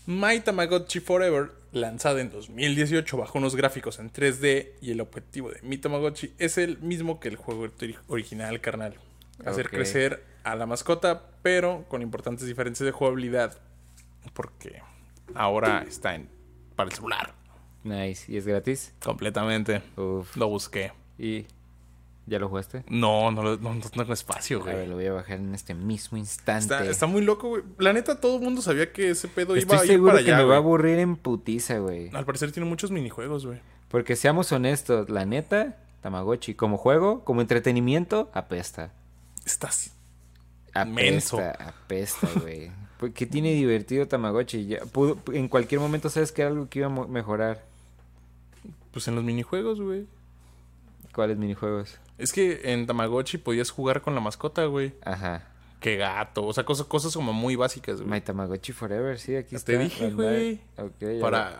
My 0.06 0.38
Tamagotchi 0.40 1.00
Forever, 1.00 1.50
lanzada 1.72 2.20
en 2.20 2.30
2018 2.30 3.16
bajo 3.16 3.38
unos 3.38 3.56
gráficos 3.56 3.98
en 3.98 4.12
3D 4.12 4.74
y 4.80 4.92
el 4.92 5.00
objetivo 5.00 5.50
de 5.50 5.60
Mi 5.62 5.78
Tamagotchi 5.78 6.32
es 6.38 6.58
el 6.58 6.78
mismo 6.78 7.18
que 7.18 7.28
el 7.28 7.36
juego 7.36 7.66
ori- 7.66 7.98
original, 8.06 8.60
carnal. 8.60 8.94
Hacer 9.44 9.68
crecer 9.68 10.24
a 10.46 10.54
la 10.54 10.64
mascota, 10.66 11.22
pero 11.42 11.84
con 11.88 12.02
importantes 12.02 12.46
diferencias 12.46 12.84
de 12.86 12.92
jugabilidad. 12.92 13.58
Porque 14.32 14.80
ahora 15.34 15.84
está 15.86 16.14
en 16.14 16.28
para 16.76 16.88
el 16.88 16.94
celular. 16.94 17.34
Nice. 17.84 18.30
¿Y 18.30 18.36
es 18.36 18.46
gratis? 18.46 18.94
Completamente. 19.02 19.82
Uf. 19.96 20.36
Lo 20.36 20.48
busqué. 20.48 20.92
¿Y 21.18 21.46
ya 22.26 22.38
lo 22.38 22.48
jugaste? 22.48 22.84
No, 22.88 23.30
no, 23.30 23.56
no, 23.56 23.74
no 23.74 23.80
tengo 23.90 24.12
espacio, 24.12 24.60
A 24.60 24.64
ver, 24.64 24.74
güey. 24.76 24.88
lo 24.88 24.94
voy 24.96 25.06
a 25.06 25.12
bajar 25.12 25.38
en 25.38 25.54
este 25.54 25.74
mismo 25.74 26.18
instante. 26.18 26.74
Está, 26.74 26.84
está 26.84 27.06
muy 27.06 27.22
loco, 27.22 27.48
güey. 27.48 27.62
La 27.78 27.92
neta, 27.92 28.20
todo 28.20 28.36
el 28.36 28.42
mundo 28.42 28.62
sabía 28.62 28.92
que 28.92 29.10
ese 29.10 29.28
pedo 29.28 29.56
Estoy 29.56 29.74
iba 29.76 29.82
a 29.82 29.84
ir 29.84 29.90
seguro 29.92 30.12
para 30.12 30.24
que 30.24 30.32
allá. 30.32 30.42
me 30.42 30.48
va 30.48 30.54
a 30.54 30.58
aburrir 30.58 30.98
en 30.98 31.16
putiza, 31.16 31.78
güey. 31.78 32.10
Al 32.14 32.24
parecer 32.24 32.52
tiene 32.52 32.68
muchos 32.68 32.90
minijuegos, 32.90 33.46
güey. 33.46 33.60
Porque 33.88 34.16
seamos 34.16 34.50
honestos, 34.52 35.08
la 35.10 35.24
neta, 35.24 35.76
Tamagotchi, 36.02 36.54
como 36.54 36.76
juego, 36.76 37.24
como 37.24 37.40
entretenimiento, 37.40 38.30
apesta. 38.34 38.92
Está 39.44 39.68
así. 39.68 39.90
Apesta, 40.82 40.94
Menso. 40.94 41.40
apesta, 41.40 42.28
güey. 42.40 42.70
Pues, 42.98 43.12
¿Qué 43.12 43.26
tiene 43.26 43.52
divertido 43.52 44.06
Tamagotchi? 44.08 44.66
Ya, 44.66 44.78
pudo- 44.80 45.18
en 45.32 45.48
cualquier 45.48 45.80
momento 45.80 46.08
sabes 46.08 46.32
que 46.32 46.42
era 46.42 46.50
algo 46.50 46.68
que 46.68 46.78
iba 46.80 46.88
a 46.88 47.06
mejorar. 47.06 47.62
Pues 48.92 49.06
en 49.08 49.14
los 49.16 49.24
minijuegos, 49.24 49.80
güey. 49.80 50.06
¿Cuáles 51.14 51.36
minijuegos? 51.36 51.98
Es 52.18 52.32
que 52.32 52.60
en 52.72 52.86
Tamagotchi 52.86 53.38
podías 53.38 53.70
jugar 53.70 54.00
con 54.00 54.14
la 54.14 54.20
mascota, 54.20 54.64
güey. 54.64 54.94
Ajá. 55.04 55.44
Que 55.80 55.96
gato. 55.96 56.44
O 56.46 56.52
sea, 56.54 56.64
cosas, 56.64 56.86
cosas 56.86 57.12
como 57.14 57.32
muy 57.34 57.56
básicas, 57.56 58.00
güey. 58.00 58.10
My 58.10 58.20
Tamagotchi 58.22 58.72
Forever, 58.72 59.18
sí, 59.18 59.36
aquí 59.36 59.56
está. 59.56 59.72
Te 59.72 59.78
dije, 59.78 60.10
güey. 60.10 60.60
Ok, 60.78 60.92
ya 61.00 61.20
Para 61.20 61.58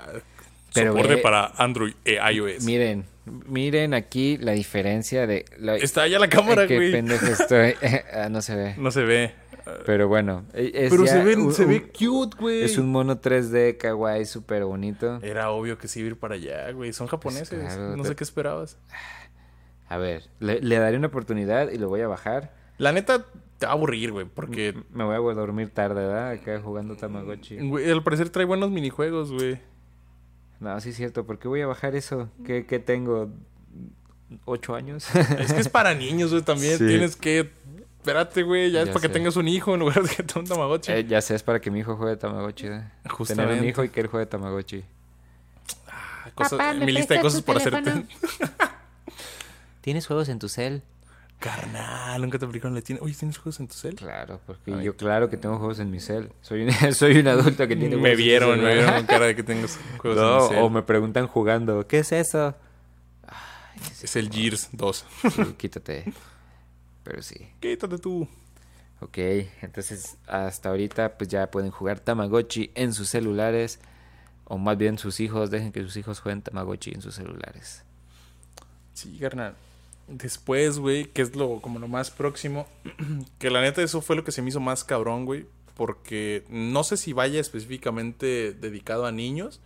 Pero, 0.72 0.92
soporte 0.92 1.18
para 1.18 1.46
Android 1.58 1.94
e 2.04 2.18
iOS. 2.32 2.64
Miren, 2.64 3.04
Miren 3.26 3.92
aquí 3.94 4.36
la 4.38 4.52
diferencia 4.52 5.26
de... 5.26 5.44
La... 5.58 5.74
Está 5.76 6.02
allá 6.02 6.18
la 6.18 6.28
cámara, 6.28 6.66
Qué 6.66 6.76
güey. 6.76 6.92
pendejo 6.92 7.26
estoy. 7.26 7.74
Ah, 8.12 8.28
no 8.28 8.40
se 8.40 8.54
ve. 8.54 8.74
No 8.78 8.90
se 8.90 9.02
ve. 9.02 9.32
Pero 9.84 10.06
bueno. 10.06 10.44
e- 10.54 10.70
es 10.74 10.90
Pero 10.90 11.04
ya 11.04 11.12
se 11.12 11.24
ve, 11.24 11.36
un- 11.36 11.52
se 11.52 11.64
ve 11.64 11.82
cute, 11.90 12.36
güey. 12.38 12.62
Es 12.62 12.78
un 12.78 12.90
mono 12.92 13.20
3D 13.20 13.76
kawaii 13.78 14.24
súper 14.24 14.64
bonito. 14.64 15.18
Era 15.22 15.50
obvio 15.50 15.76
que 15.76 15.88
sí 15.88 16.00
iba 16.00 16.06
a 16.06 16.10
ir 16.10 16.16
para 16.18 16.36
allá, 16.36 16.70
güey. 16.70 16.92
Son 16.92 17.08
japoneses. 17.08 17.48
Pues 17.48 17.74
claro, 17.74 17.96
no 17.96 18.02
te- 18.04 18.10
sé 18.10 18.14
qué 18.16 18.24
esperabas. 18.24 18.78
A 19.88 19.98
ver, 19.98 20.24
le, 20.40 20.60
le 20.60 20.78
daré 20.78 20.96
una 20.96 21.06
oportunidad 21.08 21.70
y 21.70 21.78
lo 21.78 21.88
voy 21.88 22.00
a 22.00 22.08
bajar. 22.08 22.52
La 22.78 22.90
neta, 22.92 23.24
te 23.58 23.66
va 23.66 23.72
a 23.72 23.74
aburrir, 23.74 24.10
güey. 24.12 24.26
Porque, 24.26 24.74
Me 24.92 25.04
voy 25.04 25.14
a 25.14 25.34
dormir 25.34 25.70
tarde, 25.70 25.94
¿verdad? 26.06 26.30
Acá 26.30 26.60
jugando 26.60 26.96
Tamagotchi. 26.96 27.58
güey, 27.68 27.88
al 27.90 28.02
parecer 28.02 28.28
trae 28.30 28.44
buenos 28.44 28.70
minijuegos, 28.70 29.32
güey. 29.32 29.58
No, 30.60 30.80
sí 30.80 30.90
es 30.90 30.96
cierto. 30.96 31.24
¿Por 31.26 31.38
qué 31.38 31.48
voy 31.48 31.60
a 31.60 31.66
bajar 31.66 31.94
eso? 31.94 32.28
¿Qué, 32.44 32.66
qué 32.66 32.78
tengo? 32.78 33.30
¿Ocho 34.44 34.74
años? 34.74 35.06
Es 35.38 35.52
que 35.52 35.60
es 35.60 35.68
para 35.68 35.94
niños, 35.94 36.30
güey. 36.30 36.42
También 36.42 36.78
Sí. 36.78 36.86
tienes 36.86 37.16
que. 37.16 37.50
Espérate, 37.98 38.42
güey. 38.42 38.70
Ya, 38.70 38.82
es 38.82 38.88
para 38.88 39.00
que 39.00 39.08
tengas 39.08 39.36
un 39.36 39.48
hijo 39.48 39.74
en 39.74 39.80
lugar 39.80 40.02
de 40.02 40.08
que 40.08 40.22
tenga 40.22 40.40
un 40.40 40.46
Tamagotchi. 40.46 40.92
Eh, 40.92 41.04
ya 41.06 41.20
sé, 41.20 41.34
es 41.34 41.42
para 41.42 41.60
que 41.60 41.70
mi 41.70 41.80
hijo 41.80 41.96
juegue 41.96 42.16
Tamagotchi. 42.16 42.66
¿eh? 42.68 42.84
Tener 43.26 43.48
un 43.48 43.64
hijo 43.64 43.84
y 43.84 43.88
que 43.88 44.00
él 44.00 44.06
juegue 44.06 44.26
Tamagotchi. 44.26 44.84
Cosas- 46.34 46.58
Papá, 46.58 46.72
¿me 46.74 46.86
mi 46.86 46.92
lista 46.92 47.14
de 47.14 47.20
cosas 47.20 47.42
por 47.42 47.56
hacerte. 47.56 48.04
¿Tienes 49.80 50.06
juegos 50.06 50.28
en 50.28 50.38
tu 50.38 50.48
cel? 50.48 50.82
Carnal, 51.38 52.20
nunca 52.22 52.38
te 52.38 52.46
aplicaron 52.46 52.74
la 52.74 52.80
tienda. 52.80 53.04
Oye, 53.04 53.14
¿tienes 53.14 53.36
juegos 53.36 53.60
en 53.60 53.68
tu 53.68 53.74
cel? 53.74 53.94
Claro, 53.94 54.40
porque 54.46 54.72
Ay. 54.72 54.84
yo 54.84 54.96
claro 54.96 55.28
que 55.28 55.36
tengo 55.36 55.58
juegos 55.58 55.78
en 55.80 55.90
mi 55.90 56.00
cel. 56.00 56.32
Soy 56.40 56.62
un, 56.62 56.72
soy 56.94 57.18
un 57.18 57.28
adulto 57.28 57.68
que 57.68 57.76
tiene 57.76 57.96
juegos 57.96 58.02
Me 58.02 58.10
en 58.12 58.16
su 58.16 58.22
vieron, 58.22 58.62
me 58.62 58.74
vieron 58.74 58.94
con 58.94 59.06
cara 59.06 59.26
de 59.26 59.36
que 59.36 59.42
tengas 59.42 59.78
juegos 59.98 60.18
No, 60.18 60.36
en 60.38 60.42
mi 60.42 60.48
cel. 60.48 60.58
o 60.64 60.70
me 60.70 60.82
preguntan 60.82 61.26
jugando, 61.26 61.86
¿qué 61.86 61.98
es 61.98 62.12
eso? 62.12 62.54
Es 64.02 64.16
el 64.16 64.30
Gears 64.30 64.70
2. 64.72 65.04
Sí, 65.34 65.44
quítate. 65.58 66.04
Pero 67.04 67.22
sí. 67.22 67.46
Quítate 67.60 67.98
tú. 67.98 68.26
Ok, 69.00 69.18
entonces 69.60 70.16
hasta 70.26 70.70
ahorita 70.70 71.18
pues 71.18 71.28
ya 71.28 71.50
pueden 71.50 71.70
jugar 71.70 72.00
Tamagotchi 72.00 72.70
en 72.74 72.94
sus 72.94 73.10
celulares. 73.10 73.78
O 74.44 74.56
más 74.58 74.78
bien 74.78 74.96
sus 74.96 75.20
hijos, 75.20 75.50
dejen 75.50 75.72
que 75.72 75.82
sus 75.82 75.96
hijos 75.98 76.20
jueguen 76.20 76.40
Tamagotchi 76.40 76.92
en 76.92 77.02
sus 77.02 77.14
celulares. 77.16 77.84
Sí, 78.94 79.18
carnal. 79.20 79.54
Después, 80.08 80.78
güey, 80.78 81.06
que 81.06 81.22
es 81.22 81.34
lo 81.34 81.60
como 81.60 81.78
lo 81.80 81.88
más 81.88 82.10
próximo, 82.10 82.66
que 83.38 83.50
la 83.50 83.60
neta 83.60 83.82
eso 83.82 84.00
fue 84.02 84.14
lo 84.16 84.22
que 84.24 84.32
se 84.32 84.40
me 84.42 84.50
hizo 84.50 84.60
más 84.60 84.84
cabrón, 84.84 85.24
güey, 85.24 85.46
porque 85.74 86.44
no 86.48 86.84
sé 86.84 86.96
si 86.96 87.12
vaya 87.12 87.40
específicamente 87.40 88.52
dedicado 88.52 89.04
a 89.06 89.12
niños, 89.12 89.60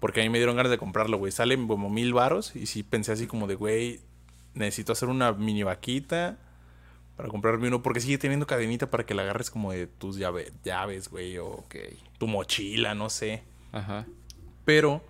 porque 0.00 0.20
a 0.20 0.24
mí 0.24 0.30
me 0.30 0.38
dieron 0.38 0.56
ganas 0.56 0.70
de 0.70 0.78
comprarlo, 0.78 1.18
güey. 1.18 1.30
Salen 1.32 1.66
como 1.68 1.90
mil 1.90 2.12
varos 2.14 2.56
y 2.56 2.66
sí 2.66 2.82
pensé 2.82 3.12
así 3.12 3.26
como 3.26 3.46
de, 3.46 3.54
güey, 3.54 4.00
necesito 4.54 4.92
hacer 4.92 5.08
una 5.08 5.32
mini 5.32 5.62
vaquita 5.62 6.38
para 7.16 7.28
comprarme 7.28 7.68
uno, 7.68 7.82
porque 7.82 8.00
sigue 8.00 8.18
teniendo 8.18 8.46
cadenita 8.46 8.90
para 8.90 9.04
que 9.06 9.14
la 9.14 9.22
agarres 9.22 9.50
como 9.50 9.70
de 9.72 9.86
tus 9.86 10.16
llave- 10.18 10.52
llaves, 10.64 11.08
güey, 11.08 11.38
o 11.38 11.46
Ok. 11.46 11.76
tu 12.18 12.26
mochila, 12.26 12.94
no 12.94 13.08
sé. 13.10 13.42
Ajá. 13.72 14.06
Pero 14.64 15.02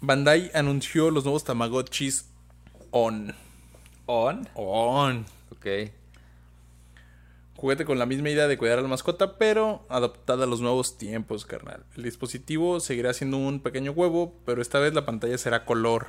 Bandai 0.00 0.50
anunció 0.54 1.10
los 1.10 1.24
nuevos 1.24 1.44
Tamagotchis 1.44 2.26
On. 2.96 3.34
¿On? 4.06 4.48
On. 4.54 5.26
Ok. 5.50 5.66
Juguete 7.56 7.84
con 7.84 7.98
la 7.98 8.06
misma 8.06 8.30
idea 8.30 8.46
de 8.46 8.56
cuidar 8.56 8.78
a 8.78 8.82
la 8.82 8.88
mascota, 8.88 9.36
pero 9.36 9.84
adaptada 9.88 10.44
a 10.44 10.46
los 10.46 10.60
nuevos 10.60 10.96
tiempos, 10.96 11.44
carnal. 11.44 11.82
El 11.96 12.04
dispositivo 12.04 12.78
seguirá 12.78 13.12
siendo 13.12 13.38
un 13.38 13.58
pequeño 13.58 13.90
huevo, 13.90 14.32
pero 14.46 14.62
esta 14.62 14.78
vez 14.78 14.94
la 14.94 15.04
pantalla 15.04 15.36
será 15.38 15.64
color. 15.64 16.06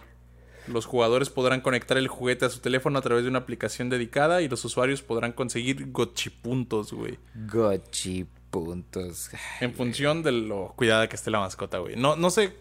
Los 0.67 0.85
jugadores 0.85 1.31
podrán 1.31 1.61
conectar 1.61 1.97
el 1.97 2.07
juguete 2.07 2.45
a 2.45 2.49
su 2.49 2.59
teléfono 2.59 2.99
a 2.99 3.01
través 3.01 3.23
de 3.23 3.31
una 3.31 3.39
aplicación 3.39 3.89
dedicada 3.89 4.43
y 4.43 4.47
los 4.47 4.63
usuarios 4.63 5.01
podrán 5.01 5.31
conseguir 5.31 5.91
gochipuntos, 5.91 6.93
güey. 6.93 7.17
Gochi 7.51 8.27
puntos. 8.51 9.31
En 9.59 9.73
función 9.73 10.21
de 10.21 10.33
lo 10.33 10.73
cuidada 10.75 11.09
que 11.09 11.15
esté 11.15 11.31
la 11.31 11.39
mascota, 11.39 11.79
güey. 11.79 11.95
No, 11.95 12.15
no 12.15 12.29
sé 12.29 12.53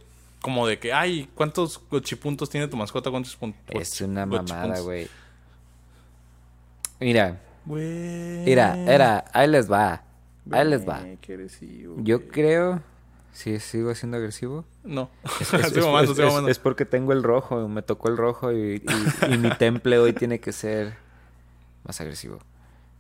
como 0.44 0.66
de 0.66 0.78
que, 0.78 0.92
ay, 0.92 1.26
¿cuántos 1.34 1.80
gochipuntos 1.90 2.50
tiene 2.50 2.68
tu 2.68 2.76
mascota? 2.76 3.10
¿Cuántos 3.10 3.34
puntos? 3.34 3.62
Es 3.80 3.98
una 4.02 4.26
mamada, 4.26 4.78
güey. 4.80 5.08
Mira, 7.00 7.40
mira, 7.64 8.76
era, 8.86 9.24
ahí 9.32 9.48
les 9.48 9.72
va. 9.72 10.02
Ahí 10.50 10.68
les 10.68 10.86
va. 10.86 11.00
Güey, 11.00 11.16
qué 11.16 11.32
agresivo, 11.32 11.96
Yo 11.98 12.28
creo. 12.28 12.82
Si 13.32 13.58
sigo 13.58 13.92
siendo 13.94 14.18
agresivo. 14.18 14.66
No. 14.84 15.08
Es, 15.40 15.40
estoy 15.54 15.78
es- 15.80 15.84
mamando, 15.86 16.02
es- 16.04 16.10
estoy 16.10 16.24
es- 16.26 16.30
mamando. 16.30 16.50
es 16.50 16.58
porque 16.58 16.84
tengo 16.84 17.12
el 17.14 17.22
rojo, 17.22 17.66
me 17.66 17.80
tocó 17.80 18.08
el 18.10 18.18
rojo 18.18 18.52
y, 18.52 18.82
y- 19.28 19.34
y 19.34 19.38
mi 19.38 19.48
temple 19.56 19.98
hoy 19.98 20.12
tiene 20.12 20.40
que 20.40 20.52
ser 20.52 20.94
más 21.84 21.98
agresivo. 22.02 22.38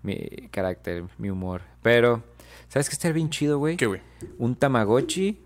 Mi 0.02 0.48
carácter, 0.50 1.04
mi 1.18 1.28
humor. 1.28 1.60
Pero, 1.82 2.22
¿sabes 2.68 2.88
qué 2.88 2.94
estaría 2.94 3.12
bien 3.14 3.28
chido, 3.28 3.58
güey? 3.58 3.76
¿Qué, 3.76 3.84
güey? 3.86 4.00
Un 4.38 4.56
Tamagotchi, 4.56 5.44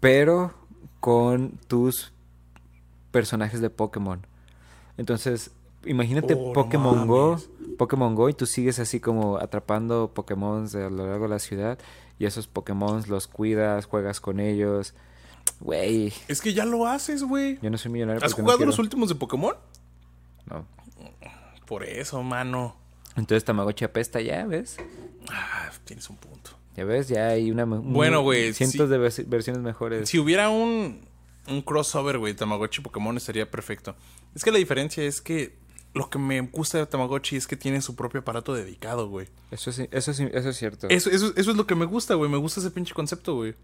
pero 0.00 0.54
con 1.00 1.52
tus 1.68 2.12
personajes 3.10 3.60
de 3.60 3.70
Pokémon. 3.70 4.26
Entonces, 4.96 5.50
imagínate 5.84 6.34
Oh, 6.34 6.48
no 6.48 6.52
Pokémon 6.52 7.06
Go. 7.06 7.38
Pokémon 7.78 8.14
Go 8.14 8.28
y 8.28 8.34
tú 8.34 8.46
sigues 8.46 8.78
así 8.78 9.00
como 9.00 9.38
atrapando 9.38 10.12
Pokémon 10.12 10.66
a 10.74 10.90
lo 10.90 11.06
largo 11.06 11.24
de 11.24 11.30
la 11.30 11.38
ciudad 11.38 11.78
y 12.18 12.26
esos 12.26 12.48
Pokémon 12.48 13.02
los 13.08 13.28
cuidas, 13.28 13.86
juegas 13.86 14.20
con 14.20 14.40
ellos. 14.40 14.94
Güey, 15.60 16.12
Es 16.28 16.40
que 16.40 16.52
ya 16.52 16.64
lo 16.64 16.86
haces, 16.86 17.22
güey. 17.22 17.58
yo 17.62 17.70
no 17.70 17.78
soy 17.78 17.90
millonario 17.90 18.22
¿Has 18.24 18.36
no 18.36 18.44
jugado 18.44 18.64
los 18.66 18.78
últimos 18.78 19.08
de 19.08 19.14
Pokémon? 19.14 19.54
No. 20.46 20.66
Por 21.66 21.84
eso, 21.84 22.22
mano. 22.22 22.76
Entonces 23.16 23.44
Tamagotchi 23.44 23.84
apesta 23.84 24.20
ya, 24.20 24.46
¿ves? 24.46 24.76
Ah, 25.30 25.70
tienes 25.84 26.08
un 26.10 26.16
punto. 26.16 26.50
Ya 26.78 26.84
ves, 26.84 27.08
ya 27.08 27.28
hay 27.28 27.50
una 27.50 27.64
un- 27.64 27.92
Bueno, 27.92 28.22
güey, 28.22 28.52
cientos 28.54 28.88
de 28.88 28.98
vers- 28.98 29.28
versiones 29.28 29.62
mejores. 29.62 30.08
Si 30.08 30.18
hubiera 30.18 30.48
un, 30.48 31.00
un 31.48 31.62
crossover, 31.62 32.18
güey, 32.18 32.34
Tamagotchi 32.34 32.80
Pokémon 32.82 33.16
estaría 33.16 33.50
perfecto. 33.50 33.96
Es 34.34 34.44
que 34.44 34.52
la 34.52 34.58
diferencia 34.58 35.02
es 35.02 35.20
que 35.20 35.56
lo 35.94 36.08
que 36.10 36.18
me 36.18 36.40
gusta 36.42 36.78
de 36.78 36.86
Tamagotchi 36.86 37.34
es 37.36 37.46
que 37.48 37.56
tiene 37.56 37.80
su 37.82 37.96
propio 37.96 38.20
aparato 38.20 38.54
dedicado, 38.54 39.08
güey. 39.08 39.26
Eso 39.50 39.72
sí, 39.72 39.88
eso 39.90 40.12
sí, 40.12 40.28
eso 40.32 40.50
es 40.50 40.56
cierto. 40.56 40.86
Eso, 40.88 41.10
eso, 41.10 41.32
eso 41.34 41.50
es 41.50 41.56
lo 41.56 41.66
que 41.66 41.74
me 41.74 41.86
gusta, 41.86 42.14
güey. 42.14 42.30
Me 42.30 42.36
gusta 42.36 42.60
ese 42.60 42.70
pinche 42.70 42.94
concepto, 42.94 43.34
güey. 43.34 43.54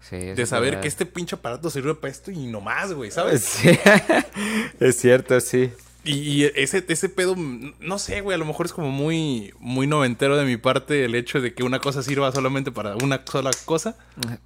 Sí, 0.00 0.16
De 0.16 0.42
es 0.42 0.48
saber 0.48 0.70
verdad. 0.70 0.82
que 0.82 0.88
este 0.88 1.04
pinche 1.04 1.36
aparato 1.36 1.68
sirve 1.68 1.94
para 1.94 2.10
esto 2.10 2.30
y 2.30 2.46
no 2.46 2.62
más, 2.62 2.94
güey, 2.94 3.10
¿sabes? 3.10 3.42
Sí. 3.44 3.68
es 4.80 4.96
cierto, 4.96 5.38
sí. 5.40 5.70
Y, 6.04 6.12
y 6.12 6.44
ese, 6.54 6.84
ese 6.88 7.08
pedo, 7.08 7.36
mm, 7.36 7.74
no 7.80 7.98
sé, 7.98 8.20
güey, 8.20 8.34
a 8.34 8.38
lo 8.38 8.44
mejor 8.44 8.66
es 8.66 8.72
como 8.72 8.90
muy, 8.90 9.52
muy 9.58 9.86
noventero 9.86 10.36
de 10.36 10.44
mi 10.44 10.56
parte 10.56 11.04
el 11.04 11.14
hecho 11.14 11.40
de 11.40 11.52
que 11.52 11.62
una 11.62 11.78
cosa 11.78 12.02
sirva 12.02 12.32
solamente 12.32 12.72
para 12.72 12.96
una 12.96 13.22
sola 13.26 13.50
cosa, 13.64 13.96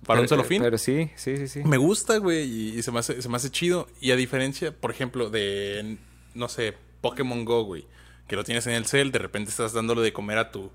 para 0.06 0.20
un 0.20 0.28
solo 0.28 0.44
fin. 0.44 0.62
Pero 0.62 0.78
sí, 0.78 1.10
sí, 1.16 1.36
sí, 1.36 1.48
sí. 1.48 1.60
Me 1.64 1.76
gusta, 1.76 2.18
güey, 2.18 2.42
y, 2.44 2.78
y 2.78 2.82
se, 2.82 2.90
me 2.90 2.98
hace, 2.98 3.22
se 3.22 3.28
me 3.28 3.36
hace 3.36 3.50
chido. 3.50 3.88
Y 4.00 4.10
a 4.10 4.16
diferencia, 4.16 4.72
por 4.72 4.90
ejemplo, 4.90 5.30
de, 5.30 5.98
no 6.34 6.48
sé, 6.48 6.74
Pokémon 7.00 7.44
Go, 7.44 7.64
güey, 7.64 7.86
que 8.26 8.36
lo 8.36 8.44
tienes 8.44 8.66
en 8.66 8.74
el 8.74 8.86
cel, 8.86 9.12
de 9.12 9.18
repente 9.18 9.50
estás 9.50 9.72
dándole 9.72 10.02
de 10.02 10.12
comer 10.12 10.38
a 10.38 10.50
tu 10.50 10.70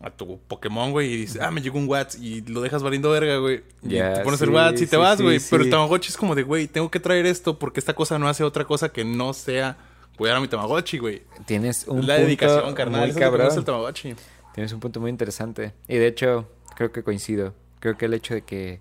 a 0.00 0.10
tu 0.10 0.38
Pokémon, 0.46 0.92
güey, 0.92 1.12
y 1.12 1.16
dices, 1.16 1.42
ah, 1.42 1.50
me 1.50 1.60
llegó 1.60 1.78
un 1.78 1.88
Watts 1.88 2.16
y 2.16 2.42
lo 2.42 2.60
dejas 2.60 2.82
valiendo 2.82 3.10
verga, 3.10 3.38
güey. 3.38 3.62
Y 3.82 3.90
te 3.90 4.20
pones 4.22 4.38
sí, 4.38 4.44
el 4.44 4.50
Watts 4.50 4.80
y 4.82 4.86
te 4.86 4.90
sí, 4.90 4.96
vas, 4.96 5.18
sí, 5.18 5.24
güey. 5.24 5.40
Pero 5.50 5.64
el. 5.64 5.70
Tamagotchi 5.70 6.08
es 6.10 6.16
como 6.16 6.34
de, 6.34 6.44
güey, 6.44 6.68
tengo 6.68 6.90
que 6.90 7.00
traer 7.00 7.26
esto 7.26 7.58
porque 7.58 7.80
esta 7.80 7.94
cosa 7.94 8.18
no 8.18 8.28
hace 8.28 8.44
otra 8.44 8.64
cosa 8.64 8.90
que 8.90 9.04
no 9.04 9.32
sea 9.32 9.76
cuidar 10.16 10.36
a 10.36 10.40
mi 10.40 10.48
Tamagotchi, 10.48 10.98
güey. 10.98 11.22
Tienes 11.46 11.86
un 11.88 12.06
la 12.06 12.14
punto 12.14 12.26
dedicación, 12.26 12.74
carnal. 12.74 13.00
muy 13.00 13.10
es 13.10 13.16
cabrón. 13.16 13.48
el 13.56 13.64
Tamagotchi. 13.64 14.14
Tienes 14.54 14.72
un 14.72 14.80
punto 14.80 15.00
muy 15.00 15.10
interesante. 15.10 15.72
Y 15.88 15.96
de 15.96 16.06
hecho, 16.06 16.48
creo 16.76 16.92
que 16.92 17.02
coincido. 17.02 17.54
Creo 17.80 17.96
que 17.96 18.06
el 18.06 18.14
hecho 18.14 18.34
de 18.34 18.42
que, 18.42 18.80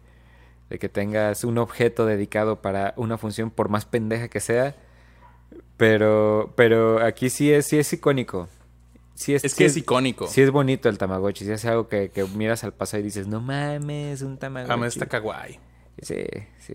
de 0.70 0.80
que 0.80 0.90
tengas 0.90 1.44
un 1.44 1.58
objeto 1.58 2.06
dedicado 2.06 2.62
para 2.62 2.94
una 2.98 3.18
función, 3.18 3.50
por 3.52 3.70
más 3.70 3.86
pendeja 3.86 4.28
que 4.28 4.40
sea, 4.40 4.76
pero, 5.78 6.54
pero 6.56 7.04
aquí 7.04 7.30
sí 7.30 7.52
es, 7.52 7.68
sí 7.68 7.78
es 7.78 7.92
icónico. 7.94 8.50
Sí 9.18 9.34
es, 9.34 9.44
Es 9.44 9.54
sí 9.54 9.58
que 9.58 9.66
es 9.66 9.76
icónico. 9.76 10.28
Sí 10.28 10.42
es 10.42 10.52
bonito 10.52 10.90
el 10.90 11.00
Tamagotchi. 11.00 11.44
Sí 11.44 11.52
es 11.52 11.66
algo 11.66 11.88
que, 11.88 12.10
que 12.12 12.24
miras 12.26 12.64
al 12.64 12.74
pasado 12.74 13.02
y 13.02 13.04
dices, 13.04 13.28
no 13.28 13.42
mames, 13.42 14.22
un 14.22 14.38
Tamagotchi. 14.38 14.72
Ah, 14.72 14.78
me 14.78 14.86
está 14.86 15.08
kawaii. 15.08 15.60
Sí, 16.04 16.24
sí. 16.60 16.74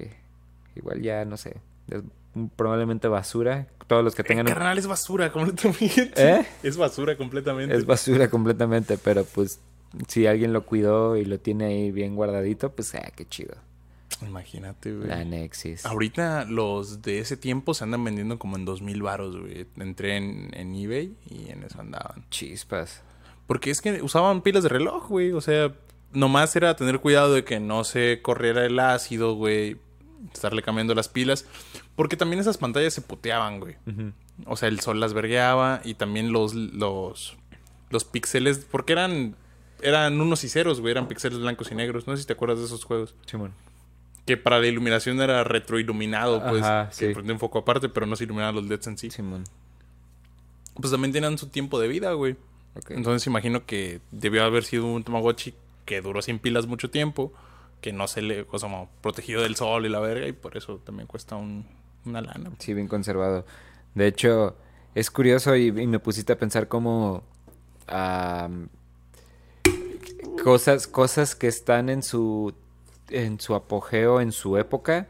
Igual 0.75 1.01
ya, 1.01 1.25
no 1.25 1.37
sé. 1.37 1.55
Es 1.89 2.03
probablemente 2.57 3.07
basura. 3.07 3.69
Todos 3.87 4.03
los 4.03 4.17
que 4.17 4.25
tengan 4.25 4.47
un 4.47 4.53
Carnal, 4.53 4.77
es 4.77 4.89
basura 4.89 5.31
completamente. 5.31 6.13
¿Eh? 6.17 6.45
Es 6.65 6.77
basura 6.77 7.17
completamente. 7.17 7.77
Es 7.77 7.87
basura 7.87 8.29
completamente, 8.29 8.99
pero 8.99 9.25
pues 9.25 9.61
si 10.09 10.27
alguien 10.27 10.53
lo 10.53 10.67
cuidó 10.67 11.17
y 11.17 11.25
lo 11.25 11.39
tiene 11.39 11.67
ahí 11.67 11.91
bien 11.93 12.17
guardadito, 12.17 12.73
pues 12.73 12.93
ah, 12.97 13.13
qué 13.15 13.25
chido. 13.25 13.55
Imagínate, 14.27 14.95
güey. 14.95 15.09
La 15.09 15.25
Nexus. 15.25 15.85
Ahorita 15.85 16.45
los 16.45 17.03
de 17.03 17.19
ese 17.19 17.37
tiempo 17.37 17.75
se 17.75 17.85
andan 17.85 18.05
vendiendo 18.05 18.39
como 18.39 18.57
en 18.57 18.65
dos 18.65 18.83
mil 18.83 19.03
varos, 19.03 19.39
güey. 19.39 19.67
Entré 19.79 20.17
en, 20.17 20.51
en 20.55 20.75
eBay 20.75 21.17
y 21.29 21.51
en 21.51 21.63
eso 21.65 21.81
andaban. 21.81 22.25
Chispas. 22.31 23.03
Porque 23.47 23.71
es 23.71 23.81
que 23.81 24.03
usaban 24.03 24.43
pilas 24.43 24.63
de 24.63 24.69
reloj, 24.69 25.09
güey. 25.09 25.33
O 25.33 25.41
sea, 25.41 25.75
nomás 26.13 26.55
era 26.57 26.77
tener 26.77 27.01
cuidado 27.01 27.35
de 27.35 27.45
que 27.45 27.61
no 27.61 27.85
se 27.85 28.21
corriera 28.23 28.65
el 28.65 28.79
ácido, 28.79 29.35
güey. 29.35 29.79
estarle 30.33 30.63
cambiando 30.63 30.95
las 30.95 31.09
pilas. 31.09 31.47
Porque 31.97 32.17
también 32.17 32.41
esas 32.41 32.59
pantallas 32.59 32.95
se 32.95 33.03
puteaban, 33.03 33.61
güey. 33.61 33.77
O 34.47 34.57
sea, 34.57 34.69
el 34.69 34.81
sol 34.81 35.01
las 35.01 35.13
vergueaba 35.13 35.81
y 35.85 35.95
también 35.95 36.33
los, 36.33 36.55
los, 36.55 37.37
los 37.91 38.05
píxeles, 38.05 38.67
porque 38.71 38.93
eran, 38.95 39.37
eran 39.83 40.21
unos 40.21 40.43
y 40.45 40.49
ceros, 40.49 40.81
güey, 40.81 40.93
eran 40.93 41.09
píxeles 41.09 41.39
blancos 41.39 41.71
y 41.71 41.75
negros. 41.75 42.07
No 42.07 42.17
sé 42.17 42.23
si 42.23 42.27
te 42.27 42.33
acuerdas 42.33 42.59
de 42.61 42.65
esos 42.65 42.85
juegos. 42.85 43.15
Simón. 43.27 43.53
Que 44.27 44.37
para 44.37 44.61
la 44.61 44.67
iluminación 44.67 45.21
era 45.21 45.43
retroiluminado, 45.45 46.43
pues. 46.49 46.63
Ajá, 46.63 46.89
que 46.91 47.09
sí. 47.09 47.13
prendía 47.13 47.35
un 47.35 47.41
foco 47.41 47.59
aparte, 47.59 47.89
pero 47.89 48.07
no 48.07 48.17
se 48.17 48.25
iluminaban 48.25 48.55
los 48.55 48.67
LEDs 48.67 48.87
en 48.87 48.99
sí. 48.99 49.11
Simón. 49.11 49.45
Pues 50.75 50.91
también 50.91 51.13
tenían 51.13 51.37
su 51.39 51.49
tiempo 51.49 51.81
de 51.81 51.89
vida, 51.89 52.13
güey. 52.13 52.37
Entonces 52.89 53.27
imagino 53.27 53.67
que 53.67 54.01
debió 54.11 54.45
haber 54.45 54.65
sido 54.65 54.87
un 54.87 55.05
Tamagotchi 55.05 55.55
que 55.85 56.01
duró 56.01 56.23
sin 56.23 56.39
pilas 56.39 56.67
mucho 56.67 56.91
tiempo, 56.91 57.33
que 57.81 57.93
no 57.93 58.09
se 58.09 58.23
le, 58.23 58.47
o 58.51 58.59
sea, 58.59 58.69
como 58.69 58.89
protegido 59.01 59.43
del 59.43 59.57
sol 59.57 59.85
y 59.85 59.89
la 59.89 60.01
verga, 60.01 60.27
y 60.27 60.33
por 60.33 60.57
eso 60.57 60.79
también 60.79 61.07
cuesta 61.07 61.37
un, 61.37 61.67
una 62.07 62.21
lana. 62.23 62.51
Sí, 62.59 62.73
bien 62.73 62.89
conservado. 62.89 63.45
De 63.95 64.07
hecho, 64.07 64.57
es 64.95 65.11
curioso 65.11 65.57
y, 65.57 65.67
y 65.67 65.87
me 65.87 65.99
pusiste 65.99 66.33
a 66.33 66.39
pensar 66.39 66.69
cómo 66.69 67.25
am, 67.89 68.69
cosas, 70.43 70.87
cosas 70.87 71.35
que 71.35 71.49
están 71.49 71.89
en 71.89 72.03
su 72.03 72.55
en 73.13 73.39
su 73.41 73.55
apogeo, 73.55 74.21
en 74.21 74.33
su 74.33 74.57
época. 74.57 75.09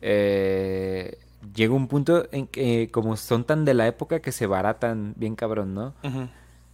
eh, 0.00 1.18
llega 1.54 1.72
un 1.74 1.86
punto 1.88 2.26
en 2.32 2.46
que 2.46 2.90
como 2.92 3.16
son 3.16 3.44
tan 3.44 3.64
de 3.64 3.74
la 3.74 3.86
época 3.86 4.20
que 4.20 4.32
se 4.32 4.46
baratan 4.46 5.14
bien 5.16 5.36
cabrón, 5.36 5.74
¿no? 5.74 5.94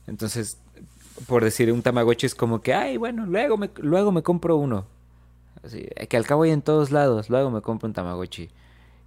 Entonces, 0.07 0.59
por 1.26 1.45
decir 1.45 1.70
un 1.72 1.82
Tamagotchi 1.82 2.26
es 2.26 2.35
como 2.35 2.61
que, 2.61 2.74
ay, 2.74 2.97
bueno, 2.97 3.26
luego 3.26 3.57
me, 3.57 3.70
luego 3.76 4.11
me 4.12 4.22
compro 4.22 4.57
uno. 4.57 4.87
Así, 5.62 5.87
eh, 5.97 6.07
que 6.07 6.16
al 6.16 6.26
cabo 6.26 6.43
hay 6.43 6.51
en 6.51 6.62
todos 6.62 6.91
lados, 6.91 7.30
luego 7.30 7.51
me 7.51 7.61
compro 7.62 7.87
un 7.87 7.93
Tamagotchi. 7.93 8.51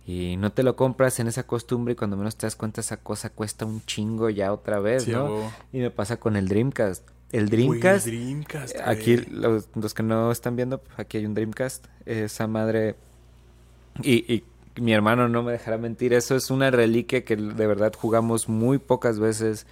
Y 0.05 0.37
no 0.37 0.51
te 0.53 0.63
lo 0.63 0.75
compras 0.77 1.19
en 1.19 1.27
esa 1.27 1.43
costumbre 1.45 1.91
y 1.93 1.95
cuando 1.95 2.15
menos 2.15 2.37
te 2.37 2.45
das 2.45 2.55
cuenta 2.55 2.79
esa 2.81 2.97
cosa 2.97 3.29
cuesta 3.29 3.65
un 3.65 3.83
chingo 3.85 4.29
ya 4.29 4.53
otra 4.53 4.79
vez, 4.79 5.03
Sí, 5.03 5.11
¿no? 5.11 5.51
Y 5.73 5.79
me 5.79 5.91
pasa 5.91 6.17
con 6.17 6.35
el 6.37 6.47
Dreamcast. 6.47 7.05
El 7.31 7.49
Dreamcast, 7.49 8.07
Dreamcast, 8.07 8.75
güey. 8.75 8.89
aquí 8.89 9.17
los, 9.17 9.67
los 9.75 9.93
que 9.93 10.03
no 10.03 10.31
están 10.31 10.55
viendo, 10.55 10.79
pues, 10.79 10.99
aquí 10.99 11.17
hay 11.17 11.25
un 11.25 11.33
Dreamcast. 11.33 11.85
Esa 12.05 12.47
madre... 12.47 12.95
Y, 14.03 14.31
y 14.31 14.43
mi 14.79 14.93
hermano 14.93 15.27
no 15.27 15.43
me 15.43 15.51
dejará 15.51 15.77
mentir, 15.77 16.13
eso 16.13 16.35
es 16.35 16.51
una 16.51 16.69
reliquia 16.71 17.25
que 17.25 17.35
de 17.35 17.67
verdad 17.67 17.93
jugamos 17.97 18.47
muy 18.47 18.77
pocas 18.77 19.19
veces. 19.19 19.65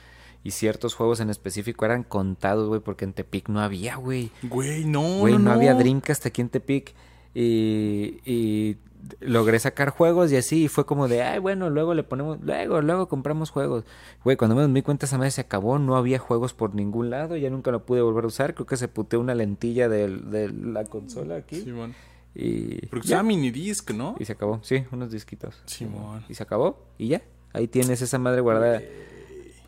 Y 0.44 0.52
ciertos 0.52 0.94
juegos 0.94 1.22
en 1.22 1.32
específico 1.32 1.86
eran 1.86 2.04
contados, 2.04 2.68
güey, 2.68 2.80
porque 2.80 3.04
en 3.04 3.14
Tepic 3.14 3.50
no 3.50 3.62
había, 3.62 3.96
güey. 3.96 4.30
Güey, 4.44 4.86
no, 4.86 5.18
Güey, 5.18 5.34
no, 5.34 5.40
no, 5.40 5.52
había 5.52 5.74
Dreamcast 5.74 6.24
aquí 6.28 6.42
en 6.42 6.50
Tepic. 6.50 6.94
Y, 7.34 8.20
y 8.26 8.78
logré 9.20 9.60
sacar 9.60 9.90
juegos 9.90 10.32
y 10.32 10.38
así. 10.38 10.64
Y 10.66 10.68
fue 10.68 10.86
como 10.86 11.08
de, 11.08 11.22
ay, 11.24 11.40
bueno, 11.40 11.70
luego 11.70 11.94
le 11.94 12.04
ponemos, 12.04 12.40
luego, 12.42 12.82
luego 12.82 13.08
compramos 13.08 13.50
juegos. 13.50 13.84
Güey, 14.24 14.38
cuando 14.38 14.56
me 14.56 14.68
di 14.68 14.82
cuenta 14.82 15.06
esa 15.06 15.18
madre 15.18 15.32
se 15.32 15.42
acabó, 15.42 15.80
no 15.80 15.96
había 15.96 16.20
juegos 16.20 16.54
por 16.54 16.76
ningún 16.76 17.10
lado. 17.10 17.36
Ya 17.38 17.50
nunca 17.50 17.72
lo 17.72 17.86
pude 17.86 18.02
volver 18.02 18.24
a 18.24 18.28
usar. 18.28 18.54
Creo 18.54 18.66
que 18.66 18.78
se 18.78 18.88
puteó 18.88 19.20
una 19.20 19.36
lentilla 19.36 19.90
del- 19.90 20.30
de, 20.32 20.50
la 20.52 20.84
consola 20.86 21.36
aquí. 21.38 21.62
Simón. 21.62 21.94
Y, 22.34 22.86
Porque 22.88 23.08
ya. 23.08 23.16
usaba 23.18 23.24
minidisc, 23.24 23.92
¿no? 23.92 24.16
y 24.20 24.26
se 24.26 24.34
acabó. 24.34 24.60
Sí, 24.62 24.84
unos 24.92 25.12
disquitos. 25.12 25.62
Simón. 25.66 26.24
Y 26.28 26.34
se 26.34 26.44
acabó. 26.44 26.86
Y 26.98 27.08
ya. 27.08 27.22
Ahí 27.54 27.68
tienes 27.70 28.02
esa 28.02 28.20
madre 28.20 28.42
guardada. 28.42 28.82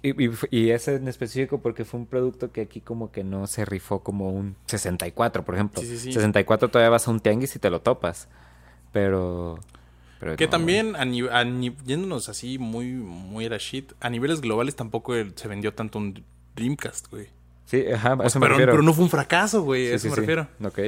Y, 0.04 0.10
y, 0.26 0.30
y 0.52 0.70
ese 0.72 0.96
en 0.96 1.08
específico 1.08 1.60
porque 1.60 1.84
fue 1.86 2.00
un 2.00 2.06
producto 2.06 2.52
que 2.52 2.62
aquí 2.62 2.82
como 2.82 3.12
que 3.12 3.24
no 3.24 3.48
se 3.48 3.66
rifó 3.66 4.04
como 4.04 4.30
un 4.32 4.56
64, 4.68 5.44
por 5.44 5.56
ejemplo. 5.56 5.82
Sí, 5.82 5.88
sí, 5.88 5.98
sí. 5.98 6.12
64 6.14 6.70
todavía 6.70 6.90
vas 6.90 7.08
a 7.08 7.12
un 7.12 7.20
tianguis 7.20 7.56
y 7.56 7.60
te 7.60 7.70
lo 7.70 7.82
topas. 7.82 8.28
Pero... 8.92 9.60
pero 10.20 10.36
Que 10.36 10.46
no, 10.46 10.50
también, 10.52 10.96
a 10.96 11.02
a 11.02 11.44
yéndonos 11.86 12.30
así 12.30 12.58
muy, 12.58 12.92
muy 12.92 13.46
a 13.46 13.50
la 13.50 13.58
shit, 13.58 13.92
a 14.00 14.10
niveles 14.10 14.42
globales 14.42 14.76
tampoco 14.76 15.14
se 15.36 15.48
vendió 15.48 15.74
tanto 15.74 16.00
un 16.00 16.24
Dreamcast, 16.56 17.10
güey. 17.12 17.28
Sí, 17.66 17.86
ajá, 17.94 18.18
a 18.20 18.26
eso 18.26 18.40
me 18.40 18.46
Pero, 18.46 18.56
refiero. 18.56 18.72
pero 18.74 18.84
no 18.84 18.94
fue 18.94 19.04
un 19.04 19.10
fracaso, 19.10 19.62
güey, 19.64 19.88
Sí, 19.88 19.92
a 19.92 19.96
eso 19.96 20.04
sí, 20.04 20.10
me 20.10 20.16
sí. 20.16 20.20
refiero. 20.22 20.48
Ok. 20.64 20.80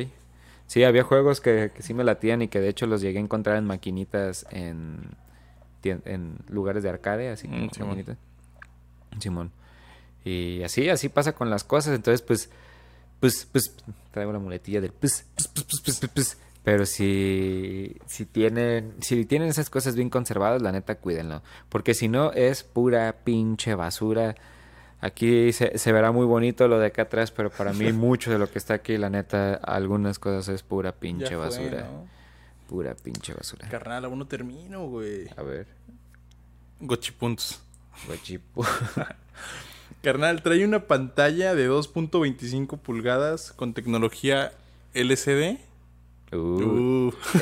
Sí, 0.67 0.83
había 0.83 1.03
juegos 1.03 1.41
que, 1.41 1.71
que 1.75 1.81
sí 1.81 1.93
me 1.93 2.03
latían 2.03 2.41
y 2.41 2.47
que 2.47 2.59
de 2.59 2.69
hecho 2.69 2.85
los 2.87 3.01
llegué 3.01 3.17
a 3.17 3.21
encontrar 3.21 3.57
en 3.57 3.65
maquinitas 3.65 4.45
en, 4.51 4.99
en 5.83 6.37
lugares 6.49 6.83
de 6.83 6.89
arcade, 6.89 7.29
así 7.29 7.47
como 7.47 7.65
Mm, 7.65 7.69
Simón. 7.71 7.89
maquinitas. 7.89 8.17
Simón. 9.19 9.51
Y 10.23 10.61
así, 10.63 10.89
así 10.89 11.09
pasa 11.09 11.33
con 11.33 11.49
las 11.49 11.63
cosas. 11.63 11.95
Entonces, 11.95 12.21
pues, 12.21 12.49
pues, 13.19 13.47
pues, 13.51 13.75
traigo 14.11 14.31
la 14.31 14.39
muletilla 14.39 14.79
del 14.81 14.91
pues, 14.91 15.25
pues, 15.35 15.47
pues, 15.47 15.65
pues, 15.65 15.81
pues, 15.81 15.99
pues, 15.99 16.11
pues. 16.13 16.37
Pero 16.69 16.85
si, 16.85 17.97
si 18.05 18.27
tienen, 18.27 18.93
si 19.01 19.25
tienen 19.25 19.49
esas 19.49 19.71
cosas 19.71 19.95
bien 19.95 20.11
conservadas, 20.11 20.61
la 20.61 20.71
neta, 20.71 20.99
cuídenlo. 20.99 21.41
Porque 21.67 21.95
si 21.95 22.07
no, 22.07 22.31
es 22.31 22.61
pura 22.61 23.11
pinche 23.23 23.73
basura. 23.73 24.35
Aquí 25.01 25.51
se, 25.51 25.79
se 25.79 25.91
verá 25.91 26.11
muy 26.11 26.27
bonito 26.27 26.67
lo 26.67 26.77
de 26.77 26.85
acá 26.85 27.01
atrás, 27.01 27.31
pero 27.31 27.49
para 27.49 27.73
mí 27.73 27.91
mucho 27.91 28.29
de 28.29 28.37
lo 28.37 28.51
que 28.51 28.59
está 28.59 28.75
aquí, 28.75 28.97
la 28.97 29.09
neta, 29.09 29.55
algunas 29.55 30.19
cosas 30.19 30.47
es 30.49 30.61
pura 30.61 30.91
pinche 30.91 31.31
Ya 31.31 31.37
fue, 31.37 31.37
basura. 31.39 31.81
¿no? 31.91 32.07
Pura 32.67 32.93
pinche 32.93 33.33
basura. 33.33 33.67
Carnal, 33.67 34.05
aún 34.05 34.19
no 34.19 34.27
termino, 34.27 34.85
güey. 34.89 35.27
A 35.37 35.41
ver, 35.41 35.65
Gochipuntos. 36.81 37.63
guachipo. 38.05 38.63
Carnal, 40.03 40.43
trae 40.43 40.63
una 40.63 40.85
pantalla 40.85 41.55
de 41.55 41.67
2.25 41.67 42.77
pulgadas 42.77 43.53
con 43.53 43.73
tecnología 43.73 44.51
LCD. 44.93 45.67
Uh. 46.31 46.35
Uh. 46.37 47.13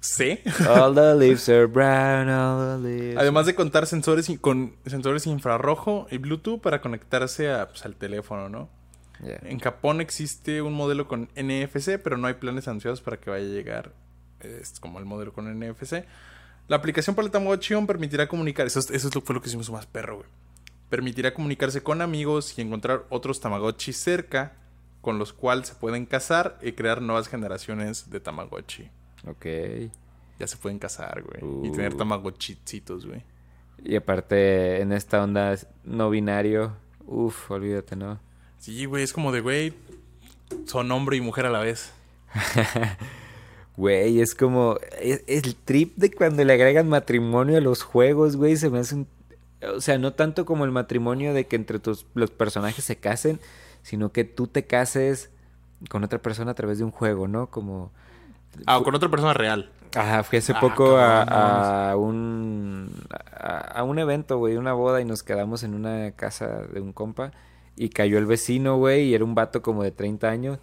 ¿Sí? 0.00 0.40
All 0.68 0.94
the 0.94 1.14
leaves 1.14 1.48
are 1.48 1.66
brown, 1.66 2.28
all 2.28 2.82
the 2.82 2.88
leaves. 2.88 3.16
Además 3.18 3.46
de 3.46 3.54
contar 3.54 3.86
sensores 3.86 4.30
con 4.40 4.74
sensores 4.84 5.26
infrarrojo 5.26 6.06
y 6.10 6.18
Bluetooth 6.18 6.60
para 6.60 6.80
conectarse 6.80 7.50
a, 7.52 7.68
pues, 7.68 7.84
al 7.84 7.94
teléfono, 7.96 8.48
¿no? 8.48 8.68
En 9.24 9.60
Japón 9.60 10.00
existe 10.00 10.62
un 10.62 10.72
modelo 10.72 11.06
con 11.06 11.28
NFC, 11.36 12.00
pero 12.02 12.16
no 12.16 12.26
hay 12.26 12.34
planes 12.34 12.66
anunciados 12.66 13.00
para 13.00 13.18
que 13.20 13.30
vaya 13.30 13.44
a 13.44 13.48
llegar 13.48 13.92
es 14.40 14.80
como 14.80 14.98
el 14.98 15.04
modelo 15.04 15.32
con 15.32 15.46
NFC. 15.60 16.04
La 16.66 16.74
aplicación 16.76 17.14
para 17.14 17.26
el 17.26 17.30
Tamagotchi 17.32 17.74
permitirá 17.86 18.26
comunicar, 18.26 18.66
eso, 18.66 18.80
es- 18.80 18.90
eso 18.90 19.08
fue 19.20 19.36
lo 19.36 19.40
que 19.40 19.48
hicimos 19.48 19.70
más 19.70 19.86
perro, 19.86 20.16
güey. 20.16 20.28
Permitirá 20.88 21.32
comunicarse 21.32 21.80
con 21.84 22.02
amigos 22.02 22.58
y 22.58 22.62
encontrar 22.62 23.04
otros 23.10 23.38
Tamagotchi 23.40 23.92
cerca 23.92 24.54
con 25.02 25.18
los 25.18 25.34
cuales 25.34 25.68
se 25.68 25.74
pueden 25.74 26.06
casar 26.06 26.58
y 26.62 26.72
crear 26.72 27.02
nuevas 27.02 27.28
generaciones 27.28 28.08
de 28.08 28.20
Tamagotchi. 28.20 28.88
Ok. 29.26 29.46
Ya 30.38 30.46
se 30.46 30.56
pueden 30.56 30.78
casar, 30.78 31.22
güey. 31.22 31.66
Y 31.66 31.70
tener 31.72 31.92
Uh. 31.94 31.98
Tamagotchitos, 31.98 33.04
güey. 33.06 33.22
Y 33.84 33.96
aparte, 33.96 34.80
en 34.80 34.92
esta 34.92 35.22
onda 35.22 35.56
no 35.84 36.08
binario, 36.08 36.76
uff, 37.04 37.50
olvídate, 37.50 37.96
¿no? 37.96 38.18
Sí, 38.58 38.86
güey, 38.86 39.02
es 39.02 39.12
como 39.12 39.32
de, 39.32 39.40
güey, 39.40 39.74
son 40.66 40.90
hombre 40.92 41.16
y 41.16 41.20
mujer 41.20 41.46
a 41.46 41.50
la 41.50 41.58
vez. 41.58 41.92
Güey, 43.76 44.20
es 44.20 44.34
como 44.34 44.78
es, 45.00 45.24
es 45.26 45.44
el 45.44 45.56
trip 45.56 45.96
de 45.96 46.10
cuando 46.10 46.44
le 46.44 46.52
agregan 46.52 46.88
matrimonio 46.88 47.56
a 47.56 47.60
los 47.60 47.82
juegos, 47.82 48.36
güey, 48.36 48.56
se 48.56 48.68
me 48.68 48.78
hace 48.80 48.96
un... 48.96 49.08
O 49.74 49.80
sea, 49.80 49.96
no 49.96 50.12
tanto 50.12 50.44
como 50.44 50.64
el 50.64 50.72
matrimonio 50.72 51.32
de 51.32 51.46
que 51.46 51.56
entre 51.56 51.78
tus, 51.78 52.04
los 52.14 52.30
personajes 52.30 52.84
se 52.84 52.96
casen, 52.96 53.40
sino 53.82 54.12
que 54.12 54.24
tú 54.24 54.46
te 54.46 54.66
cases 54.66 55.30
con 55.90 56.04
otra 56.04 56.20
persona 56.20 56.52
a 56.52 56.54
través 56.54 56.78
de 56.78 56.84
un 56.84 56.90
juego, 56.90 57.28
¿no? 57.28 57.48
Como... 57.48 57.90
Ah, 58.66 58.78
o 58.78 58.82
con 58.84 58.94
otra 58.94 59.08
persona 59.10 59.32
real. 59.34 59.70
Ajá, 59.94 60.22
fui 60.22 60.38
hace 60.38 60.52
Ah, 60.54 60.60
poco 60.60 60.96
a, 60.98 61.96
un 61.96 62.90
a, 63.34 63.58
a 63.58 63.82
un 63.84 63.98
evento, 63.98 64.38
güey, 64.38 64.56
una 64.56 64.72
boda 64.72 65.00
y 65.00 65.04
nos 65.04 65.22
quedamos 65.22 65.62
en 65.64 65.74
una 65.74 66.12
casa 66.12 66.46
de 66.72 66.80
un 66.80 66.92
compa 66.92 67.32
y 67.76 67.88
cayó 67.90 68.18
el 68.18 68.26
vecino, 68.26 68.76
güey, 68.76 69.04
y 69.08 69.14
era 69.14 69.24
un 69.24 69.34
vato 69.34 69.62
como 69.62 69.82
de 69.82 69.90
30 69.90 70.28
años 70.30 70.58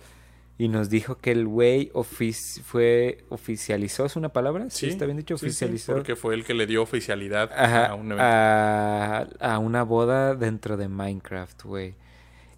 y 0.58 0.68
nos 0.68 0.90
dijo 0.90 1.16
que 1.18 1.32
el 1.32 1.48
güey 1.48 1.90
ofici- 1.94 2.62
fue 2.62 3.24
oficializó, 3.30 4.06
¿es 4.06 4.16
una 4.16 4.30
palabra? 4.30 4.66
Sí, 4.70 4.88
está 4.90 5.06
bien 5.06 5.18
dicho, 5.18 5.38
Sí, 5.38 5.46
sí, 5.46 5.50
oficializó. 5.50 5.94
porque 5.94 6.16
fue 6.16 6.36
el 6.36 6.44
que 6.44 6.54
le 6.54 6.66
dio 6.68 6.82
oficialidad 6.84 7.52
Ajá, 7.56 7.88
a 7.88 7.96
un 7.96 8.12
evento. 8.12 8.24
a, 8.24 9.28
a 9.40 9.60
una 9.60 9.84
boda 9.84 10.36
dentro 10.36 10.76
de 10.78 10.88
Minecraft, 10.90 11.64
güey. 11.64 11.96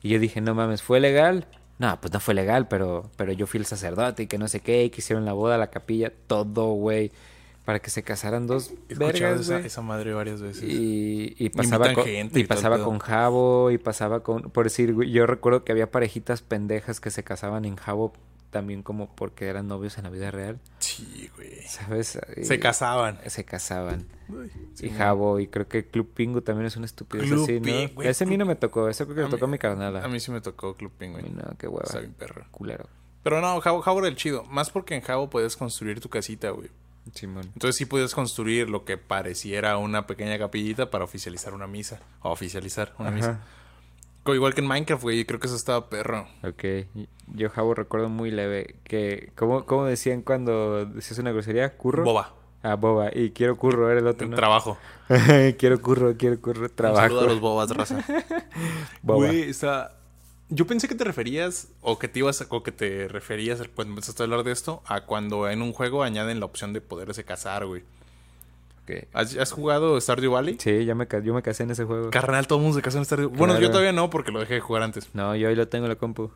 Y 0.02 0.10
yo 0.10 0.20
dije, 0.20 0.42
no 0.42 0.56
mames, 0.56 0.82
¿fue 0.82 1.00
legal? 1.00 1.48
No, 1.78 2.00
pues 2.00 2.14
no 2.14 2.20
fue 2.20 2.34
legal, 2.34 2.68
pero, 2.68 3.10
pero 3.16 3.32
yo 3.32 3.48
fui 3.48 3.60
el 3.60 3.66
sacerdote 3.66 4.24
y 4.24 4.28
que 4.28 4.38
no 4.38 4.48
sé 4.48 4.60
qué, 4.60 4.86
y 4.86 4.90
que 4.90 5.02
hicieron 5.02 5.26
la 5.26 5.34
boda, 5.34 5.58
la 5.58 5.72
capilla, 5.72 6.12
todo, 6.28 6.74
güey, 6.74 7.12
para 7.66 7.80
que 7.80 7.90
se 7.90 8.04
casaran 8.04 8.48
dos 8.48 8.72
He 8.90 8.96
vergas, 8.96 9.50
esa, 9.50 9.82
madre 9.82 10.14
varias 10.14 10.42
veces. 10.42 10.64
Y, 10.64 11.36
y 11.38 11.50
pasaba, 11.50 11.94
con, 11.94 12.06
gente 12.06 12.40
y 12.40 12.44
y 12.44 12.46
pasaba 12.46 12.84
con 12.84 13.00
Jabo, 13.00 13.72
y 13.72 13.78
pasaba 13.78 14.22
con... 14.22 14.44
Por 14.44 14.66
decir, 14.66 14.94
güey, 14.94 15.12
yo 15.12 15.26
recuerdo 15.26 15.64
que 15.64 15.72
había 15.72 15.90
parejitas 15.90 16.42
pendejas 16.42 17.00
que 17.00 17.10
se 17.10 17.24
casaban 17.24 17.66
en 17.66 17.76
Jabo 17.76 18.14
también 18.52 18.84
como 18.84 19.16
porque 19.16 19.48
eran 19.48 19.68
novios 19.68 19.98
en 19.98 20.04
la 20.04 20.10
vida 20.12 20.30
real, 20.30 20.60
Sí, 20.80 21.30
güey. 21.36 21.62
¿sabes? 21.68 22.20
Se 22.44 22.56
Y- 22.56 22.60
casaban. 22.60 23.20
Se 23.28 23.44
casaban. 23.46 24.06
Uy, 24.30 24.52
Y 24.74 24.78
sí, 24.78 24.90
Jabo, 24.92 25.40
y 25.40 25.48
creo 25.48 25.68
que 25.68 25.88
Club 25.88 26.14
Pingu 26.14 26.42
también 26.42 26.68
es 26.68 26.76
una 26.78 26.86
estupidez 26.86 27.28
Club 27.28 27.44
así, 27.44 27.60
¿no? 27.60 27.94
Güey, 27.96 28.08
ese 28.08 28.26
a 28.26 28.28
mí 28.28 28.38
no 28.38 28.46
me 28.46 28.56
tocó, 28.56 28.88
ese 28.90 29.06
creo 29.06 29.16
que 29.16 29.22
le 29.24 29.30
tocó 29.30 29.46
a 29.46 29.48
mi 29.48 29.58
carnala. 29.58 30.04
A 30.04 30.08
mí 30.08 30.20
sí 30.20 30.32
me 30.32 30.42
tocó 30.42 30.76
Club 30.76 30.92
Penguin. 30.98 31.36
no, 31.36 31.58
qué 31.58 31.68
hueva. 31.68 31.86
Está 31.86 32.00
bien 32.00 32.14
perro. 32.14 32.46
Culero. 32.52 32.88
Pero 33.24 33.40
no, 33.42 33.60
Jabo, 33.62 33.82
Jabo 33.82 34.00
era 34.00 34.08
el 34.08 34.16
chido. 34.16 34.44
Más 34.46 34.70
porque 34.70 34.96
en 34.96 35.02
Jabo 35.02 35.30
puedes 35.30 35.56
construir 35.58 36.00
tu 36.02 36.10
casita, 36.10 36.50
güey. 36.52 36.70
Simón. 37.16 37.46
Entonces 37.54 37.76
sí 37.78 37.86
puedes 37.86 38.14
construir 38.14 38.70
lo 38.70 38.86
que 38.86 38.98
pareciera 38.98 39.78
una 39.78 40.06
pequeña 40.08 40.38
capillita 40.38 40.90
para 40.92 41.04
oficializar 41.04 41.54
una 41.54 41.66
misa. 41.68 42.00
O 42.22 42.32
oficializar 42.32 42.94
una 43.00 43.10
misa. 43.12 43.30
Ajá. 43.32 43.42
Igual 44.26 44.54
que 44.54 44.62
en 44.62 44.68
Minecraft, 44.68 45.02
güey. 45.04 45.26
Creo 45.26 45.40
que 45.40 45.48
eso 45.48 45.56
estaba 45.56 45.90
perro. 45.90 46.28
Ok. 46.44 46.64
Yo, 47.34 47.50
Jabo, 47.50 47.74
recuerdo 47.74 48.10
muy 48.10 48.30
leve 48.32 48.76
que... 48.84 49.32
¿Cómo, 49.36 49.66
cómo 49.66 49.86
decían 49.86 50.22
cuando 50.22 50.86
decías 50.86 51.18
una 51.20 51.32
grosería? 51.32 51.76
¿Curro? 51.78 52.04
Boba. 52.04 52.34
Ah, 52.64 52.76
boba. 52.76 53.10
Y 53.14 53.32
quiero 53.32 53.58
curro, 53.58 53.90
era 53.90 54.00
el 54.00 54.08
otro, 54.08 54.28
¿no? 54.28 54.36
Trabajo. 54.36 54.78
quiero 55.58 55.82
curro, 55.82 56.14
quiero 56.18 56.40
curro. 56.40 56.64
Un 56.68 56.76
Trabajo. 56.76 57.02
saludo 57.02 57.22
a 57.22 57.26
los 57.26 57.40
bobas, 57.40 57.70
raza. 57.72 58.04
Boba. 59.02 59.28
Güey, 59.28 59.50
está... 59.50 59.98
Yo 60.50 60.68
pensé 60.68 60.88
que 60.90 60.96
te 60.96 61.06
referías, 61.06 61.70
o 61.82 61.98
que 61.98 62.10
te 62.10 62.20
ibas, 62.20 62.42
a- 62.42 62.46
o 62.50 62.62
que 62.62 62.74
te 62.74 63.08
referías 63.08 63.62
cuando 63.74 63.94
empezaste 63.94 64.22
a 64.22 64.26
hablar 64.26 64.44
de 64.44 64.52
esto, 64.52 64.84
a 64.86 65.06
cuando 65.06 65.50
en 65.50 65.62
un 65.62 65.72
juego 65.72 66.04
añaden 66.04 66.42
la 66.42 66.46
opción 66.46 66.74
de 66.74 66.82
poderse 66.82 67.24
casar, 67.24 67.66
güey. 67.66 67.84
¿Has, 69.14 69.36
has 69.38 69.52
jugado 69.52 70.00
Stardew 70.00 70.32
Valley? 70.32 70.58
Sí, 70.60 70.86
ya 70.86 70.96
me, 70.96 71.08
yo 71.24 71.34
me 71.34 71.42
casé 71.42 71.64
en 71.64 71.72
ese 71.72 71.86
juego. 71.86 72.10
Carnal, 72.10 72.48
todo 72.48 72.60
el 72.60 72.64
mundo 72.64 72.78
se 72.78 72.82
casó 72.84 72.98
en 72.98 73.06
Stardew 73.06 73.30
Bueno, 73.30 73.54
Claro. 73.54 73.62
yo 73.62 73.70
todavía 73.70 73.92
no, 73.92 74.10
porque 74.10 74.32
lo 74.32 74.40
dejé 74.40 74.56
de 74.56 74.60
jugar 74.62 74.84
antes. 74.84 75.10
No, 75.14 75.36
yo 75.36 75.50
ahí 75.50 75.56
lo 75.56 75.68
tengo 75.68 75.86
en 75.86 75.90
la 75.90 75.96
compu. 75.96 76.32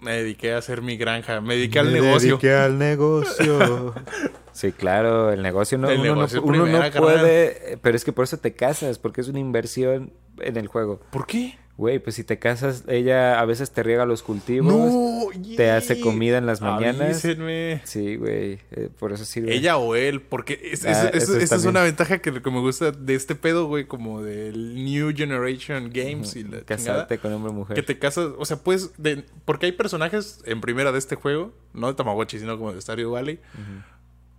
Me 0.00 0.12
dediqué 0.12 0.52
a 0.54 0.58
hacer 0.58 0.80
mi 0.80 0.96
granja, 0.96 1.40
me 1.40 1.56
dediqué 1.56 1.80
al 1.80 1.86
Me 1.86 2.00
negocio. 2.00 2.30
dediqué 2.38 2.54
al 2.54 2.78
negocio. 2.78 3.94
sí, 4.52 4.70
claro, 4.72 5.32
el 5.32 5.42
negocio 5.42 5.76
no, 5.76 5.90
El 5.90 6.00
uno, 6.00 6.14
negocio 6.14 6.40
no, 6.40 6.46
uno 6.46 6.56
no 6.58 6.62
primera, 6.64 6.90
carnal. 6.92 7.14
puede, 7.20 7.78
pero 7.82 7.96
es 7.96 8.04
que 8.04 8.12
por 8.12 8.22
eso 8.24 8.36
te 8.38 8.54
casas, 8.54 8.98
porque 9.00 9.20
es 9.20 9.28
una 9.28 9.40
inversión 9.40 10.12
en 10.40 10.56
el 10.56 10.68
juego. 10.68 11.00
¿Por 11.10 11.26
qué? 11.26 11.58
Güey, 11.78 12.00
pues 12.00 12.16
si 12.16 12.24
te 12.24 12.40
casas, 12.40 12.82
ella 12.88 13.38
a 13.38 13.44
veces 13.44 13.70
te 13.70 13.84
riega 13.84 14.04
los 14.04 14.24
cultivos. 14.24 14.74
No, 14.74 15.28
te 15.56 15.70
hace 15.70 16.00
comida 16.00 16.36
en 16.36 16.44
las 16.44 16.60
mañanas. 16.60 17.24
Avísenme. 17.24 17.80
Sí, 17.84 18.16
güey, 18.16 18.58
eh, 18.72 18.88
por 18.98 19.12
eso 19.12 19.24
sirve. 19.24 19.54
Ella 19.54 19.76
o 19.78 19.94
él, 19.94 20.20
porque 20.20 20.54
es, 20.60 20.84
es- 20.84 20.96
Ah, 20.96 21.10
es- 21.14 21.28
esa 21.28 21.54
es 21.54 21.64
una 21.70 21.82
ventaja 21.82 22.18
que, 22.18 22.42
que 22.42 22.50
me 22.50 22.58
gusta 22.58 22.90
de 22.90 23.14
este 23.14 23.36
pedo, 23.36 23.68
güey, 23.68 23.84
como 23.86 24.22
del 24.22 24.74
New 24.84 25.12
Generation 25.16 25.90
Games 25.94 26.34
y 26.34 26.42
la 26.42 26.48
chingada. 26.48 26.64
Casarte 26.64 27.18
con 27.18 27.32
hombre 27.32 27.50
o 27.50 27.54
mujer. 27.54 27.76
Que 27.76 27.82
te 27.84 27.96
casas, 27.96 28.30
o 28.36 28.44
sea, 28.44 28.56
pues, 28.56 28.90
de, 29.00 29.24
porque 29.44 29.66
hay 29.66 29.72
personajes 29.72 30.40
en 30.46 30.60
primera 30.60 30.90
de 30.90 30.98
este 30.98 31.14
juego, 31.14 31.52
no 31.74 31.86
de 31.86 31.94
Tamagotchi, 31.94 32.40
sino 32.40 32.58
como 32.58 32.72
de 32.72 32.80
Stardew 32.80 33.12
Valley. 33.12 33.38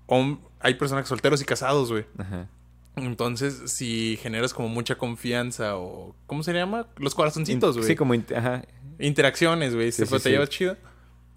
hom- 0.07 0.39
hay 0.59 0.73
personajes 0.73 1.07
solteros 1.07 1.41
y 1.41 1.45
casados, 1.45 1.89
güey. 1.91 2.03
Ajá. 2.17 2.47
Entonces, 2.95 3.61
si 3.71 4.17
generas 4.21 4.53
como 4.53 4.67
mucha 4.67 4.95
confianza 4.95 5.77
o... 5.77 6.15
¿Cómo 6.25 6.43
se 6.43 6.53
llama? 6.53 6.87
Los 6.97 7.15
corazoncitos, 7.15 7.77
güey. 7.77 7.87
Sí, 7.87 7.95
como... 7.95 8.13
Ajá. 8.35 8.63
Interacciones, 8.99 9.73
güey. 9.75 9.91
Sí, 9.91 10.05
sí, 10.05 10.19
te 10.19 10.29
llevas 10.31 10.49
chido. 10.49 10.75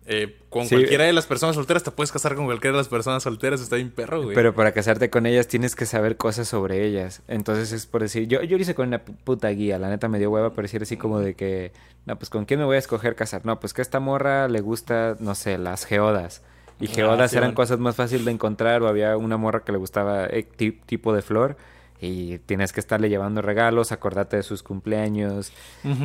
Eh, 0.05 0.40
con 0.48 0.64
Sí. 0.66 0.74
cualquiera 0.74 1.05
de 1.05 1.12
las 1.12 1.26
personas 1.26 1.55
solteras 1.55 1.84
te 1.84 1.92
puedes 1.92 2.11
casar 2.11 2.34
con 2.34 2.46
cualquiera 2.46 2.72
de 2.76 2.78
las 2.78 2.88
personas 2.88 3.22
solteras. 3.22 3.61
Está 3.61 3.76
bien 3.76 3.92
perro, 3.92 4.20
güey. 4.20 4.34
Pero 4.34 4.53
para 4.53 4.72
casarte 4.72 5.09
con 5.11 5.26
ellas 5.26 5.46
tienes 5.46 5.76
que 5.76 5.86
saber 5.86 6.16
cosas 6.16 6.48
sobre 6.48 6.84
ellas. 6.84 7.22
Entonces 7.28 7.70
es 7.70 7.86
por 7.86 8.03
decir, 8.03 8.26
yo, 8.26 8.42
yo 8.42 8.57
lo 8.57 8.62
hice 8.62 8.74
con 8.74 8.88
una 8.88 9.05
pu- 9.05 9.16
puta 9.22 9.48
guía, 9.50 9.78
la 9.78 9.88
neta 9.88 10.09
me 10.09 10.18
dio 10.18 10.30
hueva, 10.32 10.50
pero 10.55 10.62
decir 10.62 10.82
así 10.82 10.96
como 10.96 11.20
de 11.20 11.34
que, 11.34 11.72
no, 12.07 12.18
pues 12.18 12.30
con 12.30 12.44
quién 12.46 12.59
me 12.59 12.66
voy 12.66 12.74
a 12.74 12.80
escoger 12.80 13.14
casar. 13.14 13.46
No, 13.46 13.61
pues 13.61 13.72
que 13.74 13.80
a 13.80 13.84
esta 13.84 14.00
morra 14.00 14.48
le 14.48 14.61
gusta, 14.61 15.16
no 15.20 15.36
sé, 15.36 15.57
las 15.57 15.84
geodas. 15.84 16.42
Y 16.82 16.88
Ah, 16.90 16.94
geodas 16.94 17.30
sí, 17.30 17.36
eran 17.38 17.50
bueno. 17.50 17.56
cosas 17.56 17.78
más 17.78 17.96
fáciles 17.96 18.24
de 18.26 18.32
encontrar 18.32 18.82
o 18.82 18.88
había 18.88 19.16
una 19.16 19.36
morra 19.36 19.60
que 19.64 19.72
le 19.72 19.78
gustaba 19.78 20.26
eh, 20.26 20.42
ti- 20.42 20.72
tipo 20.84 21.14
de 21.14 21.22
flor. 21.22 21.56
Y 22.00 22.38
tienes 22.40 22.72
que 22.72 22.80
estarle 22.80 23.08
llevando 23.08 23.40
regalos, 23.42 23.92
acordarte 23.92 24.36
de 24.36 24.42
sus 24.42 24.64
cumpleaños, 24.64 25.52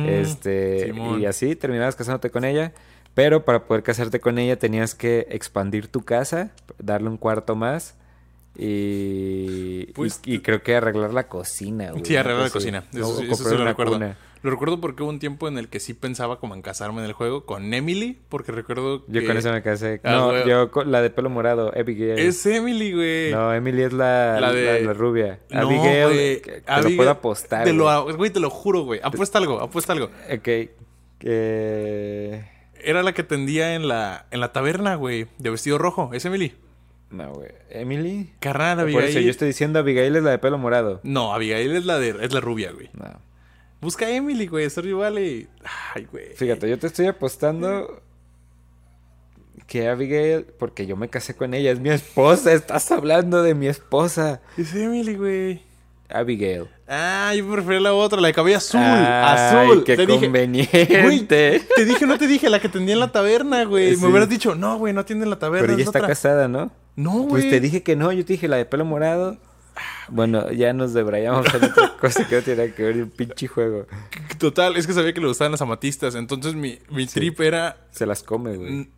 este, 0.06 0.86
Simón. 0.86 1.20
y 1.20 1.26
así 1.26 1.56
terminabas 1.56 1.96
casándote 1.96 2.30
con 2.30 2.44
ella. 2.44 2.72
Pero 3.14 3.44
para 3.44 3.64
poder 3.64 3.82
casarte 3.82 4.20
con 4.20 4.38
ella 4.38 4.56
tenías 4.56 4.94
que 4.94 5.26
expandir 5.30 5.88
tu 5.88 6.02
casa, 6.04 6.52
darle 6.78 7.08
un 7.08 7.16
cuarto 7.16 7.56
más 7.56 7.96
y, 8.56 9.86
Pues, 9.92 10.20
y, 10.24 10.34
y 10.36 10.38
creo 10.40 10.62
que 10.62 10.76
arreglar 10.76 11.12
la 11.12 11.26
cocina. 11.28 11.90
güey, 11.90 12.04
Sí, 12.04 12.16
arreglar 12.16 12.44
la 12.44 12.50
cocina. 12.50 12.84
Eso, 12.92 13.18
o 13.18 13.20
eso 13.22 13.34
sí 13.50 13.56
lo 13.56 13.64
recuerdo. 13.64 13.94
cuna. 13.94 14.16
Lo 14.42 14.50
recuerdo 14.50 14.80
porque 14.80 15.02
hubo 15.02 15.10
un 15.10 15.18
tiempo 15.18 15.48
en 15.48 15.58
el 15.58 15.68
que 15.68 15.80
sí 15.80 15.94
pensaba 15.94 16.38
como 16.38 16.54
en 16.54 16.62
casarme 16.62 17.00
en 17.00 17.06
el 17.06 17.12
juego 17.12 17.44
con 17.44 17.72
Emily, 17.74 18.18
porque 18.28 18.52
recuerdo 18.52 19.04
Yo 19.08 19.20
que 19.20 19.26
con 19.26 19.36
eso 19.36 19.50
me 19.52 19.62
casé. 19.62 20.00
Ah, 20.04 20.12
no, 20.12 20.26
güey. 20.30 20.48
yo 20.48 20.70
con 20.70 20.90
la 20.92 21.02
de 21.02 21.10
pelo 21.10 21.28
morado, 21.30 21.72
Abigail. 21.76 22.18
Es 22.18 22.44
Emily, 22.46 22.92
güey. 22.92 23.32
No, 23.32 23.52
Emily 23.52 23.82
es 23.82 23.92
la, 23.92 24.40
La 24.40 24.52
de- 24.52 24.80
la, 24.80 24.86
la 24.86 24.92
rubia. 24.92 25.40
No, 25.50 25.60
Abigail, 25.68 26.04
güey. 26.12 26.40
te 26.42 26.62
Abigail- 26.66 26.90
lo 26.90 26.96
puedo 26.96 27.10
apostar. 27.10 27.64
Te 27.64 27.72
güey. 27.72 27.78
lo, 27.78 28.16
güey, 28.16 28.30
te 28.30 28.40
lo 28.40 28.50
juro, 28.50 28.82
güey. 28.82 29.00
Apuesta 29.02 29.38
algo, 29.38 29.60
apuesta 29.60 29.92
algo. 29.92 30.10
Ok. 30.32 30.48
que- 31.18 32.44
Era 32.80 33.02
la 33.02 33.12
que 33.12 33.24
tendía 33.24 33.74
en 33.74 33.88
la, 33.88 34.26
en 34.30 34.40
la 34.40 34.52
taberna, 34.52 34.94
güey, 34.94 35.26
de 35.38 35.50
vestido 35.50 35.78
rojo. 35.78 36.10
Es 36.12 36.24
Emily. 36.24 36.54
No, 37.10 37.32
güey. 37.32 37.48
¿Emily? 37.70 38.30
Carnal, 38.38 38.76
Por 38.76 38.84
Abigail. 38.84 39.04
eso 39.08 39.20
yo 39.20 39.30
estoy 39.30 39.48
diciendo 39.48 39.78
Abigail 39.80 40.14
es 40.14 40.22
la 40.22 40.30
de 40.30 40.38
pelo 40.38 40.58
morado. 40.58 41.00
No, 41.02 41.34
Abigail 41.34 41.74
es 41.74 41.84
la 41.86 41.98
de, 41.98 42.10
es 42.20 42.32
la 42.32 42.40
rubia, 42.40 42.70
güey. 42.70 42.88
No. 42.92 43.06
Busca 43.80 44.06
a 44.06 44.10
Emily, 44.10 44.46
güey. 44.46 44.68
Stardew 44.68 44.98
Valley. 44.98 45.48
Ay, 45.94 46.06
güey. 46.10 46.34
Fíjate, 46.34 46.68
yo 46.68 46.78
te 46.78 46.88
estoy 46.88 47.06
apostando 47.06 48.02
que 49.66 49.88
Abigail, 49.88 50.46
porque 50.58 50.86
yo 50.86 50.96
me 50.96 51.08
casé 51.08 51.36
con 51.36 51.54
ella, 51.54 51.70
es 51.70 51.78
mi 51.78 51.90
esposa. 51.90 52.52
Estás 52.52 52.90
hablando 52.90 53.42
de 53.42 53.54
mi 53.54 53.68
esposa. 53.68 54.40
Es 54.56 54.74
Emily, 54.74 55.14
güey. 55.14 55.62
Abigail. 56.08 56.68
Ah, 56.88 57.34
yo 57.36 57.52
a 57.52 57.80
la 57.80 57.92
otra, 57.92 58.18
la 58.20 58.28
de 58.28 58.34
cabello 58.34 58.56
azul. 58.56 58.80
Ay, 58.82 59.66
azul. 59.66 59.84
qué 59.84 59.94
te 59.94 60.06
dije, 60.06 60.20
conveniente. 60.26 61.02
Güey, 61.02 61.20
te 61.26 61.84
dije, 61.84 62.06
no 62.06 62.16
te 62.16 62.26
dije, 62.26 62.48
la 62.48 62.60
que 62.60 62.70
tendía 62.70 62.94
en 62.94 63.00
la 63.00 63.12
taberna, 63.12 63.64
güey. 63.64 63.94
Sí. 63.94 64.00
Me 64.00 64.08
hubieras 64.08 64.28
dicho, 64.28 64.54
no, 64.54 64.78
güey, 64.78 64.94
no 64.94 65.02
atiende 65.02 65.24
en 65.24 65.30
la 65.30 65.38
taberna. 65.38 65.66
Pero 65.66 65.74
ella 65.74 65.82
es 65.82 65.88
está 65.88 65.98
otra". 65.98 66.08
casada, 66.08 66.48
¿no? 66.48 66.70
No, 66.96 67.12
güey. 67.12 67.28
Pues 67.28 67.50
te 67.50 67.60
dije 67.60 67.82
que 67.82 67.94
no, 67.94 68.10
yo 68.10 68.24
te 68.24 68.32
dije 68.32 68.48
la 68.48 68.56
de 68.56 68.64
pelo 68.64 68.86
morado. 68.86 69.36
Bueno, 70.08 70.50
ya 70.52 70.72
nos 70.72 70.92
debrayamos 70.92 71.46
en 71.54 71.64
otra 71.64 71.96
cosa 72.00 72.26
que 72.26 72.36
no 72.36 72.42
tiene 72.42 72.72
que 72.72 72.82
ver 72.82 72.96
el 72.96 73.08
pinche 73.08 73.46
juego. 73.46 73.86
Total, 74.38 74.76
es 74.76 74.86
que 74.86 74.92
sabía 74.92 75.12
que 75.12 75.20
le 75.20 75.28
gustaban 75.28 75.52
las 75.52 75.62
amatistas. 75.62 76.14
Entonces 76.14 76.54
mi, 76.54 76.78
mi 76.90 77.06
trip 77.06 77.40
era. 77.40 77.76
Se 77.90 78.06
las 78.06 78.22
come, 78.22 78.56
güey. 78.56 78.90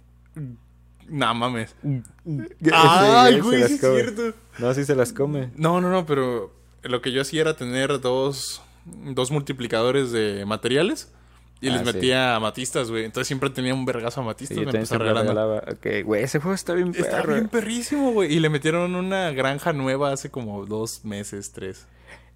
Nah, 1.08 1.34
mames. 1.34 1.74
Ay, 2.72 3.40
güey, 3.40 3.64
sí 3.64 3.74
es 3.74 3.80
cierto. 3.80 4.34
No, 4.58 4.74
sí 4.74 4.84
se 4.84 4.94
las 4.94 5.12
come. 5.12 5.50
No, 5.56 5.80
no, 5.80 5.90
no, 5.90 6.06
pero 6.06 6.52
lo 6.82 7.02
que 7.02 7.12
yo 7.12 7.22
hacía 7.22 7.42
era 7.42 7.56
tener 7.56 8.00
dos, 8.00 8.62
dos 8.84 9.30
multiplicadores 9.30 10.12
de 10.12 10.44
materiales 10.46 11.12
y 11.61 11.68
Ah, 11.68 11.72
les 11.72 11.80
sí. 11.80 11.84
metía 11.94 12.36
amatistas, 12.36 12.90
güey. 12.90 13.04
Entonces 13.04 13.26
siempre 13.28 13.50
tenía 13.50 13.74
un 13.74 13.84
vergazo 13.84 14.16
Sí, 14.16 14.20
amatistas. 14.20 14.56
yo 14.56 14.64
me 14.64 14.70
empezó 14.70 14.98
regalando. 14.98 15.56
Ok, 15.72 15.86
güey, 16.04 16.22
ese 16.22 16.38
juego 16.40 16.54
está 16.54 16.72
bien 16.74 16.92
Está 16.96 17.18
perro. 17.22 17.34
bien 17.34 17.48
perrísimo, 17.48 18.12
güey. 18.12 18.32
Y 18.32 18.40
le 18.40 18.48
metieron 18.48 18.94
una 18.94 19.30
granja 19.32 19.72
nueva 19.72 20.12
hace 20.12 20.30
como 20.30 20.64
dos 20.66 21.04
meses, 21.04 21.52
tres. 21.52 21.86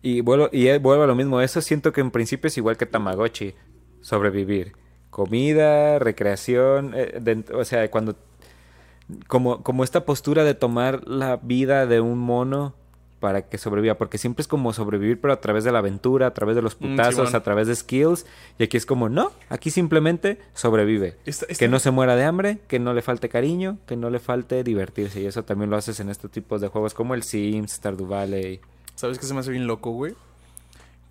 Y 0.03 0.20
vuelvo, 0.20 0.51
y 0.53 0.77
vuelvo 0.79 1.05
a 1.05 1.07
lo 1.07 1.14
mismo. 1.14 1.41
Eso 1.41 1.61
siento 1.62 1.93
que 1.93 2.01
en 2.03 2.11
principio 2.11 2.49
es 2.49 2.59
igual 2.59 2.77
que 2.77 2.85
Tamagotchi. 2.87 3.55
Sobrevivir. 4.03 4.72
Comida, 5.11 5.99
recreación. 5.99 6.93
eh, 6.95 7.18
de- 7.20 7.45
o 7.55 7.64
sea, 7.64 7.91
cuando... 7.91 8.16
Como, 9.27 9.62
como 9.62 9.85
esta 9.85 10.05
postura 10.07 10.45
de 10.45 10.55
tomar 10.55 11.07
la 11.07 11.37
vida 11.37 11.87
de 11.87 12.01
un 12.01 12.18
mono 12.18 12.75
para 13.25 13.49
que 13.49 13.57
sobreviva. 13.57 13.95
Porque 13.95 14.18
siempre 14.18 14.43
es 14.43 14.49
como 14.49 14.75
sobrevivir, 14.75 15.18
pero 15.18 15.33
a 15.33 15.41
través 15.41 15.64
de 15.64 15.72
la 15.72 15.79
aventura, 15.79 16.27
a 16.27 16.35
través 16.35 16.57
de 16.57 16.61
los 16.61 16.77
Mm, 16.79 16.91
putazos, 16.91 17.33
a 17.33 17.43
través 17.43 17.68
de 17.68 17.75
skills. 17.75 18.27
Y 18.59 18.64
aquí 18.64 18.77
es 18.77 18.85
como, 18.85 19.09
no, 19.09 19.33
aquí 19.49 19.70
simplemente 19.70 20.39
sobrevive. 20.53 21.16
Esta- 21.25 21.47
esta- 21.49 21.59
Que 21.64 21.68
no 21.68 21.79
se 21.79 21.91
muera 21.91 22.16
de 22.16 22.25
hambre, 22.25 22.59
que 22.68 22.79
no 22.79 22.93
le 22.93 23.01
falte 23.01 23.31
cariño, 23.31 23.79
que 23.87 23.97
no 23.97 24.11
le 24.11 24.18
falte 24.20 24.62
divertirse. 24.62 25.22
Y 25.22 25.27
eso 25.27 25.43
también 25.43 25.70
lo 25.70 25.79
haces 25.79 26.01
en 26.01 26.11
estos 26.11 26.31
tipos 26.31 26.61
de 26.61 26.68
juegos 26.68 26.93
como 26.93 27.14
el 27.14 27.22
Sims, 27.22 27.72
Stardew 27.72 28.07
Valley. 28.07 28.61
¿Sabes 28.95 29.18
qué 29.18 29.25
se 29.25 29.33
me 29.33 29.41
hace 29.41 29.51
bien 29.53 29.66
loco, 29.66 29.91
güey? 29.93 30.14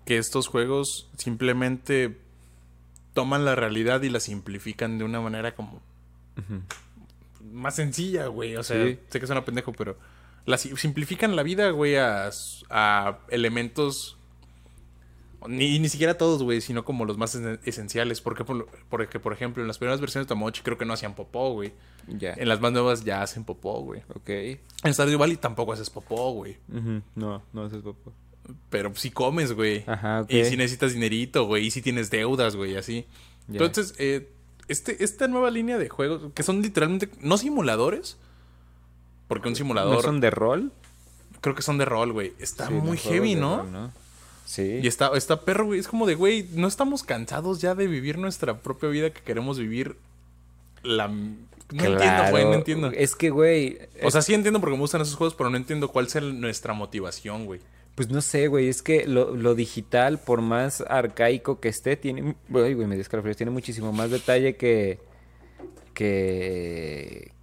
Que 0.06 0.18
estos 0.18 0.46
juegos 0.46 1.08
simplemente 1.18 2.16
toman 3.12 3.44
la 3.44 3.56
realidad 3.56 4.02
y 4.02 4.08
la 4.08 4.20
simplifican 4.20 4.98
de 4.98 5.04
una 5.04 5.20
manera 5.20 5.54
como 5.56 5.82
más 7.52 7.76
sencilla, 7.76 8.26
güey. 8.28 8.56
O 8.56 8.62
sea, 8.62 8.84
Sí. 8.84 8.98
sé 9.08 9.20
que 9.20 9.26
suena 9.26 9.44
pendejo, 9.44 9.72
pero 9.72 9.96
la 10.46 10.58
simplifican 10.58 11.36
la 11.36 11.42
vida, 11.42 11.70
güey, 11.70 11.96
a, 11.96 12.30
elementos 13.30 14.18
ni, 15.46 15.78
ni 15.78 15.88
siquiera 15.90 16.16
todos, 16.16 16.42
güey, 16.42 16.62
sino 16.62 16.84
como 16.86 17.04
los 17.04 17.18
más 17.18 17.36
esen- 17.36 17.60
esenciales. 17.64 18.20
Porque 18.22 18.44
por, 18.44 18.66
porque, 18.88 19.20
por 19.20 19.32
ejemplo, 19.34 19.62
en 19.62 19.66
las 19.68 19.76
primeras 19.78 20.00
versiones 20.00 20.26
de 20.26 20.28
Tamagotchi 20.30 20.62
creo 20.62 20.78
que 20.78 20.86
no 20.86 20.94
hacían 20.94 21.14
popó, 21.14 21.52
güey. 21.52 21.74
Ya. 22.08 22.32
En 22.34 22.48
las 22.48 22.60
más 22.60 22.72
nuevas 22.72 23.04
ya 23.04 23.22
hacen 23.22 23.44
popó, 23.44 23.80
güey. 23.82 24.02
Ok. 24.14 24.28
En 24.30 24.94
Stardew 24.94 25.18
Valley 25.18 25.36
tampoco 25.36 25.72
haces 25.74 25.90
popó, 25.90 26.32
güey. 26.32 26.56
No, 27.14 27.42
no 27.52 27.62
haces 27.64 27.82
popó. 27.82 28.12
Pero 28.70 28.94
si 28.94 29.10
comes, 29.10 29.52
güey. 29.52 29.84
Ajá, 29.86 30.22
ok. 30.22 30.30
Y 30.30 30.44
si 30.46 30.56
necesitas 30.56 30.92
dinerito, 30.94 31.44
güey. 31.46 31.66
Y 31.66 31.70
si 31.70 31.82
tienes 31.82 32.10
deudas, 32.10 32.56
güey, 32.56 32.76
así. 32.76 33.06
Entonces, 33.48 33.94
eh, 33.98 34.32
este, 34.68 35.04
esta 35.04 35.28
nueva 35.28 35.50
línea 35.50 35.76
de 35.76 35.90
juegos, 35.90 36.32
que 36.34 36.42
son 36.42 36.62
literalmente, 36.62 37.10
no 37.20 37.36
simuladores, 37.36 38.16
porque 39.28 39.48
un 39.48 39.56
simulador, 39.56 39.94
¿No 39.94 40.02
son 40.02 40.20
de 40.20 40.30
rol? 40.30 40.72
creo 41.44 41.54
que 41.54 41.62
son 41.62 41.76
de 41.76 41.84
rol, 41.84 42.12
güey. 42.12 42.32
Está 42.38 42.68
Sí, 42.68 42.72
muy 42.72 42.96
heavy, 42.96 43.34
¿no? 43.34 43.58
rol, 43.58 43.90
Sí. 44.46 44.80
Y 44.82 44.86
está, 44.86 45.10
está 45.14 45.42
perro, 45.42 45.66
güey. 45.66 45.80
Es 45.80 45.88
como 45.88 46.06
de, 46.06 46.14
güey, 46.14 46.48
no 46.52 46.68
estamos 46.68 47.02
cansados 47.02 47.60
ya 47.60 47.74
de 47.74 47.86
vivir 47.86 48.18
nuestra 48.18 48.58
propia 48.60 48.88
vida 48.88 49.10
que 49.10 49.20
queremos 49.20 49.58
vivir 49.58 49.96
la... 50.82 51.08
No 51.08 51.84
entiendo, 51.84 52.30
güey, 52.30 52.44
no 52.44 52.54
entiendo. 52.54 52.90
Es 52.90 53.16
que, 53.16 53.30
güey. 53.30 53.78
O 54.02 54.10
sea, 54.10 54.22
sí 54.22 54.34
entiendo 54.34 54.60
porque 54.60 54.74
me 54.74 54.80
gustan 54.80 55.00
esos 55.00 55.16
juegos, 55.16 55.34
pero 55.34 55.50
no 55.50 55.56
entiendo 55.56 55.88
cuál 55.88 56.08
sea 56.08 56.20
nuestra 56.20 56.72
motivación, 56.74 57.46
güey. 57.46 57.60
Pues 57.94 58.10
no 58.10 58.20
sé, 58.20 58.48
güey. 58.48 58.68
Es 58.68 58.82
que 58.82 59.06
lo, 59.06 59.34
lo, 59.34 59.54
digital, 59.54 60.18
por 60.18 60.40
más 60.40 60.82
arcaico 60.82 61.60
que 61.60 61.68
esté, 61.68 61.96
tiene. 61.96 62.36
Güey, 62.48 62.74
güey, 62.74 62.86
me. 62.86 63.02
Tiene 63.34 63.50
muchísimo 63.50 63.92
más 63.92 64.10
detalle 64.10 64.56
que. 64.56 64.98
que. 65.94 67.33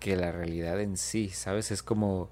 Que 0.00 0.16
la 0.16 0.32
realidad 0.32 0.80
en 0.80 0.96
sí, 0.96 1.28
¿sabes? 1.28 1.70
Es 1.70 1.84
como 1.84 2.30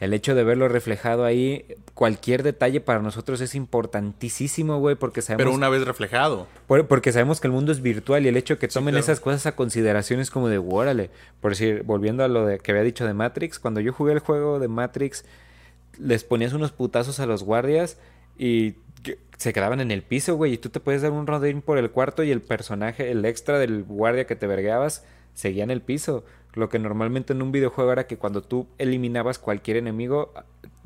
el 0.00 0.14
hecho 0.14 0.34
de 0.34 0.44
verlo 0.44 0.68
reflejado 0.68 1.24
ahí, 1.24 1.64
cualquier 1.94 2.44
detalle 2.44 2.80
para 2.80 3.00
nosotros 3.00 3.40
es 3.40 3.54
importantísimo, 3.54 4.78
güey, 4.78 4.94
porque 4.94 5.22
sabemos... 5.22 5.44
Pero 5.44 5.54
una 5.54 5.68
vez 5.68 5.84
reflejado. 5.84 6.46
porque 6.88 7.12
sabemos 7.12 7.40
que 7.40 7.48
el 7.48 7.52
mundo 7.52 7.72
es 7.72 7.82
virtual 7.82 8.24
y 8.24 8.28
el 8.28 8.36
hecho 8.36 8.54
de 8.54 8.58
que 8.60 8.68
tomen 8.68 8.96
esas 8.96 9.18
cosas 9.20 9.46
a 9.46 9.56
consideración 9.56 10.20
es 10.20 10.30
como 10.30 10.48
de, 10.48 10.58
órale. 10.58 11.10
Por 11.40 11.52
decir, 11.52 11.82
volviendo 11.84 12.22
a 12.22 12.28
lo 12.28 12.46
de, 12.46 12.58
que 12.60 12.70
había 12.70 12.84
dicho 12.84 13.06
de 13.06 13.14
Matrix, 13.14 13.58
cuando 13.58 13.80
yo 13.80 13.92
jugué 13.92 14.12
el 14.12 14.20
juego 14.20 14.60
de 14.60 14.68
Matrix, 14.68 15.24
les 15.98 16.22
ponías 16.22 16.52
unos 16.52 16.70
putazos 16.70 17.18
a 17.18 17.26
los 17.26 17.42
guardias 17.42 17.98
y 18.38 18.76
se 19.36 19.52
quedaban 19.52 19.80
en 19.80 19.90
el 19.90 20.02
piso, 20.02 20.36
güey, 20.36 20.54
y 20.54 20.58
tú 20.58 20.68
te 20.68 20.78
puedes 20.78 21.02
dar 21.02 21.10
un 21.10 21.26
rodín 21.26 21.60
por 21.60 21.76
el 21.76 21.90
cuarto 21.90 22.22
y 22.22 22.30
el 22.30 22.40
personaje, 22.40 23.10
el 23.10 23.24
extra 23.24 23.58
del 23.58 23.82
guardia 23.82 24.26
que 24.26 24.36
te 24.36 24.46
vergueabas, 24.46 25.04
seguía 25.34 25.64
en 25.64 25.70
el 25.70 25.80
piso. 25.80 26.24
Lo 26.54 26.68
que 26.68 26.78
normalmente 26.78 27.32
en 27.32 27.42
un 27.42 27.52
videojuego 27.52 27.92
era 27.92 28.06
que 28.06 28.16
cuando 28.16 28.42
tú 28.42 28.66
eliminabas 28.78 29.38
cualquier 29.38 29.76
enemigo, 29.76 30.32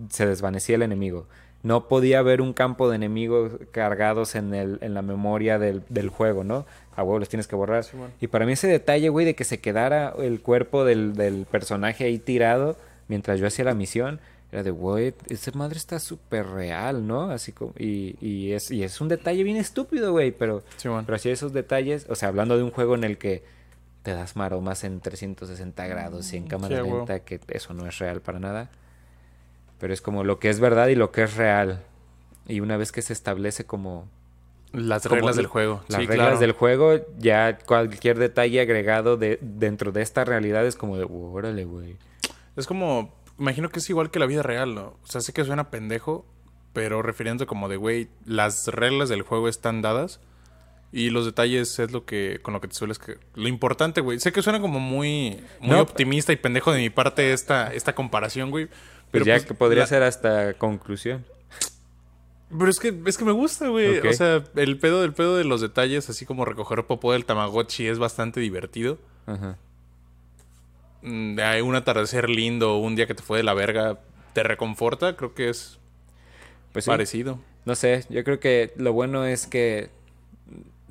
se 0.09 0.27
desvanecía 0.27 0.77
el 0.77 0.83
enemigo. 0.83 1.27
No 1.63 1.87
podía 1.87 2.19
haber 2.19 2.41
un 2.41 2.53
campo 2.53 2.91
de 2.91 2.97
enemigos 2.97 3.53
cargados 3.71 4.35
en, 4.35 4.53
el, 4.53 4.79
en 4.81 4.95
la 4.95 5.03
memoria 5.03 5.61
del, 5.61 5.83
del 5.89 6.09
juego, 6.09 6.43
¿no? 6.43 6.67
A 6.97 7.05
huevo 7.05 7.21
los 7.21 7.29
tienes 7.29 7.47
que 7.47 7.55
borrar. 7.55 7.85
Y 8.21 8.27
para 8.27 8.47
mí 8.47 8.53
ese 8.53 8.67
detalle, 8.67 9.09
güey, 9.09 9.25
de 9.25 9.35
que 9.37 9.45
se 9.45 9.61
quedara 9.61 10.13
el 10.19 10.41
cuerpo 10.41 10.85
del, 10.85 11.15
del 11.15 11.47
personaje 11.47 12.05
ahí 12.05 12.19
tirado 12.19 12.77
mientras 13.09 13.39
yo 13.39 13.47
hacía 13.47 13.65
la 13.65 13.75
misión, 13.75 14.21
era 14.51 14.63
de, 14.63 14.71
güey, 14.71 15.15
esa 15.29 15.51
madre 15.53 15.79
está 15.79 15.99
súper 15.99 16.47
real, 16.47 17.07
¿no? 17.07 17.31
Así 17.31 17.53
como, 17.53 17.73
y, 17.79 18.17
y, 18.21 18.53
es, 18.53 18.71
y 18.71 18.83
es 18.83 19.01
un 19.01 19.09
detalle 19.09 19.43
bien 19.45 19.57
estúpido, 19.57 20.13
güey, 20.13 20.31
pero, 20.31 20.63
pero 20.83 21.15
así 21.15 21.31
esos 21.31 21.53
detalles, 21.53 22.07
o 22.11 22.15
sea, 22.15 22.29
hablando 22.29 22.57
de 22.57 22.63
un 22.63 22.71
juego 22.71 22.95
en 22.95 23.05
el 23.05 23.17
que 23.17 23.43
te 24.03 24.13
das 24.13 24.37
maromas 24.37 24.85
en 24.85 25.01
360 25.01 25.87
grados 25.87 26.33
y 26.33 26.37
en 26.37 26.47
cámara 26.47 26.83
lenta, 26.83 27.21
que 27.21 27.41
eso 27.49 27.73
no 27.73 27.87
es 27.87 27.99
real 27.99 28.21
para 28.21 28.39
nada. 28.39 28.71
Pero 29.79 29.93
es 29.93 30.01
como 30.01 30.25
lo 30.25 30.39
que 30.39 30.51
es 30.51 30.61
verdad 30.61 30.89
y 30.89 30.95
lo 30.95 31.13
que 31.13 31.23
es 31.23 31.37
real. 31.37 31.83
Y 32.47 32.61
una 32.61 32.77
vez 32.77 32.93
que 32.93 33.03
se 33.03 33.13
establece 33.13 33.65
como... 33.65 34.09
Las 34.73 35.05
reglas 35.05 35.37
del 35.37 35.47
juego. 35.47 35.83
Las 35.89 36.07
reglas 36.07 36.41
del 36.41 36.53
juego, 36.53 36.95
ya 37.19 37.59
cualquier 37.59 38.19
detalle 38.19 38.61
agregado 38.61 39.17
de, 39.17 39.39
dentro 39.43 39.93
de 39.93 40.01
esta 40.01 40.25
realidad 40.25 40.67
es 40.67 40.77
como 40.77 40.97
de, 40.97 41.05
órale, 41.05 41.65
güey. 41.65 41.97
Es 42.57 42.67
como, 42.67 43.13
imagino 43.39 43.69
que 43.69 43.81
es 43.81 43.91
igual 43.91 44.11
que 44.11 44.19
la 44.19 44.27
vida 44.27 44.43
real, 44.43 44.75
¿no? 44.75 44.97
O 45.03 45.07
sea, 45.07 45.21
sé 45.21 45.35
que 45.35 45.45
suena 45.45 45.71
pendejo, 45.71 46.25
pero 46.73 47.03
refiriendo 47.03 47.47
como 47.47 47.69
de, 47.69 47.77
güey, 47.77 48.09
las 48.25 48.67
reglas 48.69 49.11
del 49.11 49.23
juego 49.23 49.49
están 49.49 49.83
dadas 49.83 50.21
y 50.93 51.09
los 51.09 51.25
detalles 51.25 51.79
es 51.79 51.91
lo 51.91 52.05
que 52.05 52.41
con 52.43 52.53
lo 52.53 52.61
que 52.61 52.69
te 52.69 52.75
sueles 52.75 52.99
que 52.99 53.17
lo 53.35 53.49
importante, 53.49 54.03
güey. 54.03 54.21
Sé 54.21 54.31
que 54.31 54.43
suena 54.43 54.61
como 54.61 54.79
muy 54.79 55.43
muy 55.61 55.77
optimista 55.77 56.33
y 56.33 56.37
pendejo 56.37 56.71
de 56.73 56.81
mi 56.81 56.91
parte 56.91 57.33
esta 57.33 57.73
esta 57.73 57.95
comparación, 57.95 58.51
güey. 58.51 58.67
Pues 58.67 58.77
pero 59.11 59.25
ya 59.25 59.35
pues, 59.35 59.47
que 59.47 59.55
podría 59.55 59.87
ser 59.87 60.03
hasta 60.03 60.55
conclusión. 60.55 61.25
Pero 62.51 62.69
es 62.69 62.79
que 62.79 62.95
es 63.07 63.17
que 63.17 63.25
me 63.25 63.33
gusta, 63.33 63.69
güey. 63.69 64.07
O 64.07 64.13
sea, 64.13 64.45
el 64.55 64.79
pedo 64.79 65.01
del 65.01 65.15
pedo 65.15 65.39
de 65.39 65.45
los 65.45 65.63
detalles, 65.63 66.11
así 66.11 66.27
como 66.27 66.45
recoger 66.45 66.85
popó 66.87 67.13
del 67.13 67.25
Tamagotchi 67.25 67.87
es 67.87 67.99
bastante 67.99 68.41
divertido. 68.41 68.99
Ajá. 69.27 69.57
Mm, 71.01 71.39
hay 71.41 71.63
un 71.63 71.75
atardecer 71.75 72.29
lindo, 72.29 72.77
un 72.77 72.95
día 72.95 73.07
que 73.07 73.15
te 73.15 73.23
fue 73.23 73.39
de 73.39 73.45
la 73.45 73.55
verga, 73.55 74.01
te 74.35 74.43
reconforta, 74.43 75.17
creo 75.17 75.35
que 75.35 75.49
es 75.49 75.79
pues 76.73 76.85
parecido. 76.85 77.41
No 77.65 77.75
sé, 77.75 78.05
yo 78.09 78.23
creo 78.25 78.41
que 78.41 78.73
lo 78.77 78.93
bueno 78.93 79.25
es 79.25 79.47
que 79.47 79.91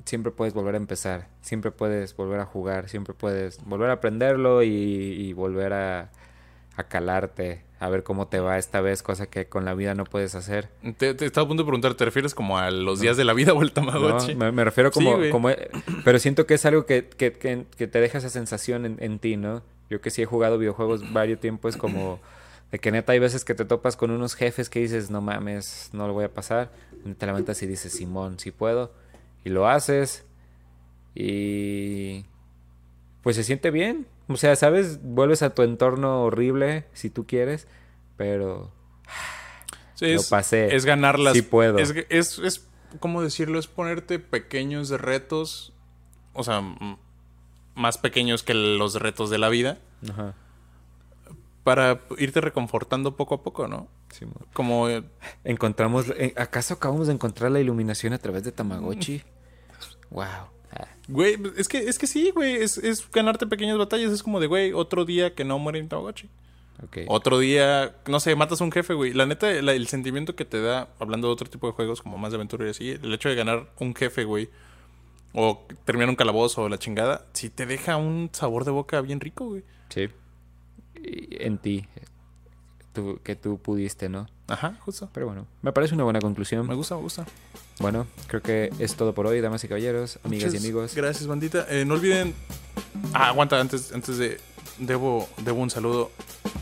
siempre 0.04 0.32
puedes 0.32 0.54
volver 0.54 0.74
a 0.74 0.78
empezar, 0.78 1.28
siempre 1.40 1.70
puedes 1.70 2.16
volver 2.16 2.40
a 2.40 2.46
jugar, 2.46 2.88
siempre 2.88 3.14
puedes 3.14 3.62
volver 3.64 3.90
a 3.90 3.94
aprenderlo 3.94 4.62
y, 4.62 5.32
volver 5.32 5.72
a, 5.72 6.10
calarte, 6.88 7.62
a 7.78 7.88
ver 7.88 8.02
cómo 8.02 8.26
te 8.26 8.40
va 8.40 8.58
esta 8.58 8.80
vez, 8.80 9.02
cosa 9.02 9.26
que 9.26 9.46
con 9.46 9.64
la 9.64 9.74
vida 9.74 9.94
no 9.94 10.04
puedes 10.04 10.34
hacer. 10.34 10.68
Te, 10.96 11.10
estaba 11.24 11.44
a 11.44 11.48
punto 11.48 11.62
de 11.62 11.66
preguntar, 11.66 11.94
¿te 11.94 12.04
refieres 12.04 12.34
como 12.34 12.58
a 12.58 12.70
los 12.70 13.00
días 13.00 13.16
de 13.16 13.24
la 13.24 13.32
vida 13.32 13.52
o 13.52 13.62
el 13.62 13.72
Tamagotchi? 13.72 14.34
No, 14.34 14.52
me, 14.52 14.64
refiero 14.64 14.90
como, 14.90 15.18
como... 15.30 15.50
Pero 16.04 16.18
siento 16.18 16.46
que 16.46 16.54
es 16.54 16.66
algo 16.66 16.86
que, 16.86 17.08
que, 17.08 17.32
que, 17.32 17.86
te 17.86 18.00
deja 18.00 18.18
esa 18.18 18.30
sensación 18.30 18.86
en, 18.86 18.96
en, 19.00 19.18
ti, 19.18 19.36
¿no? 19.36 19.62
Yo 19.90 20.00
que 20.00 20.10
sí 20.10 20.22
he 20.22 20.26
jugado 20.26 20.58
videojuegos 20.58 21.12
varios 21.12 21.40
tiempos, 21.40 21.74
es 21.74 21.80
como... 21.80 22.20
De 22.72 22.78
que 22.78 22.90
neta 22.90 23.12
hay 23.12 23.18
veces 23.18 23.44
que 23.44 23.54
te 23.54 23.66
topas 23.66 23.96
con 23.96 24.10
unos 24.10 24.34
jefes 24.34 24.70
que 24.70 24.80
dices, 24.80 25.10
no 25.10 25.20
mames, 25.20 25.90
no 25.92 26.06
lo 26.06 26.14
voy 26.14 26.24
a 26.24 26.32
pasar. 26.32 26.72
Te 27.18 27.26
levantas 27.26 27.62
y 27.62 27.66
dices, 27.66 27.92
Simón, 27.92 28.38
si 28.38 28.50
puedo 28.50 29.01
y 29.44 29.50
lo 29.50 29.68
haces 29.68 30.24
y 31.14 32.24
pues 33.22 33.36
se 33.36 33.44
siente 33.44 33.70
bien. 33.70 34.06
O 34.28 34.36
sea, 34.36 34.56
¿sabes? 34.56 35.00
Vuelves 35.02 35.42
a 35.42 35.54
tu 35.54 35.62
entorno 35.62 36.22
horrible 36.22 36.86
si 36.92 37.10
tú 37.10 37.26
quieres, 37.26 37.66
pero 38.16 38.72
sí, 39.94 40.14
lo 40.14 40.22
pasé. 40.28 40.74
Es 40.74 40.84
ganarlas. 40.84 41.34
Sí 41.34 41.42
puedo. 41.42 41.78
Es, 41.78 41.94
es, 42.08 42.38
es, 42.38 42.66
¿cómo 43.00 43.22
decirlo? 43.22 43.58
Es 43.58 43.66
ponerte 43.66 44.18
pequeños 44.18 44.90
retos, 44.90 45.72
o 46.32 46.44
sea, 46.44 46.62
más 47.74 47.98
pequeños 47.98 48.42
que 48.42 48.54
los 48.54 48.94
retos 48.94 49.30
de 49.30 49.38
la 49.38 49.48
vida. 49.48 49.78
Ajá. 50.10 50.34
Para 51.64 52.00
irte 52.18 52.40
reconfortando 52.40 53.16
poco 53.16 53.36
a 53.36 53.42
poco, 53.42 53.68
¿no? 53.68 53.88
Sí, 54.10 54.26
Como... 54.52 54.88
Encontramos... 55.44 56.06
Eh, 56.16 56.34
¿Acaso 56.36 56.74
acabamos 56.74 57.06
de 57.06 57.14
encontrar 57.14 57.50
la 57.52 57.60
iluminación 57.60 58.12
a 58.12 58.18
través 58.18 58.42
de 58.44 58.52
Tamagotchi? 58.52 59.22
Wow. 60.10 60.24
Ah. 60.72 60.88
Güey, 61.08 61.38
es 61.56 61.68
que, 61.68 61.78
es 61.78 61.98
que 61.98 62.06
sí, 62.06 62.30
güey. 62.30 62.56
Es, 62.56 62.80
ganarte 63.12 63.46
pequeñas 63.46 63.78
batallas. 63.78 64.12
Es 64.12 64.22
como 64.22 64.40
de, 64.40 64.46
güey, 64.46 64.72
otro 64.72 65.04
día 65.04 65.34
que 65.34 65.44
no 65.44 65.58
muere 65.58 65.78
en 65.78 65.88
Tamagotchi. 65.88 66.28
Okay. 66.84 67.04
Otro 67.08 67.38
día, 67.38 67.94
no 68.08 68.18
sé, 68.18 68.34
matas 68.34 68.60
a 68.60 68.64
un 68.64 68.72
jefe, 68.72 68.94
güey. 68.94 69.12
La 69.12 69.26
neta, 69.26 69.50
el 69.50 69.86
sentimiento 69.86 70.34
que 70.34 70.44
te 70.44 70.60
da, 70.60 70.88
hablando 70.98 71.28
de 71.28 71.32
otro 71.32 71.48
tipo 71.48 71.68
de 71.68 71.74
juegos, 71.74 72.02
como 72.02 72.18
más 72.18 72.32
de 72.32 72.36
aventura 72.36 72.66
y 72.66 72.70
así, 72.70 72.90
el 72.90 73.14
hecho 73.14 73.28
de 73.28 73.36
ganar 73.36 73.70
un 73.78 73.94
jefe, 73.94 74.24
güey, 74.24 74.50
o 75.32 75.64
terminar 75.84 76.08
un 76.08 76.16
calabozo 76.16 76.62
o 76.62 76.68
la 76.68 76.78
chingada, 76.78 77.26
sí 77.34 77.50
te 77.50 77.66
deja 77.66 77.96
un 77.96 78.30
sabor 78.32 78.64
de 78.64 78.72
boca 78.72 79.00
bien 79.00 79.20
rico, 79.20 79.46
güey. 79.46 79.62
Sí. 79.90 80.08
En 81.02 81.58
ti, 81.58 81.86
que 83.22 83.36
tú 83.36 83.58
pudiste, 83.58 84.08
¿no? 84.08 84.28
Ajá, 84.48 84.76
justo. 84.80 85.08
Pero 85.12 85.26
bueno, 85.26 85.46
me 85.62 85.72
parece 85.72 85.94
una 85.94 86.04
buena 86.04 86.20
conclusión. 86.20 86.66
Me 86.66 86.74
gusta, 86.74 86.94
me 86.96 87.02
gusta. 87.02 87.26
Bueno, 87.80 88.06
creo 88.26 88.42
que 88.42 88.70
es 88.78 88.94
todo 88.96 89.14
por 89.14 89.26
hoy, 89.26 89.40
damas 89.40 89.64
y 89.64 89.68
caballeros, 89.68 90.18
amigas 90.24 90.52
y 90.54 90.58
amigos. 90.58 90.94
Gracias, 90.94 91.26
bandita. 91.26 91.66
Eh, 91.68 91.84
no 91.84 91.94
olviden. 91.94 92.34
Ah, 93.14 93.28
aguanta, 93.28 93.60
antes, 93.60 93.92
antes 93.92 94.18
de. 94.18 94.38
Debo, 94.78 95.28
debo 95.38 95.60
un 95.60 95.70
saludo. 95.70 96.10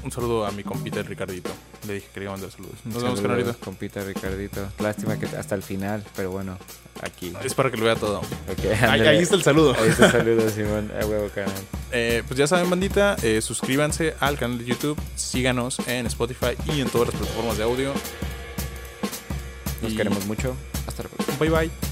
Un 0.02 0.10
saludo 0.10 0.46
a 0.46 0.50
mi 0.50 0.62
compita 0.64 1.02
Ricardito. 1.02 1.50
Le 1.86 1.94
dije 1.94 2.06
que 2.06 2.12
quería 2.14 2.30
mandar 2.30 2.50
saludos. 2.50 2.76
Nos 2.84 3.02
vemos 3.02 3.20
con 3.20 3.30
ahorita. 3.30 3.54
Compita 3.54 4.02
Ricardito. 4.02 4.68
Lástima 4.78 5.18
que 5.18 5.26
hasta 5.26 5.54
el 5.54 5.62
final, 5.62 6.04
pero 6.16 6.30
bueno, 6.30 6.58
aquí. 7.02 7.32
Es 7.44 7.54
para 7.54 7.70
que 7.70 7.76
lo 7.76 7.84
vea 7.84 7.96
todo. 7.96 8.20
ahí, 8.88 9.18
está 9.18 9.36
el 9.36 9.42
saludo. 9.42 9.74
Ahí 9.78 9.88
está 9.88 10.06
el 10.06 10.12
saludo, 10.12 10.50
Simón. 10.54 10.90
A 11.00 11.06
huevo, 11.06 11.28
canal. 11.34 11.52
Eh, 11.92 12.22
pues 12.26 12.38
ya 12.38 12.46
saben, 12.46 12.68
bandita, 12.68 13.16
eh, 13.22 13.40
suscríbanse 13.40 14.14
al 14.20 14.38
canal 14.38 14.58
de 14.58 14.64
YouTube. 14.64 15.00
Síganos 15.16 15.78
en 15.86 16.06
Spotify 16.06 16.56
y 16.66 16.80
en 16.80 16.88
todas 16.88 17.08
las 17.08 17.16
plataformas 17.16 17.58
de 17.58 17.64
audio. 17.64 17.92
Nos 19.82 19.92
queremos 19.94 20.26
mucho. 20.26 20.54
Hasta 20.86 21.04
luego. 21.04 21.16
Bye 21.38 21.50
bye. 21.50 21.89